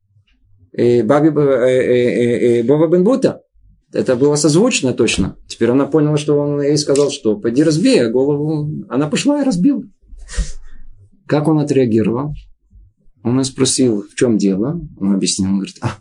Баби, 0.76 1.28
э, 1.28 1.40
э, 1.40 2.58
э, 2.58 2.60
э 2.60 2.62
Бова 2.62 2.86
Бенбута. 2.88 3.42
Это 3.92 4.14
было 4.16 4.36
созвучно 4.36 4.92
точно. 4.92 5.36
Теперь 5.48 5.70
она 5.70 5.86
поняла, 5.86 6.18
что 6.18 6.38
он 6.38 6.60
ей 6.60 6.76
сказал, 6.76 7.10
что 7.10 7.36
пойди 7.38 7.62
разбей 7.62 8.10
голову. 8.10 8.84
Она 8.88 9.08
пошла 9.08 9.40
и 9.40 9.44
разбила. 9.44 9.82
Как 11.26 11.48
он 11.48 11.58
отреагировал? 11.58 12.34
Он 13.22 13.42
спросил, 13.44 14.02
в 14.02 14.14
чем 14.14 14.38
дело. 14.38 14.80
Он 15.00 15.14
объяснил, 15.14 15.48
он 15.48 15.56
говорит, 15.56 15.76
а, 15.80 15.96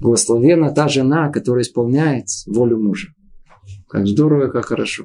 благословена 0.00 0.70
та 0.70 0.88
жена, 0.88 1.30
которая 1.30 1.62
исполняет 1.62 2.26
волю 2.46 2.78
мужа. 2.78 3.08
Как 3.88 4.06
здорово, 4.06 4.48
как 4.48 4.66
хорошо. 4.66 5.04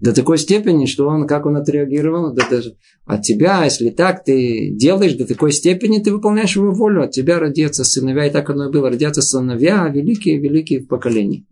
До 0.00 0.12
такой 0.12 0.36
степени, 0.36 0.84
что 0.84 1.08
он, 1.08 1.26
как 1.26 1.46
он 1.46 1.56
отреагировал, 1.56 2.34
да, 2.34 2.46
даже 2.50 2.76
от 3.06 3.22
тебя, 3.22 3.64
если 3.64 3.88
так 3.88 4.24
ты 4.24 4.70
делаешь, 4.74 5.14
до 5.14 5.26
такой 5.26 5.52
степени 5.52 6.00
ты 6.00 6.12
выполняешь 6.12 6.56
его 6.56 6.72
волю, 6.72 7.02
от 7.02 7.12
тебя 7.12 7.38
родятся 7.38 7.82
сыновья, 7.82 8.26
и 8.26 8.30
так 8.30 8.50
оно 8.50 8.68
и 8.68 8.72
было, 8.72 8.90
родятся 8.90 9.22
сыновья, 9.22 9.88
великие-великие 9.88 10.80
в 10.80 10.88
поколении, 10.88 11.46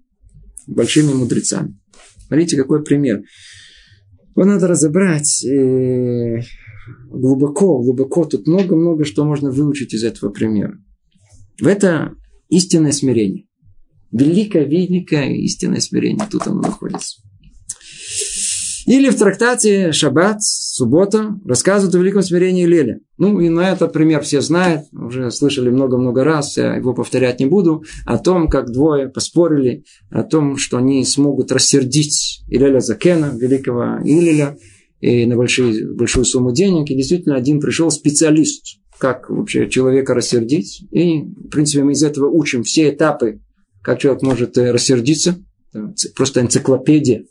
большими 0.66 1.14
мудрецами. 1.14 1.78
Смотрите, 2.26 2.56
какой 2.56 2.84
пример. 2.84 3.22
Вот 4.34 4.46
надо 4.46 4.66
разобрать 4.66 5.44
э, 5.44 6.40
глубоко, 7.08 7.80
глубоко. 7.80 8.24
Тут 8.24 8.46
много-много 8.46 9.04
что 9.04 9.24
можно 9.24 9.50
выучить 9.50 9.94
из 9.94 10.04
этого 10.04 10.30
примера. 10.30 10.76
Это 11.62 12.14
истинное 12.48 12.92
смирение. 12.92 13.46
Великое, 14.12 14.64
великое 14.64 15.34
истинное 15.34 15.80
смирение. 15.80 16.26
Тут 16.30 16.46
оно 16.46 16.60
находится. 16.60 17.22
Или 18.86 19.08
в 19.08 19.16
трактате 19.16 19.92
Шаббат, 19.92 20.42
суббота, 20.42 21.38
рассказывают 21.46 21.94
о 21.94 21.98
великом 21.98 22.22
смирении 22.22 22.66
Леля. 22.66 23.00
Ну, 23.16 23.40
и 23.40 23.48
на 23.48 23.72
этот 23.72 23.92
пример 23.92 24.22
все 24.22 24.40
знают, 24.40 24.82
уже 24.92 25.30
слышали 25.30 25.70
много-много 25.70 26.22
раз, 26.22 26.56
я 26.58 26.76
его 26.76 26.92
повторять 26.92 27.40
не 27.40 27.46
буду, 27.46 27.84
о 28.04 28.18
том, 28.18 28.48
как 28.48 28.70
двое 28.70 29.08
поспорили, 29.08 29.84
о 30.10 30.22
том, 30.22 30.58
что 30.58 30.76
они 30.76 31.04
смогут 31.04 31.50
рассердить 31.50 32.42
Илеля 32.48 32.80
Закена, 32.80 33.32
великого 33.34 34.00
Илеля, 34.04 34.58
и 35.00 35.26
на 35.26 35.36
большие, 35.36 35.86
большую 35.94 36.24
сумму 36.24 36.52
денег. 36.52 36.90
И 36.90 36.96
действительно, 36.96 37.36
один 37.36 37.60
пришел 37.60 37.90
специалист, 37.90 38.78
как 38.98 39.28
вообще 39.30 39.68
человека 39.68 40.14
рассердить. 40.14 40.86
И, 40.90 41.20
в 41.20 41.48
принципе, 41.48 41.84
мы 41.84 41.92
из 41.92 42.02
этого 42.02 42.28
учим 42.28 42.62
все 42.62 42.90
этапы, 42.90 43.40
как 43.82 43.98
человек 43.98 44.22
может 44.22 44.56
э, 44.56 44.70
рассердиться. 44.70 45.36
Просто 46.14 46.40
энциклопедия 46.40 47.24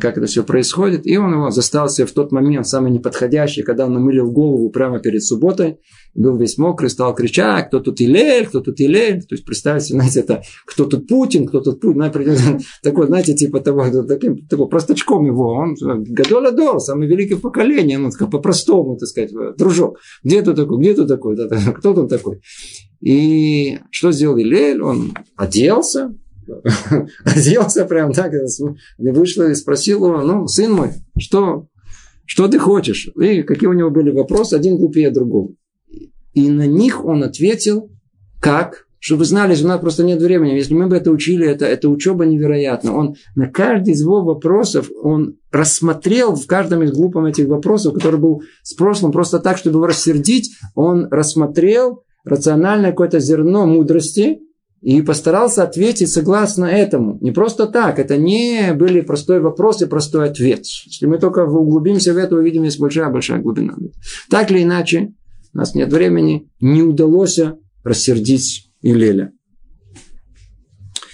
как 0.00 0.18
это 0.18 0.26
все 0.26 0.42
происходит. 0.42 1.06
И 1.06 1.16
он 1.16 1.32
его 1.32 1.50
застал 1.50 1.88
в 1.88 2.12
тот 2.12 2.32
момент, 2.32 2.66
самый 2.66 2.90
неподходящий, 2.90 3.62
когда 3.62 3.86
он 3.86 3.94
намылил 3.94 4.30
голову 4.30 4.70
прямо 4.70 4.98
перед 4.98 5.22
субботой, 5.22 5.78
был 6.14 6.36
весь 6.36 6.58
мокрый, 6.58 6.90
стал 6.90 7.14
кричать, 7.14 7.68
кто 7.68 7.80
тут 7.80 8.00
Илель, 8.00 8.46
кто 8.46 8.60
тут 8.60 8.80
Илель. 8.80 9.22
То 9.22 9.34
есть, 9.34 9.44
представьте, 9.44 9.94
знаете, 9.94 10.20
это 10.20 10.42
кто 10.66 10.84
тут 10.84 11.06
Путин, 11.06 11.46
кто 11.46 11.60
тут 11.60 11.80
Путин. 11.80 12.02
Такой, 12.82 13.06
знаете, 13.06 13.34
типа 13.34 13.60
того, 13.60 13.84
таким, 14.04 14.46
такой 14.46 14.68
простачком 14.68 15.26
его. 15.26 15.52
Он 15.52 15.74
Гадола 16.04 16.50
Дор, 16.50 16.80
самое 16.80 17.08
великое 17.08 17.36
поколение. 17.36 17.98
Ну, 17.98 18.10
по-простому, 18.10 18.96
так 18.96 19.08
сказать, 19.08 19.30
дружок. 19.56 19.98
Где 20.24 20.42
ты 20.42 20.54
такой, 20.54 20.78
где 20.78 20.94
ты 20.94 21.06
такой, 21.06 21.36
кто 21.76 21.94
тут 21.94 22.08
такой? 22.08 22.40
И 23.00 23.78
что 23.90 24.12
сделал 24.12 24.38
Илель? 24.38 24.82
Он 24.82 25.12
оделся, 25.36 26.14
оделся 27.24 27.84
прям 27.84 28.12
так, 28.12 28.32
вышла 28.98 29.50
и 29.50 29.54
спросил 29.54 30.06
его, 30.06 30.20
ну, 30.22 30.46
сын 30.46 30.72
мой, 30.72 30.90
что, 31.18 31.66
что 32.26 32.48
ты 32.48 32.58
хочешь? 32.58 33.08
И 33.20 33.42
какие 33.42 33.68
у 33.68 33.74
него 33.74 33.90
были 33.90 34.10
вопросы, 34.10 34.54
один 34.54 34.76
глупее 34.76 35.10
другого. 35.10 35.50
И 36.34 36.48
на 36.48 36.66
них 36.66 37.04
он 37.04 37.22
ответил, 37.22 37.90
как? 38.40 38.86
Чтобы 38.98 39.20
вы 39.20 39.24
знали, 39.24 39.60
у 39.60 39.66
нас 39.66 39.80
просто 39.80 40.04
нет 40.04 40.22
времени. 40.22 40.54
Если 40.54 40.74
мы 40.74 40.86
бы 40.86 40.96
это 40.96 41.10
учили, 41.10 41.44
это, 41.44 41.66
это 41.66 41.88
учеба 41.88 42.24
невероятна. 42.24 42.94
Он 42.96 43.16
на 43.34 43.48
каждый 43.48 43.94
из 43.94 44.00
его 44.00 44.22
вопросов, 44.22 44.90
он 45.02 45.38
рассмотрел 45.50 46.36
в 46.36 46.46
каждом 46.46 46.84
из 46.84 46.92
глупом 46.92 47.24
этих 47.24 47.48
вопросов, 47.48 47.94
который 47.94 48.20
был 48.20 48.42
с 48.62 48.74
прошлым, 48.74 49.10
просто 49.10 49.40
так, 49.40 49.58
чтобы 49.58 49.78
его 49.78 49.86
рассердить, 49.88 50.52
он 50.76 51.08
рассмотрел 51.10 52.04
рациональное 52.24 52.92
какое-то 52.92 53.18
зерно 53.18 53.66
мудрости, 53.66 54.38
и 54.82 55.00
постарался 55.00 55.62
ответить 55.62 56.10
согласно 56.10 56.64
этому. 56.64 57.16
Не 57.20 57.30
просто 57.30 57.66
так. 57.66 58.00
Это 58.00 58.16
не 58.16 58.74
были 58.74 59.00
простой 59.00 59.40
вопрос 59.40 59.80
и 59.80 59.86
простой 59.86 60.28
ответ. 60.28 60.66
Если 60.86 61.06
мы 61.06 61.18
только 61.18 61.46
углубимся 61.46 62.12
в 62.12 62.16
это, 62.16 62.34
увидим, 62.34 62.64
есть 62.64 62.80
большая-большая 62.80 63.40
глубина. 63.40 63.76
Так 64.28 64.50
или 64.50 64.64
иначе, 64.64 65.14
у 65.54 65.58
нас 65.58 65.76
нет 65.76 65.92
времени, 65.92 66.50
не 66.60 66.82
удалось 66.82 67.38
рассердить 67.84 68.72
Илеля. 68.82 69.32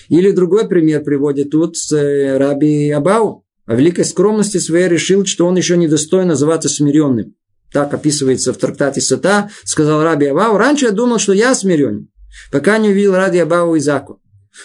Или 0.09 0.31
другой 0.31 0.67
пример 0.67 1.05
приводит 1.05 1.51
тут 1.51 1.77
с 1.77 1.93
э, 1.93 2.39
Раби 2.39 2.89
Абау. 2.91 3.45
О 3.67 3.75
великой 3.75 4.07
скромности 4.07 4.57
своей 4.57 4.89
решил, 4.89 5.27
что 5.27 5.47
он 5.47 5.59
еще 5.59 5.77
не 5.77 5.89
достоин 5.89 6.29
называться 6.29 6.71
смиренным. 6.71 7.35
Так 7.71 7.93
описывается 7.93 8.55
в 8.55 8.57
трактате 8.57 9.03
Сата. 9.03 9.51
Сказал 9.65 10.03
Раби 10.03 10.25
Абау, 10.25 10.57
раньше 10.57 10.87
я 10.87 10.93
думал, 10.93 11.19
что 11.19 11.35
я 11.35 11.55
смирен 11.55 12.09
пока 12.51 12.79
не 12.79 12.91
увидел 12.91 13.15
Ради 13.15 13.39
Абау 13.39 13.77
Изаку. 13.79 14.21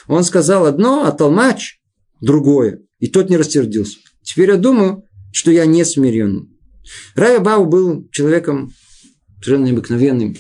Он 0.08 0.24
сказал 0.24 0.66
одно, 0.66 1.06
а 1.06 1.12
Толмач 1.12 1.80
другое. 2.22 2.80
И 3.00 3.08
тот 3.08 3.30
не 3.30 3.38
рассердился. 3.38 4.00
Теперь 4.22 4.52
я 4.52 4.58
думаю, 4.58 5.08
что 5.32 5.52
я 5.52 5.66
не 5.66 5.84
смирен. 5.84 6.50
Раби 7.16 7.38
Абау 7.38 7.66
был 7.66 8.08
человеком 8.12 8.72
совершенно 9.36 9.66
необыкновенным. 9.66 10.36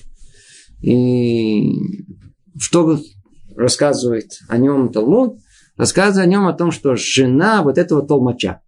И 0.81 1.73
что 2.59 2.99
рассказывает 3.55 4.39
о 4.47 4.57
нем 4.57 4.91
Талмуд? 4.91 5.39
Рассказывает 5.75 6.27
о 6.27 6.29
нем 6.29 6.47
о 6.47 6.53
том, 6.53 6.71
что 6.71 6.95
жена 6.95 7.63
вот 7.63 7.77
этого 7.77 8.05
толмача. 8.05 8.61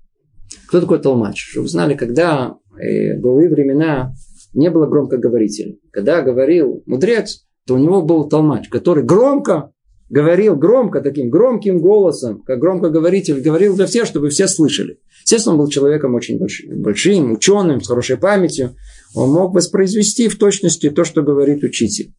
Кто 0.68 0.82
такой 0.82 1.00
толмач? 1.00 1.52
Чтобы 1.52 1.68
знали, 1.68 1.94
когда 1.94 2.56
э, 2.78 3.16
были 3.18 3.48
времена, 3.48 4.14
не 4.54 4.72
было 4.72 4.88
громкоговорителей. 4.88 5.80
Когда 5.92 6.22
говорил 6.22 6.84
мудрец, 6.88 7.45
то 7.68 7.76
у 7.76 7.78
него 7.78 8.02
был 8.02 8.28
толмач, 8.30 8.70
который 8.70 9.04
громко 9.04 9.72
говорил, 10.10 10.56
громко, 10.56 11.02
таким 11.02 11.30
громким 11.30 11.80
голосом, 11.80 12.44
как 12.44 12.60
громкоговоритель, 12.60 13.42
говорил 13.42 13.76
для 13.76 13.88
всех, 13.88 14.06
чтобы 14.06 14.30
все 14.30 14.48
слышали. 14.48 15.00
Естественно, 15.24 15.56
он 15.56 15.62
был 15.62 15.70
человеком 15.70 16.14
очень 16.14 16.38
большим, 16.38 16.82
большим, 16.82 17.32
ученым, 17.34 17.82
с 17.82 17.88
хорошей 17.88 18.18
памятью. 18.18 18.76
Он 19.16 19.32
мог 19.32 19.56
воспроизвести 19.56 20.28
в 20.28 20.38
точности 20.38 20.92
то, 20.92 21.04
что 21.04 21.24
говорит 21.24 21.64
учитель. 21.64 22.14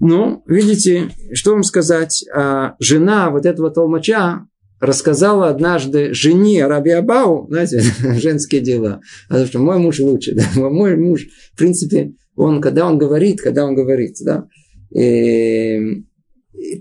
Ну, 0.00 0.42
видите, 0.46 1.10
что 1.32 1.52
вам 1.52 1.62
сказать, 1.62 2.24
а 2.34 2.74
жена 2.78 3.30
вот 3.30 3.46
этого 3.46 3.70
толмача 3.70 4.46
рассказала 4.80 5.48
однажды 5.48 6.12
жене 6.12 6.66
Раби 6.66 6.90
Абау, 6.90 7.46
знаете, 7.48 7.80
женские 8.20 8.60
дела, 8.60 9.00
а 9.30 9.46
что 9.46 9.60
мой 9.60 9.78
муж 9.78 10.00
лучше, 10.00 10.34
да, 10.34 10.44
мой 10.56 10.96
муж, 10.96 11.26
в 11.54 11.56
принципе, 11.56 12.12
он, 12.36 12.60
когда 12.60 12.86
он 12.86 12.98
говорит, 12.98 13.40
когда 13.40 13.64
он 13.64 13.74
говорит, 13.74 14.16
да, 14.24 14.46
и, 14.90 16.04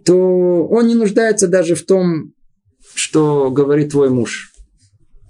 то 0.06 0.68
он 0.68 0.88
не 0.88 0.95
нуждается 0.95 1.47
даже 1.47 1.76
в 1.76 1.86
том, 1.86 2.34
что 2.93 3.49
говорит 3.51 3.91
твой 3.91 4.10
муж. 4.10 4.51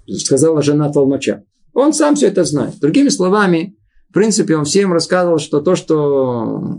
Сказала 0.06 0.62
жена 0.62 0.92
Толмача. 0.92 1.44
Он 1.72 1.92
сам 1.92 2.14
все 2.14 2.28
это 2.28 2.44
знает. 2.44 2.78
Другими 2.78 3.08
словами, 3.08 3.76
в 4.10 4.12
принципе, 4.12 4.56
он 4.56 4.64
всем 4.64 4.92
рассказывал, 4.92 5.38
что 5.38 5.60
то, 5.60 5.74
что 5.74 6.78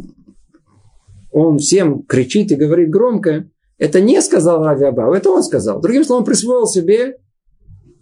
он 1.31 1.57
всем 1.57 2.03
кричит 2.03 2.51
и 2.51 2.55
говорит 2.55 2.89
громко, 2.89 3.49
это 3.77 3.99
не 3.99 4.21
сказал 4.21 4.63
Рави 4.63 4.85
Абау, 4.85 5.13
это 5.13 5.31
он 5.31 5.43
сказал. 5.43 5.81
Другим 5.81 6.05
словом, 6.05 6.23
присвоил 6.23 6.65
себе 6.65 7.17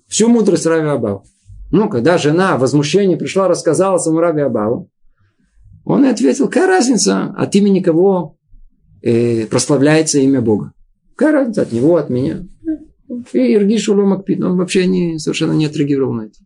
всю 0.07 0.27
мудрость 0.27 0.67
Рави 0.67 0.87
Абау. 0.87 1.23
Ну, 1.71 1.89
когда 1.89 2.19
жена 2.19 2.57
в 2.57 2.59
возмущении 2.59 3.15
пришла, 3.15 3.47
рассказала 3.47 3.97
самому 3.97 4.21
Рави 4.21 4.41
Абау, 4.41 4.89
он 5.85 6.05
и 6.05 6.09
ответил, 6.09 6.47
какая 6.47 6.67
разница, 6.67 7.33
от 7.37 7.55
имени 7.55 7.81
кого 7.81 8.37
э, 9.01 9.45
прославляется 9.47 10.19
имя 10.19 10.41
Бога. 10.41 10.73
Какая 11.15 11.33
разница 11.33 11.63
от 11.63 11.71
него, 11.71 11.97
от 11.97 12.09
меня. 12.09 12.47
И 13.33 13.53
Иргиш 13.53 13.89
Уломакпит, 13.89 14.41
он 14.41 14.57
вообще 14.57 14.87
не, 14.87 15.19
совершенно 15.19 15.53
не 15.53 15.65
отреагировал 15.65 16.13
на 16.13 16.21
это. 16.23 16.39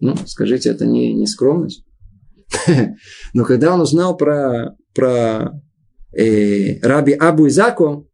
Ну, 0.00 0.14
скажите, 0.26 0.70
это 0.70 0.86
не, 0.86 1.12
не 1.12 1.26
скромность? 1.26 1.84
Но 3.34 3.44
когда 3.44 3.74
он 3.74 3.80
узнал 3.80 4.16
про, 4.16 4.76
про 4.94 5.60
э, 6.16 6.80
раби 6.80 7.12
Абу 7.12 7.48
Изаку, 7.48 8.08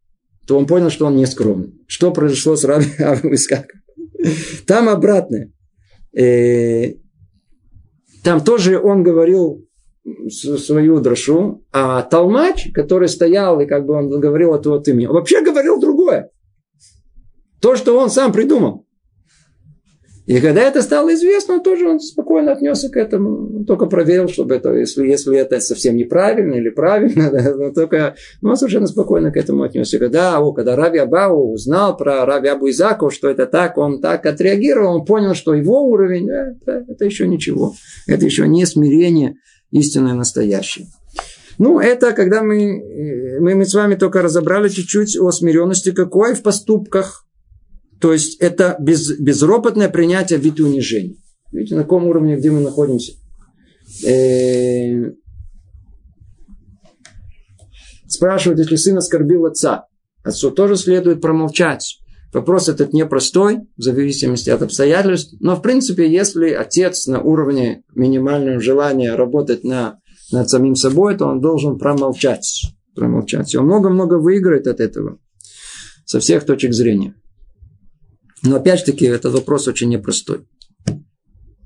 то 0.45 0.57
он 0.57 0.65
понял, 0.65 0.89
что 0.89 1.05
он 1.05 1.15
не 1.15 1.25
скромный. 1.25 1.73
Что 1.87 2.11
произошло 2.11 2.55
с 2.55 2.63
раби 2.63 2.91
Абу 2.99 3.33
Изаку? 3.33 3.77
Там 4.65 4.89
обратное. 4.89 5.53
Э, 6.13 6.93
там 8.23 8.43
тоже 8.43 8.79
он 8.79 9.03
говорил 9.03 9.66
свою 10.29 10.99
дрошу, 10.99 11.63
а 11.71 12.01
толмач, 12.03 12.71
который 12.73 13.07
стоял 13.07 13.59
и 13.59 13.65
как 13.65 13.85
бы 13.85 13.93
он 13.95 14.09
говорил 14.09 14.53
от 14.53 14.65
его 14.65 14.81
имени, 14.85 15.07
вообще 15.07 15.41
говорил 15.41 15.79
другое. 15.79 16.31
То, 17.61 17.75
что 17.75 17.97
он 17.97 18.09
сам 18.09 18.31
придумал. 18.31 18.87
И 20.27 20.41
когда 20.41 20.61
это 20.61 20.81
стало 20.81 21.13
известно, 21.13 21.55
он 21.55 21.63
тоже 21.63 21.87
он 21.87 22.01
спокойно 22.01 22.51
отнесся 22.51 22.89
к 22.89 22.97
этому. 22.97 23.59
Он 23.59 23.65
только 23.65 23.85
проверил, 23.85 24.27
чтобы 24.27 24.55
это, 24.55 24.73
если, 24.73 25.07
если 25.07 25.37
это 25.37 25.61
совсем 25.61 25.95
неправильно 25.95 26.55
или 26.55 26.67
правильно, 26.67 27.31
но 27.55 27.71
только 27.71 28.15
ну, 28.41 28.49
он 28.49 28.57
совершенно 28.57 28.87
спокойно 28.87 29.31
к 29.31 29.37
этому 29.37 29.63
отнесся. 29.63 29.97
Когда, 29.97 30.37
о, 30.41 30.51
когда 30.51 30.75
Раби 30.75 30.99
Абау 30.99 31.53
узнал 31.53 31.95
про 31.95 32.25
Раби 32.25 32.49
Абу 32.49 32.69
Изаку, 32.69 33.09
что 33.09 33.29
это 33.29 33.45
так, 33.45 33.77
он 33.77 34.01
так 34.01 34.25
отреагировал, 34.25 34.95
он 34.95 35.05
понял, 35.05 35.33
что 35.33 35.53
его 35.53 35.83
уровень, 35.83 36.29
это, 36.29 36.83
это 36.89 37.05
еще 37.05 37.25
ничего. 37.25 37.73
Это 38.05 38.25
еще 38.25 38.49
не 38.49 38.65
смирение 38.65 39.37
истинное 39.71 40.13
настоящее. 40.13 40.87
Ну, 41.57 41.79
это 41.79 42.13
когда 42.13 42.43
мы, 42.43 43.39
мы, 43.39 43.55
мы 43.55 43.65
с 43.65 43.73
вами 43.73 43.95
только 43.95 44.21
разобрали 44.21 44.69
чуть-чуть 44.69 45.17
о 45.19 45.31
смиренности 45.31 45.91
какой 45.91 46.35
в 46.35 46.43
поступках, 46.43 47.25
то 47.99 48.13
есть 48.13 48.39
это 48.39 48.75
без, 48.79 49.17
безропотное 49.19 49.89
принятие 49.89 50.37
вид 50.39 50.59
унижения. 50.59 51.15
Видите, 51.51 51.75
на 51.75 51.83
каком 51.83 52.05
уровне, 52.05 52.35
где 52.35 52.51
мы 52.51 52.59
находимся. 52.59 53.13
Э, 54.05 55.11
спрашивают, 58.07 58.59
если 58.59 58.75
сын 58.75 58.97
оскорбил 58.97 59.45
отца, 59.45 59.87
отцу 60.23 60.51
тоже 60.51 60.75
следует 60.75 61.21
промолчать. 61.21 61.99
Вопрос 62.37 62.69
этот 62.69 62.93
непростой, 62.93 63.61
в 63.77 63.81
зависимости 63.81 64.51
от 64.51 64.61
обстоятельств. 64.61 65.33
Но, 65.39 65.55
в 65.55 65.63
принципе, 65.63 66.07
если 66.07 66.51
отец 66.51 67.07
на 67.07 67.19
уровне 67.19 67.81
минимального 67.95 68.59
желания 68.59 69.15
работать 69.15 69.63
на, 69.63 69.99
над 70.31 70.47
самим 70.47 70.75
собой, 70.75 71.17
то 71.17 71.25
он 71.25 71.41
должен 71.41 71.79
промолчать. 71.79 72.61
промолчать. 72.93 73.55
Он 73.55 73.65
много-много 73.65 74.19
выиграет 74.19 74.67
от 74.67 74.79
этого. 74.81 75.17
Со 76.05 76.19
всех 76.19 76.45
точек 76.45 76.73
зрения. 76.73 77.15
Но 78.43 78.57
опять-таки 78.57 79.05
этот 79.05 79.33
вопрос 79.33 79.67
очень 79.67 79.89
непростой. 79.89 80.45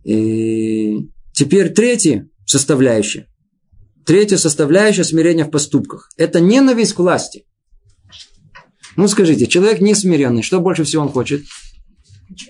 И 0.05 1.09
теперь 1.34 1.74
третья 1.74 2.30
составляющая. 2.45 3.28
Третья 4.05 4.38
составляющая 4.38 5.03
смирения 5.03 5.43
в 5.43 5.51
поступках. 5.51 6.07
Это 6.15 6.39
ненависть 6.39 6.93
к 6.93 6.99
власти. 6.99 7.43
Ну 8.98 9.08
скажите, 9.08 9.48
человек 9.48 9.82
не 9.82 9.96
смиренный, 9.96 10.44
что 10.44 10.60
больше 10.60 10.84
всего 10.84 11.04
он 11.04 11.10
хочет? 11.10 11.44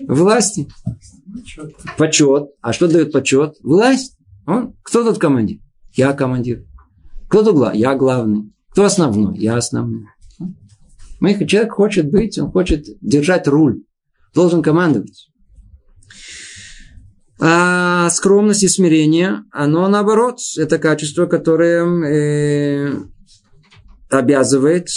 Власти. 0.06 0.68
Почет. 1.96 2.50
А 2.60 2.72
что 2.72 2.88
дает 2.88 3.12
почет? 3.12 3.56
Власть. 3.62 4.16
Он? 4.46 4.74
Кто 4.82 5.04
тут 5.04 5.18
командир? 5.18 5.58
Я 5.94 6.12
командир. 6.12 6.64
Кто 7.28 7.42
тут 7.42 7.54
главный? 7.54 7.78
Я 7.78 7.94
главный. 7.94 8.52
Кто 8.70 8.84
основной? 8.84 9.38
Я 9.38 9.56
основной. 9.56 10.06
Человек 11.46 11.72
хочет 11.72 12.10
быть, 12.10 12.38
он 12.38 12.50
хочет 12.50 12.86
держать 13.00 13.46
руль 13.46 13.82
должен 14.34 14.62
командовать. 14.62 15.28
А 17.40 18.08
скромность 18.10 18.62
и 18.62 18.68
смирение, 18.68 19.44
оно 19.50 19.88
наоборот, 19.88 20.38
это 20.56 20.78
качество, 20.78 21.26
которое 21.26 21.84
э, 21.84 22.94
обязывает 24.10 24.88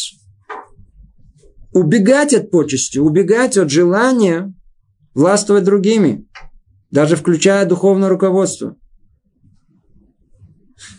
убегать 1.75 2.33
от 2.33 2.51
почести, 2.51 2.99
убегать 2.99 3.57
от 3.57 3.69
желания 3.69 4.53
властвовать 5.13 5.65
другими, 5.65 6.25
даже 6.89 7.17
включая 7.17 7.65
духовное 7.65 8.07
руководство. 8.07 8.77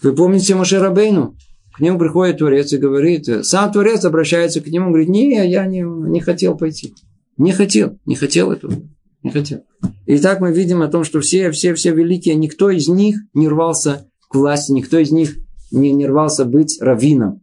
Вы 0.02 0.14
помните 0.14 0.54
Моше 0.54 0.78
Рабейну? 0.78 1.34
К 1.74 1.80
нему 1.80 1.98
приходит 1.98 2.38
Творец 2.38 2.72
и 2.74 2.78
говорит, 2.78 3.26
сам 3.46 3.72
Творец 3.72 4.04
обращается 4.04 4.60
к 4.60 4.66
нему, 4.66 4.88
говорит, 4.88 5.08
не, 5.08 5.30
я 5.50 5.66
не, 5.66 5.80
не 5.80 6.20
хотел 6.20 6.56
пойти. 6.56 6.94
Не 7.38 7.52
хотел, 7.52 7.98
не 8.04 8.14
хотел 8.14 8.52
этого. 8.52 8.74
Не 9.22 9.30
хотел. 9.30 9.64
И 10.04 10.18
так 10.18 10.40
мы 10.40 10.52
видим 10.52 10.82
о 10.82 10.88
том, 10.88 11.04
что 11.04 11.20
все, 11.20 11.50
все, 11.52 11.74
все 11.74 11.94
великие, 11.94 12.34
никто 12.34 12.68
из 12.68 12.86
них 12.88 13.16
не 13.32 13.48
рвался 13.48 14.10
к 14.28 14.34
власти, 14.34 14.72
никто 14.72 14.98
из 14.98 15.10
них 15.10 15.36
не, 15.70 15.92
не 15.92 16.06
рвался 16.06 16.44
быть 16.44 16.78
раввином. 16.80 17.40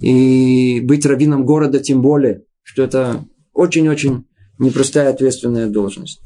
И 0.00 0.80
быть 0.80 1.06
раввином 1.06 1.46
города 1.46 1.78
тем 1.78 2.02
более, 2.02 2.42
что 2.64 2.82
это 2.82 3.24
очень-очень 3.52 4.26
непростая 4.58 5.10
ответственная 5.10 5.68
должность. 5.68 6.20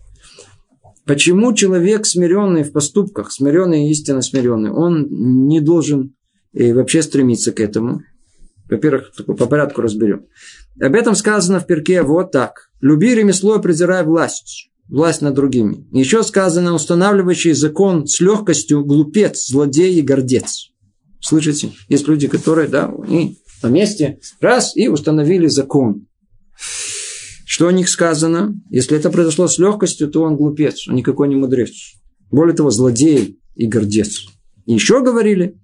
Почему 1.04 1.52
человек 1.52 2.06
смиренный 2.06 2.62
в 2.62 2.72
поступках, 2.72 3.32
смиренный 3.32 3.88
и 3.88 3.90
истинно 3.90 4.22
смиренный, 4.22 4.70
он 4.70 5.08
не 5.46 5.60
должен 5.60 6.14
и 6.52 6.72
вообще 6.72 7.02
стремиться 7.02 7.52
к 7.52 7.60
этому? 7.60 8.02
Во-первых, 8.70 9.12
по 9.26 9.46
порядку 9.46 9.82
разберем. 9.82 10.26
Об 10.80 10.94
этом 10.94 11.14
сказано 11.14 11.60
в 11.60 11.66
перке 11.66 12.02
вот 12.02 12.32
так. 12.32 12.70
«Люби 12.80 13.14
ремесло 13.14 13.56
и 13.56 13.62
презирай 13.62 14.04
власть» 14.04 14.68
власть 14.88 15.22
над 15.22 15.34
другими. 15.34 15.86
Еще 15.92 16.22
сказано, 16.22 16.74
устанавливающий 16.74 17.52
закон 17.52 18.06
с 18.06 18.20
легкостью 18.20 18.84
глупец, 18.84 19.46
злодей 19.48 19.98
и 19.98 20.02
гордец. 20.02 20.70
Слышите? 21.20 21.72
Есть 21.88 22.08
люди, 22.08 22.28
которые, 22.28 22.68
да, 22.68 22.92
они 23.04 23.38
на 23.62 23.68
месте, 23.68 24.20
раз, 24.40 24.76
и 24.76 24.88
установили 24.88 25.46
закон. 25.46 26.06
Что 27.50 27.66
о 27.66 27.72
них 27.72 27.88
сказано? 27.88 28.54
Если 28.68 28.94
это 28.98 29.08
произошло 29.08 29.48
с 29.48 29.58
легкостью, 29.58 30.10
то 30.10 30.20
он 30.20 30.36
глупец, 30.36 30.86
он 30.86 30.96
никакой 30.96 31.28
не 31.28 31.36
мудрец. 31.36 31.94
Более 32.30 32.54
того, 32.54 32.68
злодей 32.68 33.40
и 33.54 33.66
гордец. 33.66 34.26
И 34.66 34.74
еще 34.74 35.02
говорили, 35.02 35.58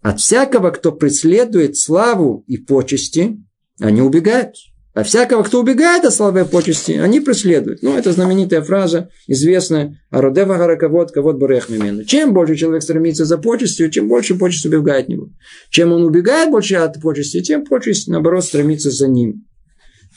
от 0.00 0.20
всякого, 0.20 0.70
кто 0.70 0.90
преследует 0.90 1.76
славу 1.76 2.44
и 2.46 2.56
почести, 2.56 3.38
они 3.78 4.00
убегают. 4.00 4.54
А 4.94 5.02
всякого, 5.02 5.42
кто 5.42 5.60
убегает 5.60 6.06
от 6.06 6.14
славы 6.14 6.40
и 6.40 6.44
почести, 6.44 6.92
они 6.92 7.20
преследуют. 7.20 7.82
Ну, 7.82 7.94
это 7.94 8.10
знаменитая 8.12 8.62
фраза, 8.62 9.10
известная 9.26 10.00
«Ародева 10.08 10.56
гараковод, 10.56 11.12
ковод 11.12 11.36
барех 11.36 11.68
мимену». 11.68 12.04
Чем 12.04 12.32
больше 12.32 12.56
человек 12.56 12.82
стремится 12.82 13.26
за 13.26 13.36
почестью, 13.36 13.90
чем 13.90 14.08
больше 14.08 14.34
почесть 14.34 14.64
убегает 14.64 15.04
от 15.04 15.08
него. 15.10 15.28
Чем 15.68 15.92
он 15.92 16.04
убегает 16.04 16.50
больше 16.50 16.76
от 16.76 17.02
почести, 17.02 17.42
тем 17.42 17.66
почесть, 17.66 18.08
наоборот, 18.08 18.44
стремится 18.44 18.90
за 18.90 19.08
ним. 19.08 19.44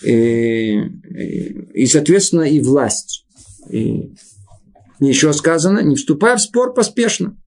И, 0.03 1.85
соответственно, 1.87 2.43
и 2.43 2.59
власть. 2.59 3.25
И 3.69 4.13
еще 4.99 5.33
сказано, 5.33 5.79
не 5.79 5.95
вступая 5.95 6.37
в 6.37 6.41
спор 6.41 6.73
поспешно. 6.73 7.37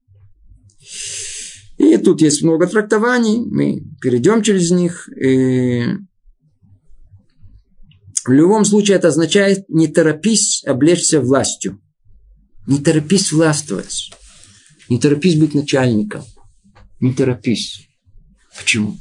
И 1.77 1.97
тут 1.97 2.21
есть 2.21 2.43
много 2.43 2.67
трактований, 2.67 3.39
мы 3.39 3.83
перейдем 4.01 4.41
через 4.41 4.71
них. 4.71 5.09
И 5.17 5.83
в 8.25 8.31
любом 8.31 8.65
случае 8.65 8.97
это 8.97 9.07
означает 9.07 9.69
не 9.69 9.87
торопись 9.87 10.63
облечься 10.65 11.21
властью. 11.21 11.81
Не 12.67 12.79
торопись 12.79 13.31
властвовать. 13.31 14.11
Не 14.89 14.99
торопись 14.99 15.39
быть 15.39 15.55
начальником. 15.55 16.23
Не 16.99 17.13
торопись. 17.13 17.87
Почему? 18.57 18.97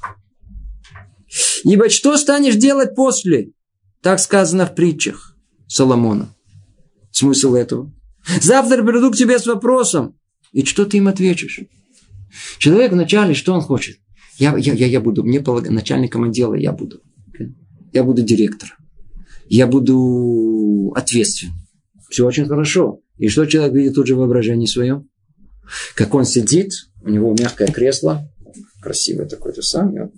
Ибо 1.69 1.91
что 1.91 2.17
станешь 2.17 2.57
делать 2.57 2.95
после? 2.95 3.51
Так 4.01 4.21
сказано 4.21 4.65
в 4.65 4.75
притчах 4.75 5.37
Соломона. 5.67 6.35
Смысл 7.11 7.55
этого. 7.55 7.93
Завтра 8.41 8.83
приду 8.83 9.11
к 9.11 9.17
тебе 9.17 9.39
с 9.39 9.47
вопросом. 9.47 10.17
И 10.53 10.65
что 10.65 10.87
ты 10.87 10.97
им 10.97 11.09
ответишь? 11.09 11.61
Человек 12.57 12.93
вначале, 12.93 13.35
что 13.35 13.53
он 13.53 13.61
хочет? 13.61 13.99
Я, 14.39 14.57
я, 14.57 14.73
я, 14.73 14.87
я 14.87 15.01
буду, 15.01 15.25
мне 15.25 15.41
полагаю, 15.41 15.75
начальником 15.75 16.25
отдела 16.25 16.55
я 16.55 16.73
буду. 16.73 17.03
Я 17.93 18.03
буду 18.03 18.23
директором. 18.23 18.77
Я 19.51 19.67
буду 19.67 20.95
ответственным. 20.97 21.55
Все 22.09 22.25
очень 22.25 22.47
хорошо. 22.47 23.01
И 23.19 23.29
что 23.29 23.45
человек 23.45 23.75
видит 23.75 23.95
тут 23.95 24.07
же 24.07 24.15
в 24.15 24.21
воображении 24.21 24.65
своем? 24.65 25.07
Как 25.95 26.15
он 26.15 26.25
сидит, 26.25 26.73
у 27.03 27.11
него 27.11 27.35
мягкое 27.39 27.69
кресло, 27.69 28.27
красивое 28.81 29.27
такое-то 29.27 29.61
самое, 29.61 30.11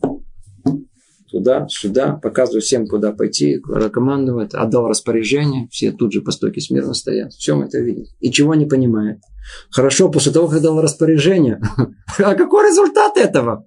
туда, 1.30 1.66
сюда, 1.68 2.12
показывает 2.12 2.64
всем, 2.64 2.86
куда 2.86 3.12
пойти, 3.12 3.60
командует, 3.92 4.54
отдал 4.54 4.88
распоряжение, 4.88 5.68
все 5.70 5.92
тут 5.92 6.12
же 6.12 6.22
по 6.22 6.30
стойке 6.30 6.60
смирно 6.60 6.94
стоят. 6.94 7.32
Все 7.32 7.54
мы 7.54 7.66
это 7.66 7.78
видим. 7.78 8.06
И 8.20 8.30
чего 8.30 8.54
не 8.54 8.66
понимает. 8.66 9.18
Хорошо, 9.70 10.10
после 10.10 10.32
того, 10.32 10.48
как 10.48 10.60
дал 10.60 10.80
распоряжение. 10.80 11.60
А 12.18 12.34
какой 12.34 12.68
результат 12.68 13.16
этого? 13.16 13.66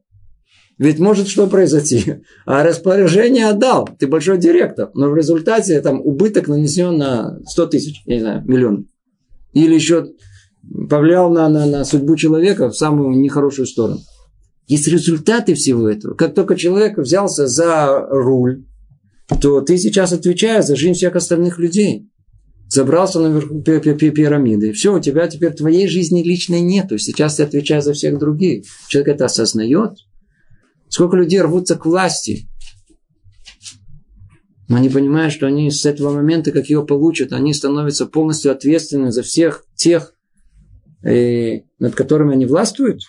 Ведь 0.78 1.00
может 1.00 1.28
что 1.28 1.48
произойти? 1.48 2.24
А 2.46 2.64
распоряжение 2.64 3.48
отдал, 3.48 3.88
ты 3.98 4.08
большой 4.08 4.38
директор, 4.38 4.92
но 4.94 5.10
в 5.10 5.16
результате 5.16 5.80
там 5.82 6.02
убыток 6.02 6.48
нанесен 6.48 6.98
на 6.98 7.40
100 7.46 7.66
тысяч, 7.68 8.06
не 8.06 8.20
знаю, 8.20 8.44
миллион. 8.46 8.88
Или 9.54 9.76
еще 9.76 10.08
повлиял 10.90 11.32
на, 11.32 11.50
на, 11.50 11.66
на 11.66 11.86
судьбу 11.86 12.16
человека 12.16 12.70
в 12.70 12.76
самую 12.76 13.20
нехорошую 13.20 13.66
сторону. 13.66 14.00
Есть 14.68 14.88
результаты 14.88 15.56
всего 15.56 15.90
этого. 15.90 16.14
Как 16.14 16.34
только 16.34 16.56
человек 16.56 16.98
взялся 16.98 17.48
за 17.48 18.08
руль, 18.10 18.66
то 19.42 19.62
ты 19.62 19.78
сейчас 19.78 20.14
отвечаешь 20.14 20.66
за 20.66 20.76
жизнь 20.76 20.94
всех 20.94 21.16
остальных 21.16 21.60
людей. 21.60 22.10
Забрался 22.68 23.20
наверху 23.20 23.62
пирамиды. 23.62 24.72
Все, 24.72 24.96
у 24.96 25.00
тебя 25.00 25.28
теперь 25.28 25.54
твоей 25.54 25.88
жизни 25.88 26.24
личной 26.24 26.62
нет. 26.62 26.90
То 26.90 26.96
есть 26.96 27.06
сейчас 27.06 27.36
ты 27.36 27.44
отвечаешь 27.44 27.84
за 27.84 27.94
всех 27.94 28.18
других. 28.18 28.66
Человек 28.88 29.16
это 29.16 29.26
осознает. 29.26 29.98
Сколько 30.90 31.18
людей 31.18 31.42
рвутся 31.42 31.76
к 31.76 31.86
власти. 31.86 32.48
Но 34.70 34.78
они 34.78 34.90
понимают, 34.90 35.34
что 35.34 35.46
они 35.46 35.70
с 35.70 35.86
этого 35.86 36.14
момента, 36.14 36.52
как 36.52 36.68
ее 36.68 36.86
получат, 36.86 37.34
они 37.34 37.54
становятся 37.54 38.06
полностью 38.06 38.52
ответственны 38.52 39.12
за 39.12 39.22
всех 39.22 39.66
тех, 39.76 40.16
э, 41.04 41.62
над 41.80 41.96
которыми 41.96 42.34
они 42.34 42.46
властвуют. 42.46 43.02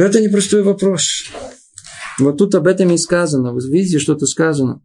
Это 0.00 0.18
непростой 0.18 0.62
вопрос. 0.62 1.30
Вот 2.18 2.38
тут 2.38 2.54
об 2.54 2.66
этом 2.66 2.90
и 2.90 2.96
сказано. 2.96 3.52
Вы 3.52 3.60
видите, 3.70 3.98
что-то 3.98 4.24
сказано. 4.24 4.82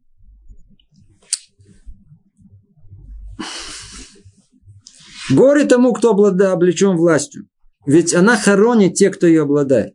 Горе 5.32 5.64
тому, 5.64 5.94
кто 5.94 6.12
обладает, 6.12 6.54
облечен 6.54 6.98
властью. 6.98 7.48
Ведь 7.86 8.14
она 8.14 8.36
хоронит 8.36 8.96
тех, 8.96 9.16
кто 9.16 9.26
ее 9.26 9.44
обладает. 9.44 9.94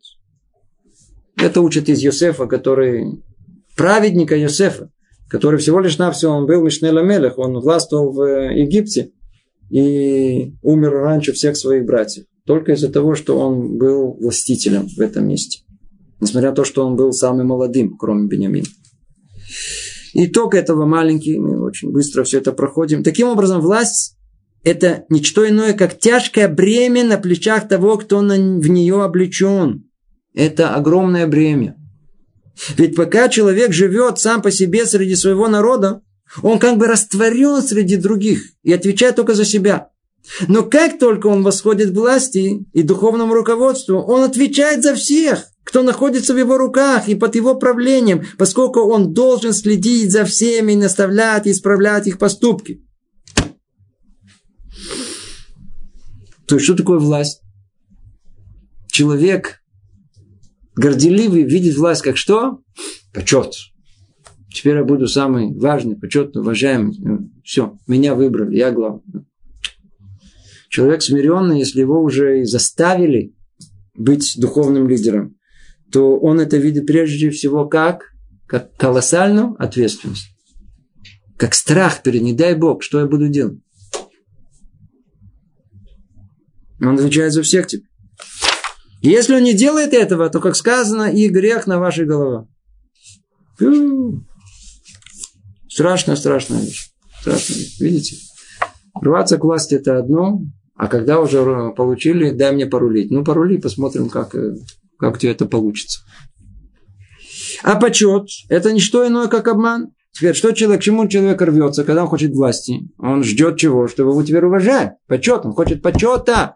Это 1.37 1.61
учат 1.61 1.91
из 1.91 2.01
Йосефа, 2.01 2.47
который 2.47 3.23
праведника 3.77 4.37
Йосефа, 4.37 4.91
который 5.29 5.61
всего 5.61 5.81
лишь 5.81 5.99
навсего 5.99 6.33
он 6.33 6.47
был 6.47 6.63
Мишнел 6.63 7.05
Мелех, 7.05 7.37
он 7.39 7.61
властвовал 7.61 8.13
в 8.13 8.23
э, 8.23 8.59
Египте 8.59 9.13
и 9.69 10.55
умер 10.63 10.93
раньше 10.93 11.33
всех 11.33 11.59
своих 11.59 11.85
братьев. 11.85 12.25
Только 12.51 12.73
из-за 12.73 12.89
того, 12.89 13.15
что 13.15 13.39
он 13.39 13.79
был 13.79 14.17
властителем 14.21 14.89
в 14.89 14.99
этом 14.99 15.29
месте. 15.29 15.61
Несмотря 16.19 16.51
на 16.51 16.57
то, 16.57 16.65
что 16.65 16.85
он 16.85 16.97
был 16.97 17.13
самым 17.13 17.47
молодым, 17.47 17.97
кроме 17.97 18.27
Бениамина. 18.27 18.67
Итог 20.15 20.57
этого 20.57 20.85
маленький, 20.85 21.39
мы 21.39 21.63
очень 21.63 21.93
быстро 21.93 22.25
все 22.25 22.39
это 22.39 22.51
проходим. 22.51 23.05
Таким 23.05 23.29
образом, 23.29 23.61
власть– 23.61 24.17
это 24.65 25.05
ничто 25.11 25.49
иное, 25.49 25.75
как 25.75 25.97
тяжкое 26.01 26.49
бремя 26.49 27.05
на 27.05 27.19
плечах 27.19 27.69
того, 27.69 27.97
кто 27.99 28.21
на, 28.21 28.35
в 28.35 28.69
нее 28.69 29.01
облечен. 29.01 29.89
Это 30.35 30.75
огромное 30.75 31.29
бремя. 31.29 31.77
Ведь 32.77 32.97
пока 32.97 33.29
человек 33.29 33.73
живет 33.73 34.19
сам 34.19 34.43
по 34.43 34.51
себе 34.51 34.87
среди 34.87 35.15
своего 35.15 35.47
народа, 35.47 36.03
он 36.43 36.59
как 36.59 36.79
бы 36.79 36.89
растворен 36.89 37.63
среди 37.63 37.95
других 37.95 38.43
и 38.65 38.73
отвечает 38.73 39.15
только 39.15 39.35
за 39.35 39.45
себя. 39.45 39.90
Но 40.49 40.63
как 40.63 40.99
только 40.99 41.27
он 41.27 41.43
восходит 41.43 41.91
к 41.91 41.97
власти 41.97 42.65
и 42.73 42.83
духовному 42.83 43.35
руководству, 43.35 43.99
он 43.99 44.23
отвечает 44.23 44.83
за 44.83 44.95
всех, 44.95 45.47
кто 45.65 45.83
находится 45.83 46.35
в 46.35 46.39
его 46.39 46.57
руках 46.57 47.09
и 47.09 47.15
под 47.15 47.35
его 47.35 47.55
правлением, 47.55 48.25
поскольку 48.39 48.81
он 48.81 49.13
должен 49.13 49.53
следить 49.53 50.11
за 50.11 50.25
всеми 50.25 50.73
и 50.73 50.77
наставлять 50.77 51.47
и 51.47 51.51
исправлять 51.51 52.07
их 52.07 52.19
поступки. 52.19 52.83
То 56.47 56.57
есть, 56.57 56.65
что 56.65 56.75
такое 56.75 56.99
власть? 56.99 57.43
Человек 58.89 59.63
горделивый 60.75 61.45
видит 61.45 61.77
власть 61.77 62.03
как 62.03 62.17
что? 62.17 62.61
Почет. 63.13 63.55
Теперь 64.53 64.79
я 64.79 64.85
буду 64.85 65.07
самый 65.07 65.57
важный, 65.57 65.97
почетный, 65.97 66.43
уважаемый. 66.43 67.31
Все, 67.45 67.79
меня 67.87 68.17
выбрали, 68.17 68.57
я 68.57 68.73
главный. 68.73 69.25
Человек 70.71 71.03
смиренный, 71.03 71.59
если 71.59 71.81
его 71.81 72.01
уже 72.01 72.43
и 72.43 72.45
заставили 72.45 73.35
быть 73.95 74.35
духовным 74.39 74.89
лидером, 74.89 75.37
то 75.91 76.17
он 76.17 76.39
это 76.39 76.59
видит 76.59 76.87
прежде 76.87 77.31
всего 77.31 77.67
как? 77.67 78.05
Как 78.47 78.77
колоссальную 78.77 79.57
ответственность. 79.59 80.29
Как 81.37 81.55
страх 81.55 82.05
перед, 82.05 82.23
не 82.23 82.35
дай 82.35 82.55
Бог, 82.55 82.85
что 82.85 83.01
я 83.01 83.07
буду 83.07 83.29
делать. 83.29 83.59
Он 86.81 86.95
отвечает 86.95 87.33
за 87.33 87.43
всех 87.43 87.67
теперь. 87.67 87.91
Если 89.03 89.35
он 89.35 89.43
не 89.43 89.55
делает 89.55 89.93
этого, 89.93 90.31
то, 90.31 90.39
как 90.39 90.55
сказано, 90.55 91.11
и 91.11 91.29
грех 91.29 91.67
на 91.67 91.81
вашей 91.81 92.07
голове. 92.07 92.47
Страшная, 95.69 96.15
страшная 96.15 96.61
вещь. 96.61 96.93
Страшная 97.21 97.57
вещь. 97.57 97.81
Видите? 97.81 98.17
Рваться 98.95 99.37
к 99.37 99.43
власти 99.43 99.75
это 99.75 99.99
одно, 99.99 100.43
а 100.81 100.89
когда 100.89 101.21
уже 101.21 101.73
получили, 101.77 102.31
дай 102.31 102.53
мне 102.53 102.65
порулить. 102.65 103.11
Ну, 103.11 103.23
порули, 103.23 103.59
посмотрим, 103.59 104.09
как, 104.09 104.35
э, 104.35 104.55
как 104.99 105.15
у 105.15 105.19
тебя 105.19 105.33
это 105.33 105.45
получится. 105.45 106.01
А 107.63 107.79
почет– 107.79 108.29
это 108.49 108.73
не 108.73 108.81
что 108.81 109.07
иное, 109.07 109.29
как 109.29 109.47
обман. 109.47 109.91
Теперь, 110.13 110.35
что 110.35 110.53
человек, 110.53 110.81
к 110.81 110.85
чему 110.85 111.07
человек 111.07 111.43
рвется, 111.43 111.85
когда 111.85 112.05
он 112.05 112.09
хочет 112.09 112.33
власти? 112.33 112.89
Он 112.97 113.23
ждет 113.23 113.59
чего? 113.59 113.89
Чтобы 113.89 114.13
его 114.13 114.23
теперь 114.23 114.47
уважать. 114.47 114.93
Почет. 115.07 115.45
Он 115.45 115.53
хочет 115.53 115.83
почета. 115.83 116.55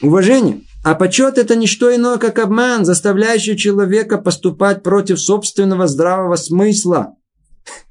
Уважение. 0.00 0.62
А 0.82 0.94
почет 0.94 1.36
это 1.36 1.54
не 1.54 1.66
что 1.66 1.94
иное, 1.94 2.16
как 2.16 2.38
обман, 2.38 2.86
заставляющий 2.86 3.58
человека 3.58 4.16
поступать 4.16 4.82
против 4.82 5.20
собственного 5.20 5.86
здравого 5.86 6.36
смысла 6.36 7.12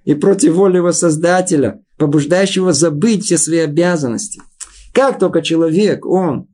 и 0.03 0.15
против 0.15 0.53
воли 0.53 0.77
его 0.77 0.91
Создателя, 0.93 1.79
побуждающего 1.97 2.73
забыть 2.73 3.25
все 3.25 3.37
свои 3.37 3.59
обязанности. 3.59 4.41
Как 4.95 5.19
только 5.19 5.41
человек, 5.41 6.05
он 6.05 6.47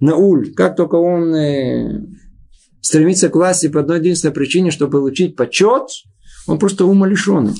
науль, 0.00 0.52
как 0.54 0.74
только 0.74 0.96
он 0.96 1.32
э, 1.32 2.02
стремится 2.80 3.28
к 3.28 3.36
власти 3.36 3.68
по 3.68 3.78
одной 3.78 4.00
единственной 4.00 4.32
причине, 4.32 4.72
чтобы 4.72 4.98
получить 4.98 5.36
почет, 5.36 5.84
он 6.48 6.58
просто 6.58 6.84
умалишенный. 6.84 7.54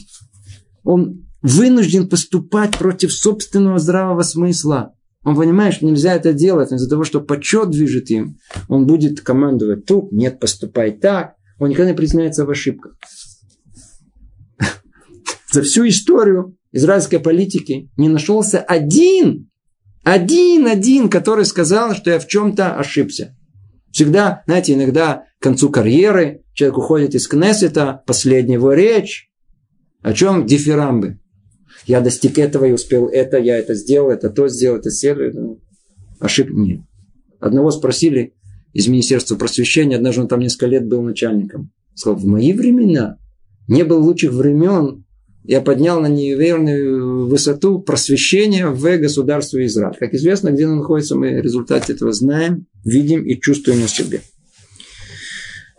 Он 0.83 1.25
вынужден 1.43 2.09
поступать 2.09 2.77
против 2.77 3.13
собственного 3.13 3.79
здравого 3.79 4.23
смысла. 4.23 4.95
Он 5.23 5.37
понимает, 5.37 5.75
что 5.75 5.87
нельзя 5.87 6.15
это 6.15 6.33
делать 6.33 6.73
из-за 6.73 6.91
того, 6.91 7.05
что 7.05 7.21
почет 7.21 7.71
движет 7.71 8.11
им. 8.11 8.39
Он 8.69 8.85
будет 8.85 9.21
командовать 9.21 9.87
тут, 9.87 10.11
нет, 10.11 10.41
поступай 10.41 10.91
так. 10.91 11.35
Он 11.61 11.69
никогда 11.69 11.93
не 11.93 11.97
признается 11.97 12.45
в 12.45 12.51
ошибках. 12.51 12.97
За 15.53 15.63
всю 15.63 15.87
историю 15.87 16.57
израильской 16.73 17.21
политики 17.21 17.91
не 17.97 18.09
нашелся 18.09 18.59
один, 18.59 19.51
один, 20.07 20.69
один, 20.69 21.09
который 21.09 21.45
сказал, 21.45 21.93
что 21.97 22.11
я 22.11 22.21
в 22.21 22.29
чем-то 22.29 22.77
ошибся. 22.77 23.37
Всегда, 23.91 24.45
знаете, 24.47 24.75
иногда 24.75 25.25
к 25.41 25.43
концу 25.43 25.69
карьеры 25.69 26.45
человек 26.53 26.79
уходит 26.79 27.17
из 27.17 27.27
Кнессета, 27.27 28.05
последняя 28.07 28.55
его 28.55 28.73
речь. 28.73 29.29
О 30.03 30.13
чем 30.13 30.47
дифирамбы? 30.47 31.19
я 31.87 32.01
достиг 32.01 32.39
этого 32.39 32.67
и 32.67 32.73
успел 32.73 33.09
это, 33.09 33.39
я 33.39 33.59
это 33.59 33.75
сделал, 33.75 34.11
это 34.11 34.31
то 34.31 34.47
сделал, 34.47 34.79
это 34.79 34.91
сделал. 34.91 35.61
Ошибки 36.21 36.53
нет. 36.55 36.81
Одного 37.41 37.73
спросили 37.73 38.35
из 38.73 38.87
Министерства 38.87 39.35
просвещения, 39.35 39.97
однажды 39.97 40.21
он 40.21 40.29
там 40.29 40.39
несколько 40.39 40.67
лет 40.67 40.87
был 40.87 41.03
начальником. 41.03 41.73
Сказал, 41.95 42.17
в 42.17 42.27
мои 42.27 42.53
времена 42.53 43.19
не 43.67 43.83
было 43.83 43.99
лучших 43.99 44.31
времен, 44.31 45.05
я 45.47 45.61
поднял 45.61 46.01
на 46.01 46.09
неверную 46.09 47.27
высоту 47.29 47.81
просвещения 47.81 48.69
в 48.69 48.99
государстве 48.99 49.67
Израиль. 49.67 49.97
Как 49.99 50.13
известно, 50.15 50.51
где 50.51 50.65
оно 50.65 50.77
находится, 50.77 51.17
мы 51.17 51.41
результаты 51.41 51.93
этого 51.93 52.13
знаем, 52.13 52.67
видим 52.85 53.25
и 53.25 53.41
чувствуем 53.41 53.81
на 53.81 53.89
себе. 53.89 54.23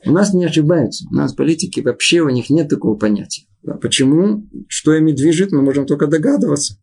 У 0.06 0.12
нас 0.12 0.34
не 0.34 0.46
ошибаются. 0.46 1.06
У 1.12 1.16
нас 1.16 1.34
политики 1.34 1.82
вообще, 1.82 2.22
у 2.22 2.30
них 2.30 2.50
нет 2.50 2.70
такого 2.70 2.96
понятия. 2.96 3.44
Почему? 3.82 4.48
Что 4.70 4.94
ими 4.94 5.12
движет, 5.12 5.52
мы 5.52 5.62
можем 5.62 5.86
только 5.86 6.08
догадываться. 6.08 6.78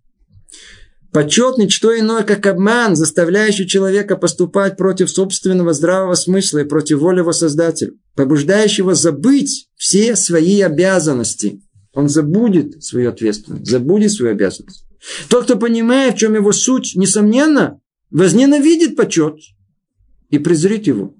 Почет– 1.10 1.54
что 1.70 1.96
иное, 1.96 2.24
как 2.24 2.44
обман, 2.44 2.96
заставляющий 2.96 3.68
человека 3.68 4.16
поступать 4.16 4.76
против 4.76 5.08
собственного 5.08 5.72
здравого 5.72 6.16
смысла 6.16 6.58
и 6.58 6.64
против 6.64 6.98
воли 6.98 7.20
его 7.20 7.32
Создателя, 7.32 7.92
побуждающего 8.16 8.94
забыть 8.94 9.68
все 9.76 10.16
свои 10.16 10.60
обязанности. 10.60 11.62
Он 11.94 12.08
забудет 12.08 12.82
свою 12.82 13.10
ответственность, 13.10 13.66
забудет 13.66 14.12
свою 14.12 14.32
обязанность. 14.32 14.86
Тот, 15.28 15.44
кто 15.44 15.56
понимает, 15.56 16.14
в 16.14 16.18
чем 16.18 16.34
его 16.34 16.52
суть, 16.52 16.92
несомненно, 16.96 17.80
возненавидит 18.10 18.96
почет 18.96 19.38
и 20.30 20.38
презрит 20.38 20.86
его. 20.86 21.14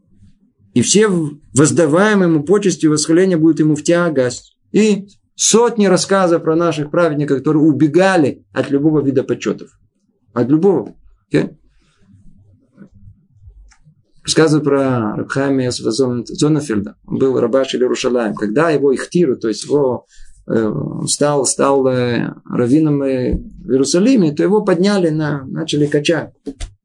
И 0.72 0.82
все 0.82 1.08
воздаваемые 1.08 2.28
ему 2.28 2.42
почести 2.44 2.86
и 2.86 2.88
восхваления 2.88 3.36
будут 3.36 3.60
ему 3.60 3.76
в 3.76 3.82
тягость. 3.82 4.56
И 4.72 5.06
Сотни 5.36 5.86
рассказов 5.86 6.42
про 6.42 6.54
наших 6.54 6.90
праведников, 6.90 7.38
которые 7.38 7.64
убегали 7.64 8.44
от 8.52 8.70
любого 8.70 9.02
вида 9.02 9.24
почетов. 9.24 9.70
От 10.32 10.48
любого. 10.48 10.94
Okay? 11.32 11.56
Рассказывают 14.22 14.64
про 14.64 15.16
Рабхайма 15.16 15.70
Зонафельда. 15.70 16.96
Он 17.06 17.18
был 17.18 17.38
рабаш 17.38 17.74
или 17.74 17.82
Рушалаем. 17.82 18.34
Когда 18.34 18.70
его 18.70 18.94
ихтиру, 18.94 19.36
то 19.36 19.48
есть 19.48 19.64
его 19.64 20.06
стал, 21.06 21.46
стал 21.46 21.86
э, 21.86 22.34
раввином 22.48 23.02
э, 23.02 23.36
в 23.36 23.70
Иерусалиме, 23.70 24.32
то 24.32 24.42
его 24.42 24.62
подняли, 24.62 25.08
на, 25.08 25.44
начали 25.46 25.86
качать. 25.86 26.32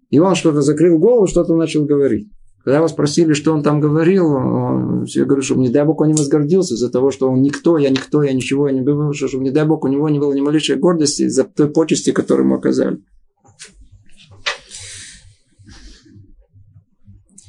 И 0.09 0.19
он 0.19 0.35
что-то 0.35 0.61
закрыл 0.61 0.97
голову, 0.97 1.27
что-то 1.27 1.55
начал 1.55 1.85
говорить. 1.85 2.29
Когда 2.63 2.81
вас 2.81 2.91
спросили, 2.91 3.33
что 3.33 3.53
он 3.53 3.63
там 3.63 3.79
говорил, 3.79 5.05
я 5.05 5.25
говорю, 5.25 5.41
что 5.41 5.55
не 5.55 5.69
дай 5.69 5.85
Бог 5.85 6.01
он 6.01 6.09
не 6.09 6.13
возгордился 6.13 6.75
из-за 6.75 6.89
того, 6.89 7.09
что 7.09 7.29
он 7.29 7.41
никто, 7.41 7.77
я 7.77 7.89
никто, 7.89 8.21
я 8.21 8.33
ничего, 8.33 8.67
я 8.67 8.73
не 8.73 8.81
был, 8.81 9.13
что 9.13 9.27
не 9.39 9.49
дай 9.49 9.65
Бог 9.65 9.85
у 9.85 9.87
него 9.87 10.09
не 10.09 10.19
было 10.19 10.33
ни 10.33 10.41
малейшей 10.41 10.75
гордости 10.75 11.27
за 11.29 11.45
той 11.45 11.69
почести, 11.69 12.11
которую 12.11 12.45
ему 12.45 12.55
оказали. 12.55 12.99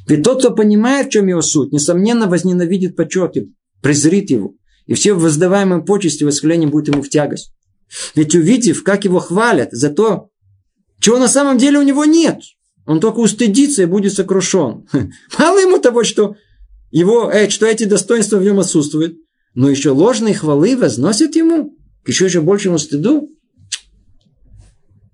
Ведь 0.07 0.23
тот, 0.25 0.41
кто 0.41 0.51
понимает, 0.53 1.09
в 1.09 1.11
чем 1.11 1.29
его 1.29 1.41
суть, 1.43 1.73
несомненно, 1.73 2.27
возненавидит 2.27 2.97
почет 2.97 3.37
и 3.37 3.53
презрит 3.81 4.31
его. 4.31 4.55
И 4.87 4.95
все 4.95 5.15
воздаваемые 5.15 5.83
почести 5.83 6.23
и 6.23 6.27
восхваления 6.27 6.69
будут 6.69 6.89
ему 6.89 7.03
в 7.03 7.09
тягость. 7.09 7.53
Ведь 8.15 8.35
увидев, 8.35 8.83
как 8.83 9.05
его 9.05 9.19
хвалят 9.19 9.73
за 9.73 9.91
то, 9.91 10.31
чего 11.01 11.19
на 11.19 11.29
самом 11.29 11.59
деле 11.59 11.79
у 11.79 11.83
него 11.83 12.05
нет, 12.05 12.41
он 12.87 13.01
только 13.01 13.19
устыдится 13.19 13.83
и 13.83 13.87
будет 13.87 14.13
сокрушен. 14.13 14.87
Мало 15.39 15.59
ему 15.59 15.79
того, 15.79 16.05
что, 16.05 16.37
его, 16.91 17.31
э, 17.31 17.49
что 17.49 17.67
эти 17.67 17.85
достоинства 17.85 18.37
в 18.39 18.45
нем 18.45 18.61
отсутствуют, 18.61 19.17
но 19.55 19.69
еще 19.69 19.91
ложные 19.91 20.35
хвалы 20.35 20.77
возносят 20.77 21.37
ему 21.37 21.77
к 22.03 22.09
еще 22.09 22.27
еще 22.27 22.41
большему 22.41 22.79
стыду. 22.79 23.29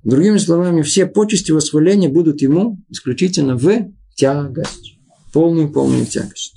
Другими 0.05 0.39
словами, 0.39 0.83
все 0.83 1.07
почести 1.07 1.51
восхваления 1.51 2.09
будут 2.09 2.41
ему 2.41 2.79
исключительно 2.89 3.57
в 3.57 3.91
тягость. 4.15 4.99
Полную-полную 5.33 6.07
тягость. 6.07 6.56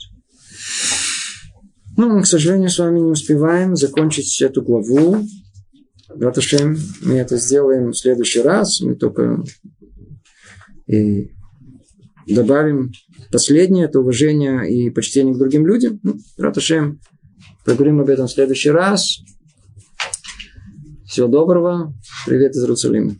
Ну, 1.99 2.07
мы, 2.07 2.21
к 2.21 2.27
сожалению, 2.27 2.69
с 2.69 2.79
вами 2.79 3.01
не 3.01 3.11
успеваем 3.11 3.75
закончить 3.75 4.41
эту 4.41 4.61
главу. 4.61 5.17
Раташем, 6.07 6.77
мы 7.01 7.15
это 7.15 7.35
сделаем 7.35 7.91
в 7.91 7.97
следующий 7.97 8.39
раз. 8.39 8.79
Мы 8.79 8.95
только 8.95 9.43
и 10.87 11.31
добавим 12.25 12.93
последнее, 13.33 13.83
это 13.83 13.99
уважение 13.99 14.71
и 14.71 14.89
почтение 14.91 15.35
к 15.35 15.37
другим 15.37 15.67
людям. 15.67 15.99
Ну, 16.01 16.15
Раташем, 16.37 17.01
поговорим 17.65 17.99
об 17.99 18.07
этом 18.07 18.27
в 18.27 18.31
следующий 18.31 18.69
раз. 18.69 19.17
Всего 21.05 21.27
доброго. 21.27 21.93
Привет 22.25 22.55
из 22.55 22.61
Иерусалима. 22.61 23.17